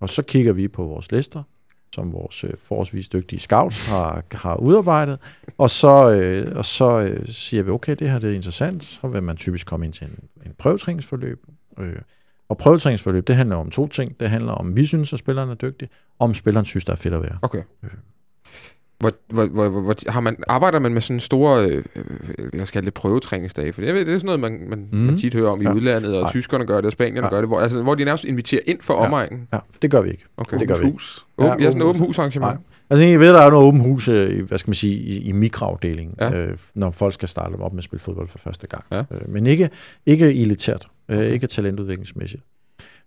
[0.00, 1.42] Og så kigger vi på vores lister,
[1.94, 5.18] som vores øh, forholdsvis dygtige scouts har, har udarbejdet,
[5.58, 9.08] og så, øh, og så øh, siger vi, okay, det her det er interessant, så
[9.08, 11.46] vil man typisk komme ind til en, en prøvetræningsforløb.
[11.78, 11.96] Øh,
[12.48, 14.20] og prøvetræningsforløb, det handler om to ting.
[14.20, 15.88] Det handler om, vi synes, at spilleren er dygtig,
[16.18, 17.38] og om spilleren synes, der er fedt at være.
[17.42, 17.62] Okay.
[17.82, 17.90] Øh.
[19.02, 22.04] Hvor, hvor, hvor, hvor, har man, arbejder man med sådan store, øh, øh,
[22.52, 23.72] lad os kalde det prøvetræningsdage?
[23.72, 24.98] For det, er- det er sådan noget, man, man, mm.
[24.98, 25.18] man Mhm.
[25.18, 25.72] tit hører om i Ja.
[25.72, 26.30] udlandet, og Nej.
[26.30, 27.30] tyskerne gør det, og spanierne Ja.
[27.30, 29.06] gør det, hvor, altså, hvor de nærmest inviterer ind for Ja.
[29.06, 29.48] omegnen.
[29.52, 30.24] Ja, det gør vi ikke.
[30.36, 30.58] Okay.
[30.58, 30.84] Det gør vi.
[30.84, 31.26] Hus.
[31.38, 32.52] Åben, Ja, ja, sådan åbent åben hus arrangement.
[32.54, 32.62] Nej.
[32.90, 35.28] Altså, jeg ved, der er noget åben hus, øh, i, hvad skal man sige, i,
[35.28, 36.28] i mikroafdelingen, Ja.
[36.36, 36.46] ja.
[36.46, 38.84] øh, når folk skal starte op med at spille fodbold for første gang.
[38.90, 38.98] Ja.
[38.98, 39.70] Øh, men ikke,
[40.06, 42.42] ikke elitært, øh, ikke talentudviklingsmæssigt.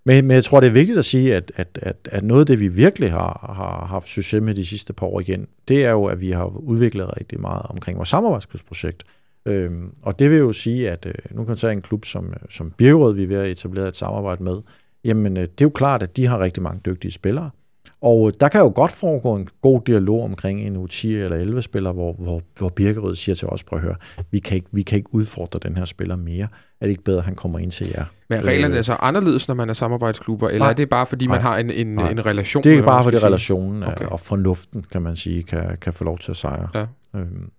[0.06, 2.46] Men, men jeg tror, det er vigtigt at sige, at, at, at, at noget af
[2.46, 5.92] det, vi virkelig har, har haft succes med de sidste par år igen, det er
[5.92, 9.04] jo, at vi har udviklet rigtig meget omkring vores samarbejdsprojekt.
[9.46, 12.28] Øhm, og det vil jo sige, at øh, nu kan jeg tage en klub som,
[12.28, 14.62] øh, som Birgerød, vi er ved at etablere et samarbejde med.
[15.04, 17.50] Jamen, øh, det er jo klart, at de har rigtig mange dygtige spillere.
[18.02, 21.62] Og øh, der kan jo godt foregå en god dialog omkring en U10 eller 11
[21.62, 23.96] spiller, hvor, hvor, hvor Birkerød siger til os, prøv at høre,
[24.32, 26.48] vi kan, ikke, vi kan ikke udfordre den her spiller mere.
[26.82, 28.06] Er det ikke bedre, at han kommer ind til jer?
[28.30, 28.78] Men er reglerne Øh.
[28.78, 30.70] er så anderledes, når man er samarbejdsklubber, eller Nej.
[30.70, 31.42] er det bare, fordi man Nej.
[31.42, 32.12] har en, en, Nej.
[32.12, 32.64] en relation?
[32.64, 34.06] Det er bare man fordi relationen Okay.
[34.06, 36.68] og fornuften, kan man sige, kan, kan få lov til at sejre.
[36.74, 36.86] Ja.
[37.16, 37.50] Øhm,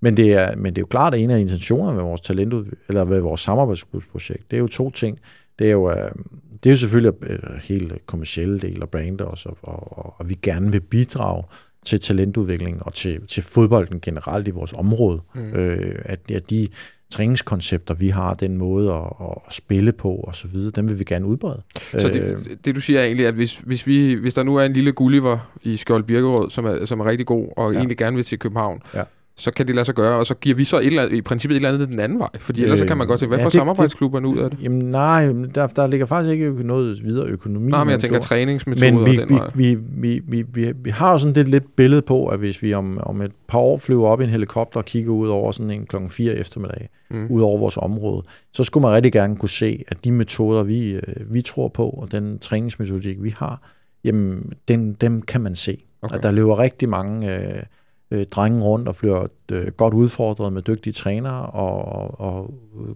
[0.00, 2.66] men, det er, men det er jo klart, at en af intentionerne med vores talentud,
[2.88, 5.18] eller med vores samarbejdsprojekt, det er jo to ting.
[5.58, 6.10] Det er jo, øh,
[6.52, 10.38] det er jo selvfølgelig øh, helt kommersielle del og brand også, og, og, og vi
[10.42, 11.44] gerne vil bidrage
[11.84, 15.20] til talentudvikling og til, til fodbolden generelt i vores område.
[15.34, 15.54] Mm.
[15.54, 16.68] Øh, at, at de
[17.10, 21.04] træningskoncepter, vi har, den måde at, at spille på og så videre, dem vil vi
[21.04, 21.62] gerne udbrede.
[21.98, 24.56] Så Øh, det, det du siger er egentlig, at hvis, hvis, vi, hvis der nu
[24.56, 27.72] er en lille Gulliver i Skjold Birkerød, som er, som er rigtig god, og.
[27.72, 27.78] Ja.
[27.78, 29.02] egentlig gerne vil til København, Ja.
[29.38, 31.22] Så kan det lade sig gøre, og så giver vi så et eller andet, i
[31.22, 32.28] princippet et eller andet den anden vej.
[32.38, 34.58] Fordi ellers så Øh, kan man godt se, hvad ja, får samarbejdsklubberne ud af det?
[34.62, 37.70] Jamen nej, der, der ligger faktisk ikke noget videre økonomi.
[37.70, 40.90] Nej, men jeg tænker træningsmetoder Men vi, og den vi, vi, vi, vi, vi, vi
[40.90, 43.78] har jo sådan lidt, lidt billede på, at hvis vi om, om et par år
[43.78, 47.26] flyver op i en helikopter og kigger ud over sådan en klokken 4 eftermiddag, Mm.
[47.30, 48.22] ud over vores område,
[48.52, 51.02] så skulle man rigtig gerne kunne se, at de metoder, vi, øh,
[51.34, 53.62] vi tror på, og den træningsmetodik, vi har,
[54.04, 55.78] jamen, den, dem kan man se.
[56.02, 56.16] Okay.
[56.16, 57.62] At der løber rigtig mange øh,
[58.10, 62.54] øh, drenge rundt og bliver øh, godt udfordret med dygtige trænere og, og,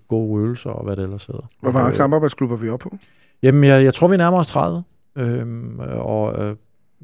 [0.09, 1.49] gode øvelser og hvad det ellers hedder.
[1.61, 2.97] Hvor mange Øh, samarbejdsklubber er vi oppe på?
[3.43, 4.83] Jamen, jeg, jeg tror, vi nærmer os 30.
[5.17, 6.57] Øhm, og øh,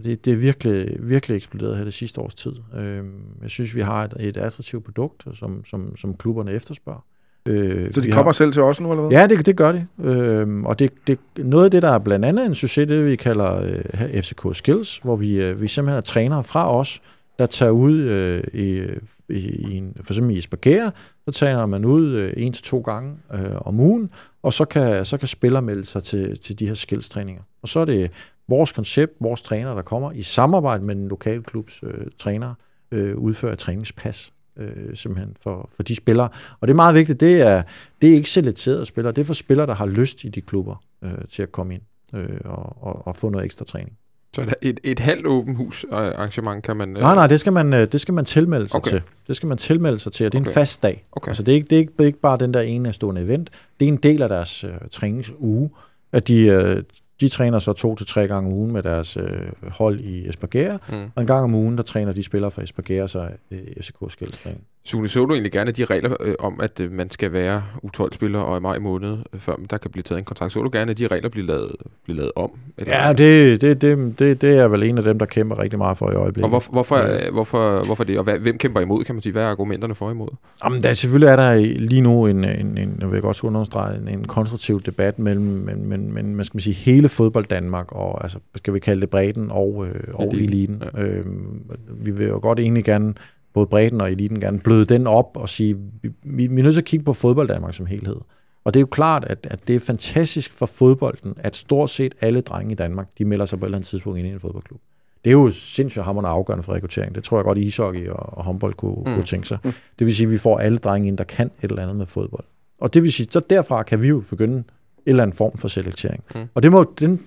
[0.04, 2.52] det, det er virkelig, virkelig eksploderet her det sidste års tid.
[2.78, 3.10] Øhm,
[3.42, 7.04] jeg synes, vi har et, et attraktivt produkt, som, som, som klubberne efterspørger.
[7.48, 9.18] Øh, Så de kommer har, selv til os nu, eller hvad?
[9.18, 9.86] Ja, det, det gør de.
[10.00, 13.16] Øhm, og det, det, noget af det, der er blandt andet en succes, det vi
[13.16, 17.00] kalder øh, FCK Skills, hvor vi, øh, vi simpelthen er trænere fra os,
[17.38, 18.82] der tager ud øh, i,
[19.28, 20.92] i, i en, for eksempel i Esbjerg,
[21.28, 24.10] så tager man ud øh, en til to gange øh, om ugen,
[24.42, 27.42] og så kan, så kan spillere melde sig til, til de her skillstræninger.
[27.62, 28.10] Og så er det
[28.48, 32.54] vores koncept, vores træner, der kommer i samarbejde med den lokale klubs øh, træner,
[32.92, 36.28] øh, udfører træningspas øh, simpelthen for, for de spillere.
[36.60, 37.62] Og det er meget vigtigt, det er,
[38.02, 40.82] det er ikke selekterede spillere, det er for spillere, der har lyst i de klubber
[41.04, 41.82] øh, til at komme ind
[42.14, 43.96] øh, og, og, og få noget ekstra træning.
[44.36, 46.88] Så et, et, et halvt åben hus øh, arrangement kan man...
[46.96, 48.90] øh, Nej, nej, det skal man, øh, det skal man tilmelde sig Okay.
[48.90, 49.02] til.
[49.28, 50.50] Det skal man tilmelde sig til, og det er Okay.
[50.50, 51.04] en fast dag.
[51.12, 51.28] Okay.
[51.28, 53.50] Altså, det, er ikke, det, er ikke, det er ikke bare den der enestående event.
[53.80, 55.70] Det er en del af deres øh, træningsuge,
[56.12, 56.82] at de, øh,
[57.20, 59.24] de træner så to til tre gange om ugen med deres øh,
[59.68, 60.96] hold i Esbjerg, Mm.
[61.14, 64.62] og en gang om ugen, der træner de spillere fra Esbjerg så øh, FCK skældstræning.
[64.86, 68.38] Sune, så du egentlig gerne de regler øh, om, at øh, man skal være U12-spiller
[68.38, 70.52] og i maj måned, øh, før der kan blive taget en kontrakt?
[70.52, 71.72] Så du gerne, at de regler bliver lavet,
[72.04, 72.50] bliver lavet om?
[72.78, 72.94] Eller?
[72.94, 75.98] Ja, det, det, det, det, det er vel en af dem, der kæmper rigtig meget
[75.98, 76.44] for i øjeblikket.
[76.44, 77.30] Og hvor, hvorfor, ja.
[77.30, 78.18] hvorfor, hvorfor det?
[78.18, 79.32] Og hvad, hvem kæmper imod, kan man sige?
[79.32, 80.28] Hvad er argumenterne for imod?
[80.64, 84.08] Jamen, der, selvfølgelig er der lige nu en, en, en jeg vil godt understrege, en,
[84.08, 88.22] en konstruktiv debat mellem men, men, men, man skal man sige, hele fodbold Danmark, og
[88.22, 90.82] altså, skal vi kalde det bredden og, øh, og eliten.
[90.96, 91.02] Ja.
[91.02, 93.14] Øhm, vi vil jo godt egentlig gerne
[93.56, 96.74] både bredden og eliten gerne bløde den op og sige, vi, vi, vi er nødt
[96.74, 98.16] til at kigge på fodbold Danmark som helhed.
[98.64, 102.14] Og det er jo klart, at, at det er fantastisk for fodbolden, at stort set
[102.20, 104.40] alle drenge i Danmark, de melder sig på et eller andet tidspunkt ind i en
[104.40, 104.80] fodboldklub.
[105.24, 107.14] Det er jo sindssygt hammerende afgørende for rekruttering.
[107.14, 109.04] Det tror jeg godt, ishockey og, og håndbold kunne, mm.
[109.04, 109.58] kunne tænke sig.
[109.64, 109.72] Mm.
[109.98, 112.06] Det vil sige, at vi får alle drenge ind, der kan et eller andet med
[112.06, 112.44] fodbold.
[112.80, 114.64] Og det vil sige, så derfra kan vi jo begynde en
[115.06, 116.24] eller anden form for selektering.
[116.34, 116.40] Mm.
[116.54, 117.20] Og det må, den,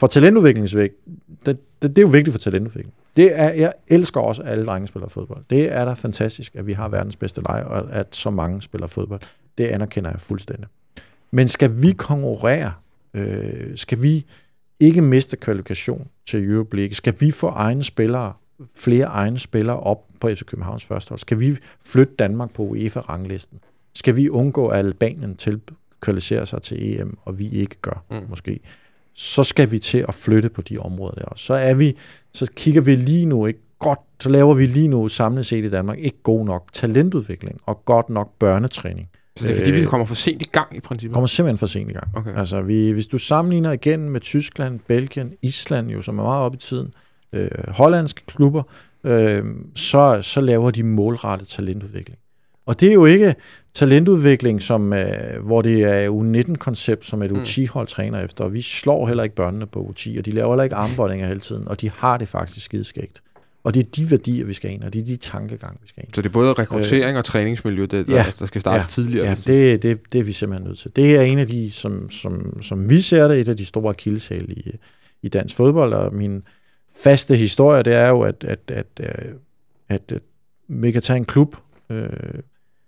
[0.00, 0.90] for talentudviklingsvæg,
[1.46, 2.94] det, det, det er jo vigtigt for talentudvikling.
[3.16, 5.44] Det er, jeg elsker også, at alle drenge spiller fodbold.
[5.50, 8.86] Det er da fantastisk, at vi har verdens bedste leg, og at så mange spiller
[8.86, 9.20] fodbold.
[9.58, 10.66] Det anerkender jeg fuldstændig.
[11.30, 12.72] Men skal vi konkurrere?
[13.14, 14.26] Øh, skal vi
[14.80, 16.94] ikke miste kvalifikation til Europe League?
[16.94, 18.32] Skal vi få egne spillere,
[18.74, 21.18] flere egne spillere op på FC Københavns første hold?
[21.18, 23.58] Skal vi flytte Danmark på UEFA-ranglisten?
[23.94, 25.60] Skal vi undgå, at Albanien til
[26.00, 28.16] kvalificerer sig til EM, og vi ikke gør, mm.
[28.28, 28.60] måske?
[29.14, 31.44] Så skal vi til at flytte på de områder der også.
[31.44, 31.96] Så er vi,
[32.34, 35.70] så kigger vi lige nu ikke godt, så laver vi lige nu samlet set i
[35.70, 39.08] Danmark ikke god nok talentudvikling og godt nok børnetræning.
[39.36, 41.14] Så det er fordi, vi øh, kommer for sent i gang i princippet?
[41.14, 42.08] kommer simpelthen for sent i gang.
[42.16, 42.36] Okay.
[42.36, 46.56] Altså, vi, hvis du sammenligner igen med Tyskland, Belgien, Island, jo, som er meget oppe
[46.56, 46.92] i tiden,
[47.32, 48.62] øh, hollandske klubber,
[49.04, 52.19] øh, så, så laver de målrettet talentudvikling.
[52.70, 53.34] Og det er jo ikke
[53.74, 57.40] talentudvikling, som, øh, hvor det er U19-koncept, som et mm.
[57.40, 58.44] U10-hold træner efter.
[58.44, 61.40] Og vi slår heller ikke børnene på U10, og de laver heller ikke armbåndinger hele
[61.40, 63.22] tiden, og de har det faktisk skideskægt.
[63.64, 66.04] Og det er de værdier, vi skal ind, og det er de tankegang, vi skal
[66.04, 66.14] ind.
[66.14, 69.02] Så det er både rekruttering øh, og træningsmiljø, det, der, ja, der skal startes ja,
[69.02, 69.26] tidligere?
[69.26, 70.96] Ja, det, det, det er vi simpelthen nødt til.
[70.96, 73.90] Det er en af de, som, som, som vi ser det, et af de store
[73.90, 74.70] akilleshæl i,
[75.22, 76.42] i dansk fodbold, og min
[76.96, 79.34] faste historie, det er jo, at, at, at, at,
[79.88, 80.22] at, at
[80.68, 81.56] vi kan tage en klub,
[81.90, 82.08] øh,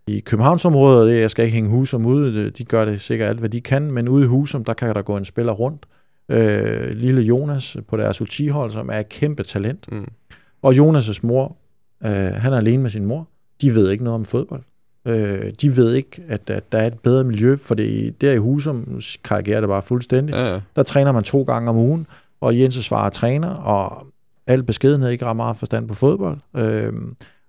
[0.06, 3.60] i Københavnsområdet, jeg skal ikke hænge Husum ud, de gør det sikkert alt, hvad de
[3.60, 5.86] kan, men ude i Husum, der kan der gå en spiller rundt.
[6.28, 9.92] Øh, lille Jonas på deres ultihold, som er et kæmpe talent.
[9.92, 10.08] Mm.
[10.62, 11.56] Og Jonas' mor,
[12.04, 13.28] øh, han er alene med sin mor.
[13.60, 14.62] De ved ikke noget om fodbold.
[15.08, 18.36] Øh, de ved ikke, at, at der er et bedre miljø, for det, der i
[18.36, 20.34] Husum karrierer det bare fuldstændig.
[20.34, 20.60] Ja, ja.
[20.76, 22.06] Der træner man to gange om ugen,
[22.40, 24.06] og Jens' far er træner, og
[24.46, 26.38] al beskedenhed ikke ret meget forstand på fodbold.
[26.56, 26.92] Øh,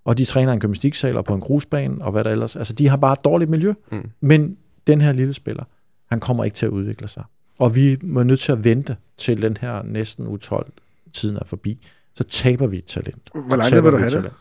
[0.05, 2.55] og de træner en gymnastiksal og på en grusbane, og hvad der ellers.
[2.55, 3.73] Altså, de har bare et dårligt miljø.
[3.91, 4.09] Mm.
[4.21, 4.57] Men
[4.87, 5.63] den her lille spiller,
[6.09, 7.23] han kommer ikke til at udvikle sig.
[7.59, 10.69] Og vi er nødt til at vente til den her næsten U12
[11.13, 11.87] tiden er forbi.
[12.15, 13.29] Så taber vi et talent.
[13.33, 14.31] Hvor langt vil du have det?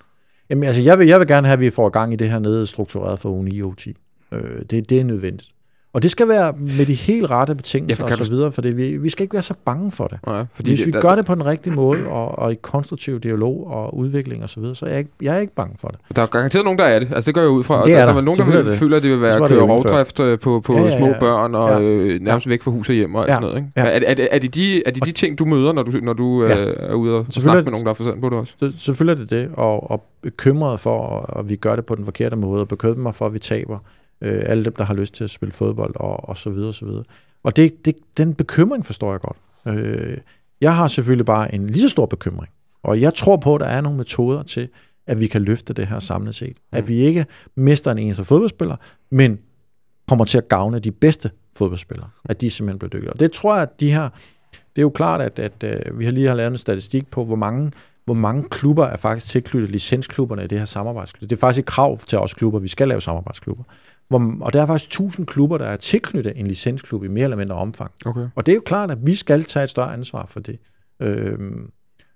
[0.51, 2.39] Jamen, altså, jeg vil, jeg vil gerne have, at vi får gang i det her
[2.39, 3.93] nede struktureret for U9 og U10.
[4.33, 5.55] Øh, det, det er nødvendigt.
[5.95, 8.77] Og det skal være med de helt rette betingelser ja, og så videre, for det,
[8.77, 10.19] vi, vi skal ikke være så bange for det.
[10.27, 13.21] Ja, fordi Hvis vi det, gør det på den rigtige måde, og, og i konstruktiv
[13.21, 15.89] dialog og udvikling og så videre, så er jeg ikke, jeg er ikke bange for
[15.89, 15.99] det.
[16.17, 17.09] Der er garanteret nogen, der er det.
[17.13, 17.85] Altså det gør jeg ud fra.
[17.85, 19.63] Det er der, der er nogen, der vil, føler, at det vil være at køre
[19.63, 20.99] rovdrift øh, på, på ja, ja, ja.
[20.99, 21.89] små børn og ja.
[21.89, 23.33] øh, nærmest væk fra hus og hjem og ja.
[23.33, 23.57] sådan noget.
[23.57, 23.69] Ikke?
[23.77, 23.83] Ja.
[23.83, 26.45] Er, er, er, det de, er det de ting, du møder, når du, når du
[26.45, 26.65] ja.
[26.65, 28.73] øh, er ude og snakke med nogen, der er forstand på det også?
[28.77, 32.37] Selvfølgelig er det det, og, og bekymret for, at vi gør det på den forkerte
[32.37, 33.79] måde, og bekymret for, at vi taber
[34.23, 36.75] øh, alle dem, der har lyst til at spille fodbold, og, og så videre, og
[36.75, 37.05] så videre.
[37.43, 39.37] Og det, det, den bekymring forstår jeg godt.
[39.67, 40.19] Øh,
[40.61, 43.67] jeg har selvfølgelig bare en lige så stor bekymring, og jeg tror på, at der
[43.67, 44.69] er nogle metoder til,
[45.07, 46.57] at vi kan løfte det her samlet set.
[46.57, 46.79] Mm.
[46.79, 47.27] At vi ikke
[47.57, 48.77] mister en eneste fodboldspiller,
[49.11, 49.39] men
[50.09, 52.09] kommer til at gavne de bedste fodboldspillere.
[52.25, 53.13] At de simpelthen bliver dygtige.
[53.13, 54.09] Og det tror jeg, at de her...
[54.53, 57.11] Det er jo klart, at, at, at øh, vi har lige har lavet en statistik
[57.11, 57.73] på, hvor mange
[58.05, 61.31] hvor mange klubber er faktisk tilknyttet licensklubberne i det her samarbejdsklub.
[61.31, 63.65] Det er faktisk et krav til os klubber, vi skal lave samarbejdsklubber.
[64.19, 67.37] Hvor, og der er faktisk 1000 klubber, der er tilknyttet en licensklub i mere eller
[67.37, 67.91] mindre omfang.
[68.07, 68.29] Okay.
[68.35, 70.59] Og det er jo klart, at vi skal tage et større ansvar for det.
[71.01, 71.71] Øhm,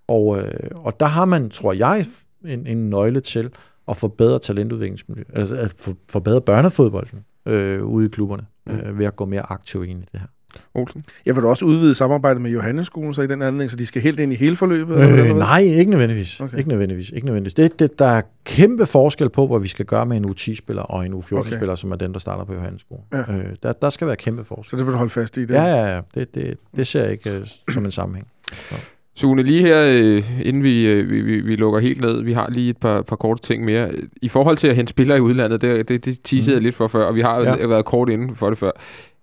[0.09, 2.07] og, øh, og der har man, tror jeg,
[2.45, 3.51] en, en nøgle til
[3.89, 8.73] at forbedre talentudviklingsmiljø, altså at forbedre børnefodbolden øh, ude i klubberne, mm.
[8.73, 10.27] øh, ved at gå mere aktivt ind i det her.
[10.75, 11.05] Olsen?
[11.27, 14.21] Jeg vil også udvide samarbejdet med Johannesskolen så i den anledning, så de skal helt
[14.21, 14.97] ind i hele forløbet?
[14.97, 16.41] Øh, eller nej, ikke nødvendigvis.
[16.41, 16.59] Okay.
[16.59, 17.11] Ikke nødvendigvis.
[17.11, 17.55] Ikke nødvendigvis.
[17.55, 21.07] Det, det, der er kæmpe forskel på, hvad vi skal gøre med en U10-spiller og
[21.07, 21.77] en U14-spiller, okay.
[21.77, 23.05] som er den, der starter på Johannesskolen.
[23.13, 23.19] Ja.
[23.19, 24.71] Øh, der, der skal være kæmpe forskel.
[24.71, 25.41] Så det vil du holde fast i?
[25.41, 25.55] Det?
[25.55, 26.01] Ja, ja, ja.
[26.15, 28.29] Det, det, det ser jeg ikke uh, som en sammenhæng.
[28.53, 28.75] Så.
[29.17, 32.51] Sune, lige her, øh, inden vi, øh, vi, vi, vi lukker helt ned, vi har
[32.51, 33.91] lige et par, par korte ting mere.
[34.23, 36.55] I forhold til at hente spillere i udlandet, det, det, det teasede mm.
[36.55, 37.67] jeg lidt for før, og vi har ja.
[37.67, 38.71] været kort inden for det før.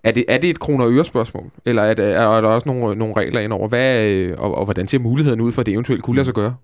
[0.04, 1.52] Er det, er det et kroner og øre spørgsmål?
[1.66, 3.68] Eller er, det, er der også nogle, nogle regler ind over?
[3.68, 6.56] Hvad, og, og hvordan ser muligheden ud for, at det eventuelt kunne lade sig gøre?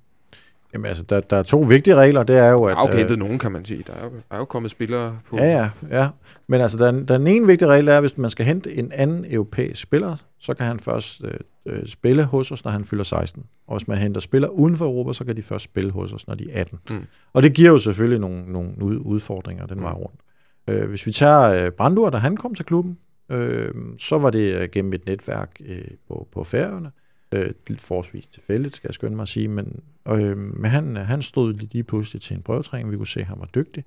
[0.74, 2.76] Jamen altså, der, der er to vigtige regler, det er jo, at...
[2.76, 3.84] Der er jo øh, nogen, kan man sige.
[3.88, 5.38] Der er jo, der er jo kommet spillere på...
[5.38, 6.08] Ja, ja, ja.
[6.48, 9.26] Men altså, den, den ene vigtige regel er, at hvis man skal hente en anden
[9.30, 11.32] europæisk spiller, så kan han først øh,
[11.66, 13.44] øh, spille hos os, når han fylder 16.
[13.68, 16.28] Og hvis man henter spillere uden for Europa, så kan de først spille hos os,
[16.28, 16.80] når de er 18.
[16.90, 17.06] Mm.
[17.34, 20.20] Og det giver jo selvfølgelig nogle, nogle ud- udfordringer den vej rundt.
[20.68, 22.98] Øh, hvis vi tager øh, Brandur, da han kom til klubben,
[23.30, 26.92] øh, så var det øh, gennem et netværk øh, på, på færøerne.
[27.32, 31.54] Øh, forholdsvis tilfældigt, skal jeg skynde mig at sige, men, øh, men han, han stod
[31.54, 32.92] lige pludselig til en prøvetræning.
[32.92, 33.84] Vi kunne se, at han var dygtig.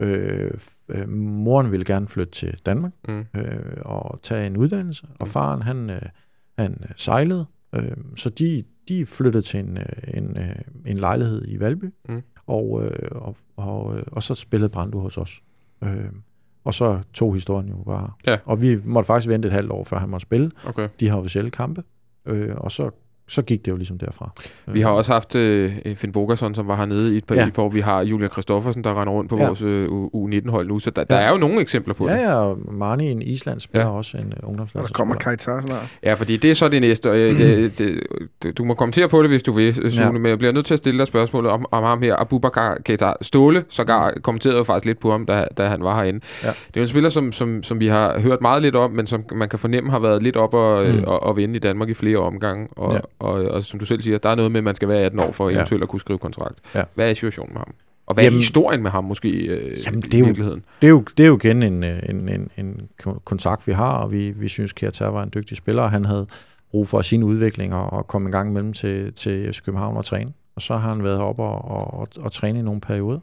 [0.00, 0.50] Øh,
[0.88, 3.24] øh, moren ville gerne flytte til Danmark Mm.
[3.36, 6.02] øh, og tage en uddannelse, og faren han, øh,
[6.58, 9.84] han øh, sejlede, øh, så de, de flyttede til en, øh,
[10.14, 10.56] en, øh,
[10.86, 12.22] en lejlighed i Valby, Mm.
[12.46, 15.42] og, øh, og, og, øh, og så spillede Brandu hos os.
[15.84, 16.04] Øh,
[16.64, 18.10] og så tog historien jo bare.
[18.26, 18.36] Ja.
[18.44, 20.88] Og vi måtte faktisk vente et halvt år, før han måtte spille Okay.
[21.00, 21.82] de her officielle kampe,
[22.26, 22.90] øh, og så,
[23.28, 24.30] så gik det jo ligesom derfra.
[24.66, 27.48] Vi har også haft øh, Finn Bogerson, som var hernede i et par, Ja.
[27.58, 27.68] år.
[27.68, 29.46] Vi har Julia Kristoffersen, der render rundt på Ja.
[29.46, 30.78] vores øh, U- U19-hold nu.
[30.78, 31.22] Så der, der Ja.
[31.26, 32.20] er jo nogle eksempler på Ja, det.
[32.20, 33.96] ja, og Marnie, en Island, spiller Ja.
[33.96, 35.14] også en uh, Og der kommer.
[35.14, 35.98] Kajtar snart.
[36.02, 37.10] Ja, fordi det er så det næste.
[37.10, 40.10] Og, øh, det, du må kommentere på det, hvis du vil, Sune, Ja.
[40.12, 43.12] men jeg bliver nødt til at stille dig spørgsmålet om, om ham her, Abubakar Keita.
[43.20, 46.20] Ståle sågar kommenterede jo faktisk lidt på ham, da, da han var herinde.
[46.42, 46.48] Ja.
[46.48, 49.06] Det er jo en spiller, som, som, som vi har hørt meget lidt om, men
[49.06, 50.92] som man kan fornemme har været lidt op og, Mm.
[50.92, 51.04] mm.
[51.06, 52.68] og, og vende i Danmark i flere omgange.
[52.76, 53.00] Og, Ja.
[53.18, 55.20] Og, og, som du selv siger, der er noget med, at man skal være 18
[55.20, 55.54] år for Ja.
[55.54, 56.58] eventuelt at kunne skrive kontrakt.
[56.74, 56.82] Ja.
[56.94, 57.74] Hvad er situationen med ham?
[58.06, 60.64] Og hvad er Jamen- historien med ham måske øh, Jamen, det i er jo- virkeligheden?
[60.80, 63.72] Det er jo, det er jo igen en, øh, en, en, en kon- kontakt, vi
[63.72, 66.26] har, og vi, vi synes, Kjartar var en dygtig spiller, og han havde
[66.70, 70.04] brug for sin udvikling og, og komme en gang imellem til, til FC København og
[70.04, 70.32] træne.
[70.56, 73.18] Og så har han været oppe og, og, og, og træne i nogle perioder,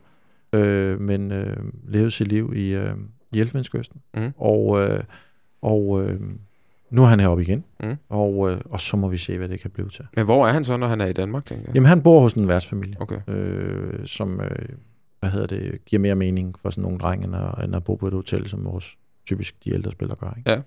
[0.54, 1.58] øh, men øh,
[1.88, 2.94] levet sit liv i, øh,
[3.34, 4.02] i Elfenbenskysten.
[4.14, 4.32] Mhm.
[4.38, 5.04] Og, øh,
[5.62, 6.20] og øh,
[6.92, 7.96] nu er han heroppe igen, Mhm.
[8.10, 10.06] og, øh, og så må vi se, hvad det kan blive til.
[10.16, 11.76] Men hvor er han så, når han er i Danmark, tænker jeg?
[11.76, 13.20] Jamen, han bor hos en værtsfamilie Okay.
[13.28, 14.50] øh, som øh,
[15.20, 17.96] hvad hedder det, giver mere mening for sådan nogle drenge, end at, end at bo
[17.96, 20.34] på et hotel, som vores typisk de ældre spillere gør.
[20.38, 20.62] Ikke?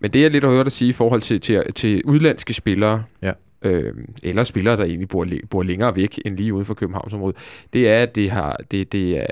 [0.00, 3.04] Men det, jeg lidt har hørt dig sige i forhold til, til, til udlandske spillere,
[3.22, 3.32] Ja.
[3.62, 7.36] øh, eller spillere, der egentlig bor, bor længere væk end lige ude for Københavnsområdet,
[7.72, 9.26] det er, at det, har, det, det, er,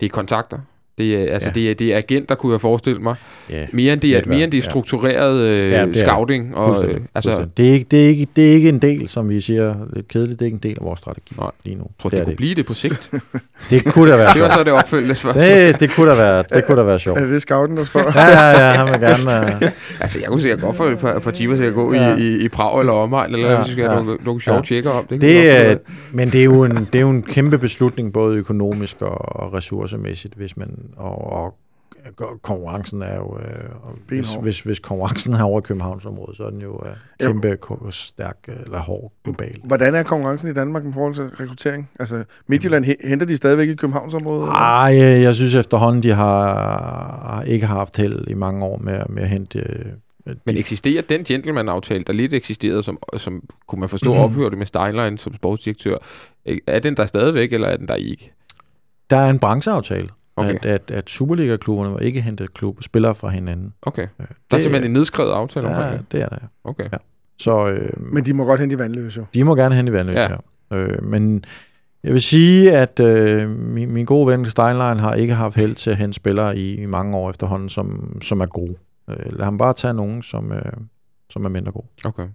[0.00, 0.58] det er kontakter.
[1.00, 1.52] Det er, altså Ja.
[1.60, 3.14] det, er, det er agenter, kunne jeg forestille mig.
[3.50, 4.70] Ja, Mere end det er, mere end det er ja.
[4.70, 6.56] struktureret øh, Ja, det er scouting.
[6.56, 6.96] Og, fuldstændig.
[6.96, 7.56] øh, altså, fuldstændig.
[7.56, 10.08] Det, er ikke, det, er ikke, det er ikke en del, som vi siger lidt
[10.08, 11.50] kedeligt, det er ikke en del af vores strategi Nej.
[11.64, 11.82] lige nu.
[11.82, 13.10] jeg tror, det, det, kunne det, blive det på sigt.
[13.70, 15.44] det kunne da være det var så det opfølgende spørgsmål.
[15.44, 17.18] Det, det kunne da være, det kunne da være sjovt.
[17.18, 18.12] Er det scouten, der spørger?
[18.14, 19.56] Ja, ja, ja, han vil gerne...
[19.62, 19.68] Uh,
[20.00, 22.16] Altså, jeg kunne sikkert godt få et par, et par timer til at gå Ja.
[22.16, 24.04] i, i, i Prag eller omegn, eller Ja, hvis vi skal have ja.
[24.04, 24.62] nogle, nogle sjove Ja.
[24.62, 25.06] tjekker om.
[25.06, 25.76] Det, det, er,
[26.12, 29.54] men det er, jo en, det er jo en kæmpe beslutning, både økonomisk og, og
[29.54, 30.68] ressourcemæssigt, hvis man...
[30.96, 31.56] Og, og
[32.42, 33.38] konkurrencen er jo...
[33.38, 33.70] Øh,
[34.08, 37.90] hvis, hvis, hvis konkurrencen er over i Københavnsområdet, så er den jo øh, kæmpe ko-
[37.90, 39.56] stærk øh, eller hård global.
[39.64, 41.90] Hvordan er konkurrencen i Danmark i forhold til rekruttering?
[42.00, 44.48] Altså, Midtjylland he- henter de stadigvæk i Københavnsområdet?
[44.48, 49.00] Ej, øh, jeg synes efterhånden, de har ikke har haft held i mange år med,
[49.08, 49.58] med at hente...
[49.58, 54.20] øh, Men eksisterer den gentleman-aftale, der lidt eksisterede, som, som kunne man forstå mm.
[54.20, 55.96] ophørte med Steinlein som sportsdirektør,
[56.66, 58.32] er den der stadigvæk, eller er den der ikke?
[59.10, 60.08] Der er en brancheaftale,
[60.40, 60.54] Okay.
[60.54, 63.72] at, at, at Superliga-klubberne må ikke hente klub, spillere fra hinanden.
[63.82, 64.02] Okay.
[64.02, 66.12] Øh, Der er det- simpelthen en nedskrevet aftale Ja, omkring det?
[66.12, 66.36] det er der.
[66.64, 66.84] Okay.
[66.92, 66.98] Ja.
[67.38, 69.26] Så øh, Men de må godt hente i vandløse, jo.
[69.34, 70.28] de må gerne hente i vandløs Ja.
[70.28, 70.38] her.
[70.72, 71.44] Øh, men
[72.04, 75.90] jeg vil sige, at øh, min, min gode ven Steinlein har ikke haft held til
[75.90, 78.74] at hente spillere i, i mange år efterhånden, som, som er gode.
[79.10, 80.62] Øh, lad ham bare tage nogen, som, øh,
[81.30, 81.86] som er mindre gode.
[82.04, 82.26] okay.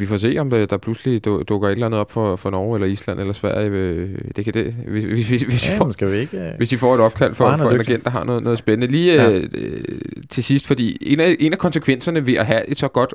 [0.00, 2.50] Vi får se, om der, der pludselig du- dukker et eller andet op for, for
[2.50, 3.68] Norge, eller Island, eller Sverige.
[3.70, 6.36] Øh, Det kan det, hvis, hvis, hvis, hvis, Ja, vi får, skal vi ikke...
[6.38, 8.92] Øh, hvis de får et opkald for, for en agent, der har noget, noget spændende.
[8.92, 9.30] Lige Ja.
[9.54, 9.82] øh,
[10.30, 13.14] til sidst, fordi en af, en af konsekvenserne ved at have et så godt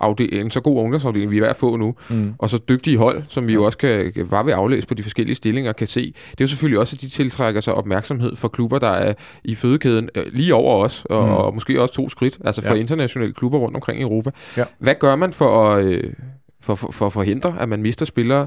[0.00, 2.98] ungdomsafdeling, en så god ungdomsafdeling, vi er ved at få nu, mm, og så dygtige
[2.98, 6.00] hold, som vi jo også kan, bare ved aflæse på de forskellige stillinger, kan se.
[6.30, 9.14] Det er jo selvfølgelig også, at de tiltrækker sig opmærksomhed for klubber, der er
[9.44, 11.32] i fødekæden øh, lige over os, og, Mm.
[11.32, 12.80] og måske også to skridt, altså for ja.
[12.80, 14.30] internationale klubber rundt omkring i Europa.
[14.56, 14.64] Ja.
[14.78, 16.12] Hvad gør man for at, øh,
[16.60, 18.46] for, for, for at forhindre, at man mister spillere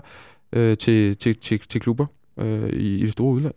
[0.54, 2.06] øh, til, til, til, til klubber
[2.40, 3.54] øh, i, i det store udland?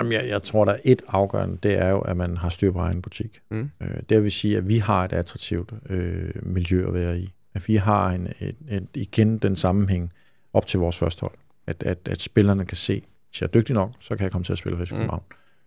[0.00, 2.72] Jamen, jeg, jeg tror, der er et afgørende, det er jo, at man har styr
[2.72, 3.38] på egen butik.
[3.50, 3.70] Mm.
[3.82, 7.32] Øh, det vil sige, at vi har et attraktivt øh, miljø at være i.
[7.56, 10.12] At vi har en, et, et, igen den sammenhæng
[10.52, 11.34] op til vores første hold.
[11.66, 14.44] At, at, at spillerne kan se, hvis jeg er dygtig nok, så kan jeg komme
[14.44, 14.98] til at spille for Mm.
[14.98, 15.22] København.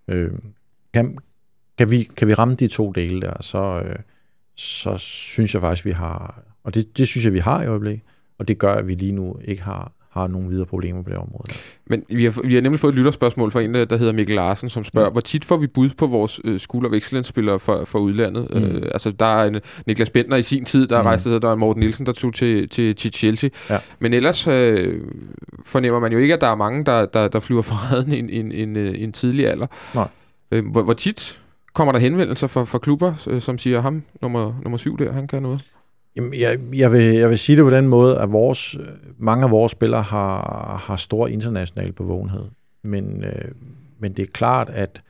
[0.08, 0.32] Øh,
[0.94, 1.18] kan,
[1.78, 3.96] kan, vi, kan vi ramme de to dele der, så, øh,
[4.56, 8.04] så synes jeg faktisk, vi har, og det, det synes jeg, vi har i øjeblikket,
[8.38, 11.18] og det gør, at vi lige nu ikke har, har nogle videre problemer på det
[11.18, 11.54] område.
[11.88, 14.70] Men vi har, vi har nemlig fået et lytterspørgsmål fra en, der hedder Mikkel Larsen,
[14.70, 15.12] som spørger, ja.
[15.12, 18.48] hvor tit får vi bud på vores øh, School of Excellence-spillere fra, fra udlandet?
[18.50, 18.58] Mm.
[18.58, 21.06] Øh, altså, der er en, Niklas Bentner i sin tid, der mm.
[21.06, 23.50] rejste, der er Morten Nielsen, der tog til, til, til Chelsea.
[23.70, 23.78] Ja.
[24.00, 25.02] Men ellers øh,
[25.66, 28.20] fornemmer man jo ikke, at der er mange, der, der, der flyver fra redden i
[28.20, 29.68] en, en, en, en tidlig alder.
[29.96, 30.08] Nej.
[30.52, 31.42] Øh, hvor, hvor tit
[31.74, 35.28] kommer der henvendelser fra, fra klubber, øh, som siger, ham nummer, nummer syv der, han
[35.28, 35.62] kan noget?
[36.16, 38.78] Jamen, jeg, jeg, vil, jeg vil sige det på den måde, at vores,
[39.18, 42.46] mange af vores spillere har, har stor international bevågenhed.
[42.84, 43.52] Men, øh,
[44.00, 45.02] men det er klart, at,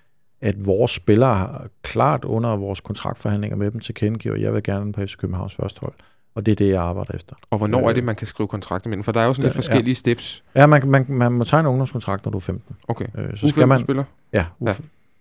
[0.41, 5.01] at vores spillere klart under vores kontraktforhandlinger med dem tilkendegiver, at jeg vil gerne på
[5.01, 5.93] FC Københavns første hold.
[6.35, 7.35] Og det er det, jeg arbejder efter.
[7.49, 9.03] Og hvornår øh, er det, man kan skrive kontrakter med dem?
[9.03, 9.93] For der er jo sådan lidt forskellige ja.
[9.93, 10.43] steps.
[10.55, 12.75] Ja, man, man, man må tegne en ungdomskontrakt, når du er 15.
[12.87, 13.05] Okay.
[13.15, 14.03] Øh, så skal man, spiller?
[14.33, 14.73] Ja, ja.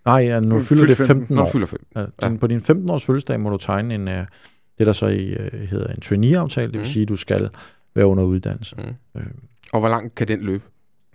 [0.04, 1.42] Nej, ja, nu fylder det 15 år.
[1.42, 2.12] Når fylder 15.
[2.22, 2.36] Ja.
[2.40, 4.14] På din 15 års fødselsdag må du tegne en, uh,
[4.78, 6.66] det, der så i, uh, hedder en trainee-aftale.
[6.66, 6.84] Det vil mm.
[6.84, 7.50] sige, at du skal
[7.94, 8.76] være under uddannelse.
[8.78, 9.20] Mm.
[9.20, 9.26] Øh.
[9.72, 10.64] Og hvor langt kan den løbe?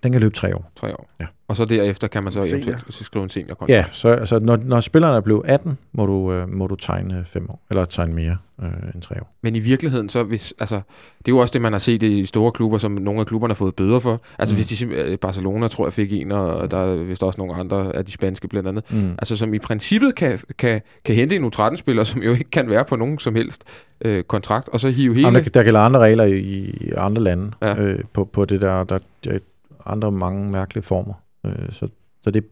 [0.04, 0.72] Den kan løbe tre år.
[0.76, 1.10] Tre år.
[1.20, 1.26] Ja.
[1.48, 3.70] Og så derefter kan man så eventuelt skrive en seniorkontrakt.
[3.70, 7.24] Ja, så altså, når, når spilleren er blevet 18, må du, øh, må du tegne
[7.24, 9.34] fem år, eller tegne mere øh, end tre år.
[9.42, 10.74] Men i virkeligheden, så hvis, altså,
[11.18, 13.54] det er jo også det, man har set i store klubber, som nogle af klubberne
[13.54, 14.20] har fået bøder for.
[14.38, 14.56] Altså mm.
[14.56, 17.96] hvis de, øh, Barcelona tror jeg fik en, og der er vist også nogle andre
[17.96, 18.92] af de spanske blandt andet.
[18.92, 19.10] Mm.
[19.10, 22.84] Altså som i princippet kan, kan, kan hente en U13-spiller, som jo ikke kan være
[22.84, 23.64] på nogen som helst
[24.00, 25.26] øh, kontrakt, og så hive hele...
[25.26, 27.82] Andre, der gælder andre regler i, i andre lande ja.
[27.82, 29.38] øh, på, på det der, der, der
[29.86, 31.14] andre mange mærkelige former.
[31.46, 31.88] Øh, så
[32.24, 32.44] så det,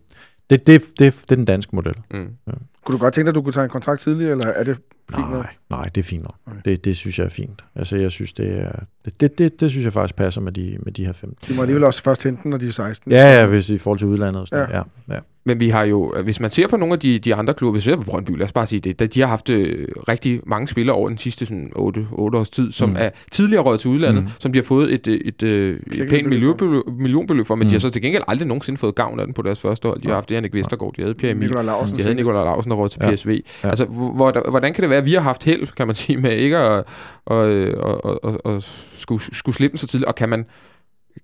[0.50, 1.94] det, det, det, det er den danske model.
[2.10, 2.28] Mm.
[2.46, 2.52] Ja.
[2.84, 4.78] Kunne du godt tænke dig, at du kunne tage en kontrakt tidligere, eller er det
[5.14, 6.36] fint nej, nej, det er fint nok.
[6.46, 6.60] Okay.
[6.64, 7.64] Det, det synes jeg er fint.
[7.74, 8.72] Altså, jeg synes, det er...
[9.04, 11.34] Det, det, det, det synes jeg faktisk passer med de, med de her fem.
[11.48, 13.12] De må alligevel også først hente når de er 16.
[13.12, 14.76] Ja, ja, hvis i forhold til udlandet og sådan ja.
[14.76, 15.20] ja, ja.
[15.44, 17.86] Men vi har jo, hvis man ser på nogle af de, de andre klubber, hvis
[17.86, 20.69] vi ser på Brøndby, lad os bare sige det, de har haft øh, rigtig mange
[20.69, 22.97] spillere over den sidste sådan, 8, 8 års tid, som mm.
[22.98, 24.28] er tidligere røget til udlandet, mm.
[24.39, 27.69] som de har fået et, et, et, et, et pænt millionbeløb, millionbeløb for, men mm.
[27.69, 27.81] de har mm.
[27.81, 30.01] så til gengæld aldrig nogensinde fået gavn af den på deres første hold.
[30.01, 32.77] De har haft det, Henrik Vestergaard, de havde Pierre Emil, de havde Nikolaj Lausen, der
[32.77, 33.14] røget til ja.
[33.14, 33.40] PSV.
[33.64, 33.69] Ja.
[33.69, 36.36] Altså, hvor, hvordan kan det være, at vi har haft held, kan man sige, med
[36.36, 36.85] ikke at,
[37.31, 38.62] at, at, at, at, at
[38.93, 40.44] skulle, skulle slippe så tidligt, og kan man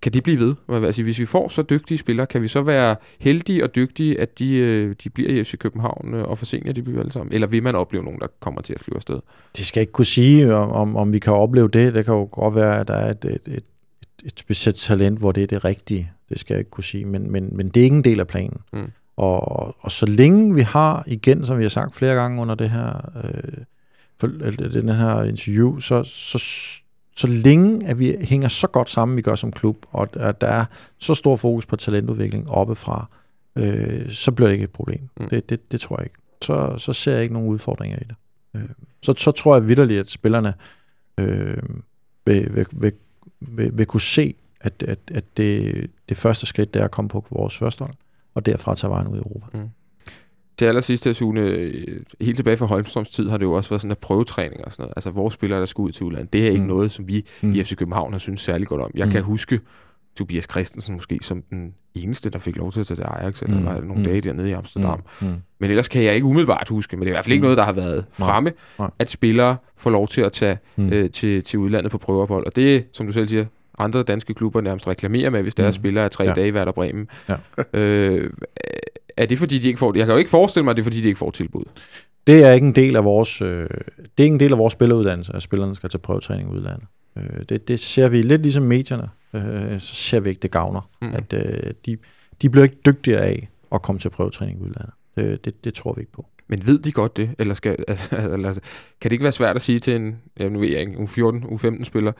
[0.02, 0.54] kan de blive ved?
[0.68, 4.38] Altså, hvis vi får så dygtige spillere, kan vi så være heldige og dygtige, at
[4.38, 6.46] de, øh, de bliver i FC København øh, og får
[6.82, 7.34] bliver alle sammen?
[7.34, 9.20] Eller vil man opleve nogen, der kommer til at flyve afsted?
[9.56, 11.94] Det skal jeg ikke kunne sige, om, om vi kan opleve det.
[11.94, 13.64] Det kan jo godt være, at der er et, et, et,
[14.24, 16.12] et specielt talent, hvor det er det rigtige.
[16.28, 18.26] Det skal jeg ikke kunne sige, men, men, men det er ikke en del af
[18.26, 18.58] planen.
[18.72, 18.90] Mm.
[19.16, 22.70] Og, og så længe vi har, igen, som vi har sagt flere gange under det
[22.70, 23.64] her, øh,
[24.20, 24.26] for,
[24.72, 26.38] den her interview, så, så
[27.18, 30.46] så længe at vi hænger så godt sammen, vi gør som klub, og at der
[30.46, 30.64] er
[30.98, 33.06] så stor fokus på talentudvikling oppefra,
[33.56, 35.08] øh, så bliver det ikke et problem.
[35.20, 35.28] Mm.
[35.28, 36.18] Det, det, det tror jeg ikke.
[36.42, 38.14] Så, så ser jeg ikke nogen udfordringer i det.
[38.54, 38.68] Øh,
[39.02, 40.54] så, så tror jeg vidderligt, at spillerne
[41.18, 41.62] øh,
[42.26, 42.92] vil, vil, vil,
[43.40, 47.08] vil, vil kunne se, at, at, at det, det første skridt, det er at komme
[47.08, 47.94] på vores første hold,
[48.34, 49.58] og derfra tage vejen ud i Europa.
[49.58, 49.68] Mm
[50.58, 53.80] til allersidst her, Sune, øh, helt tilbage fra Holmstrøms tid, har det jo også været
[53.80, 54.92] sådan en prøvetræning og sådan noget.
[54.96, 56.68] Altså vores spillere, der skal ud til udlandet, det er ikke mm.
[56.68, 57.54] noget, som vi mm.
[57.54, 58.90] i FC København har synes særlig godt om.
[58.94, 59.12] Jeg mm.
[59.12, 59.60] kan huske
[60.16, 63.58] Tobias Christensen måske som den eneste, der fik lov til at tage til Ajax, eller
[63.58, 63.64] mm.
[63.64, 64.04] var nogle mm.
[64.04, 65.00] dage dernede i Amsterdam.
[65.20, 65.26] Mm.
[65.26, 65.34] mm.
[65.58, 67.44] Men ellers kan jeg ikke umiddelbart huske, men det er i hvert fald ikke mm.
[67.44, 68.90] noget, der har været fremme, Nej.
[68.98, 70.88] at spillere får lov til at tage mm.
[70.92, 72.46] øh, til, til udlandet på prøveophold.
[72.46, 73.44] Og det, som du selv siger,
[73.78, 75.82] andre danske klubber nærmest reklamerer med, hvis deres mm.
[75.82, 76.32] spillere er tre ja.
[76.32, 77.08] dage i Werder Bremen.
[77.28, 77.36] Ja.
[77.74, 78.30] Øh,
[79.22, 80.84] er det fordi, de ikke får Jeg kan jo ikke forestille mig, at det er
[80.84, 81.64] fordi, de ikke får tilbud.
[82.26, 84.72] Det er ikke en del af vores, øh, det er ikke en del af vores
[84.72, 86.86] spilleruddannelse, at spillerne skal tage prøvetræning i udlandet.
[87.16, 90.90] Øh, det, det ser vi lidt ligesom medierne, øh, så ser vi ikke, det gavner.
[91.02, 91.14] Mm.
[91.14, 91.96] At øh, de,
[92.42, 94.92] de bliver ikke dygtigere af at komme til prøvetræning i udlandet.
[95.16, 96.26] Det, det, det tror vi ikke på.
[96.48, 97.30] Men ved de godt det?
[97.38, 98.60] Eller, skal, altså, altså,
[99.00, 101.44] kan det ikke være svært at sige til en, ja, nu ved jeg ikke, U14,
[101.44, 102.12] U15-spiller,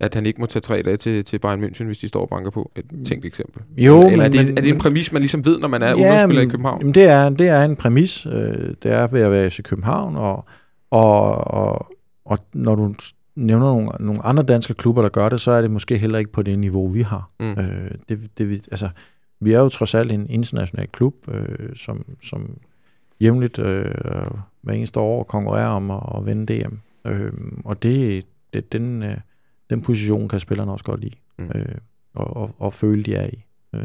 [0.00, 2.28] at han ikke må tage tre dage til, til Bayern München, hvis de står og
[2.28, 2.72] banker på.
[2.76, 3.04] Et mm.
[3.04, 3.62] tænkt eksempel.
[3.76, 5.86] Jo, eller, men, er, det, er det en præmis, man ligesom ved, når man er
[5.86, 6.80] ja, ungdomsspiller i København?
[6.80, 8.26] Jamen, det er, det er en præmis.
[8.26, 8.32] Øh,
[8.82, 10.44] det er ved at være i København, og,
[10.90, 11.86] og, og,
[12.24, 12.94] og når du
[13.36, 16.32] nævner nogle, nogle andre danske klubber, der gør det, så er det måske heller ikke
[16.32, 17.30] på det niveau, vi har.
[17.40, 17.50] Mm.
[17.50, 18.88] Øh, det, det, altså,
[19.40, 22.56] vi er jo trods alt en international klub, øh, som, som
[23.20, 23.84] jævnligt øh,
[24.62, 26.74] hver eneste år konkurrerer om at, at vinde DM.
[27.06, 27.32] Øh,
[27.64, 29.02] og det, det den...
[29.02, 29.16] Øh,
[29.70, 31.50] den position kan spillerne også godt lide, mm.
[31.54, 31.74] øh,
[32.14, 33.44] og, og, og føle, de er i.
[33.74, 33.80] Øh.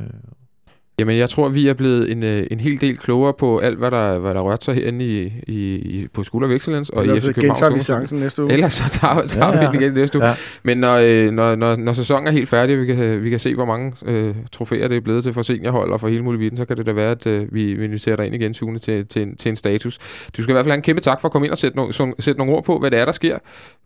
[1.00, 3.92] Jamen, jeg tror, vi er blevet en, øh, en hel del klogere på alt, hvad
[3.92, 6.94] der, hvad der rørte sig herinde i, i, i, på School of Excellence.
[6.94, 8.54] Og Ellers i så gentager vi chancen næste uge.
[8.54, 9.72] Ellers så tager, tager ja, ja.
[9.72, 10.28] vi den igen næste uge.
[10.28, 10.36] Ja.
[10.64, 13.56] Men når, øh, når, når, når sæsonen er helt færdig, vi kan, vi kan se,
[13.56, 16.66] hvor mange øh, trofæer det er blevet til for seniorhold og for hele muligheden, så
[16.66, 19.22] kan det da være, at øh, vi, vi inviterer dig ind igen, Sune, til, til,
[19.22, 19.98] en, til en status.
[20.38, 21.78] Du skal i hvert fald have en kæmpe tak for at komme ind og sætte,
[21.78, 23.38] no, sætte nogle ord på, hvad det er, der sker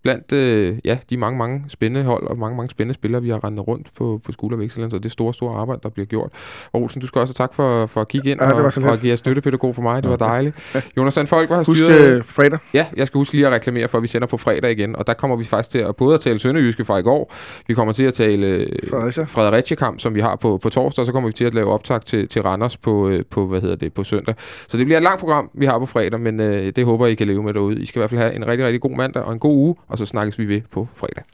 [0.03, 3.43] blandt øh, ja, de mange, mange spændende hold og mange, mange spændende spillere, vi har
[3.43, 6.31] rendt rundt på, på School of Excellence, og det store, store arbejde, der bliver gjort.
[6.73, 8.97] Og Olsen, du skal også have tak for, for at kigge ind ja, og, og
[8.99, 10.03] give jer støttepædagog for mig.
[10.03, 10.75] Det var dejligt.
[10.97, 11.91] Jonas Sand Folk, har styret...
[11.91, 12.59] Husk øh, fredag.
[12.73, 15.07] Ja, jeg skal huske lige at reklamere for, at vi sender på fredag igen, og
[15.07, 17.33] der kommer vi faktisk til at både at tale Sønderjyske fra i går,
[17.67, 21.01] vi kommer til at tale øh, Fredericia, Fredericia kamp, som vi har på, på torsdag,
[21.01, 23.61] og så kommer vi til at lave optag til, til Randers på, øh, på, hvad
[23.61, 24.35] hedder det, på søndag.
[24.67, 27.13] Så det bliver et langt program, vi har på fredag, men øh, det håber I
[27.13, 27.81] kan leve med derude.
[27.81, 29.75] I skal i hvert fald have en rigtig, rigtig god mandag og en god uge,
[29.87, 31.23] og så snakkes vi ved på fredag.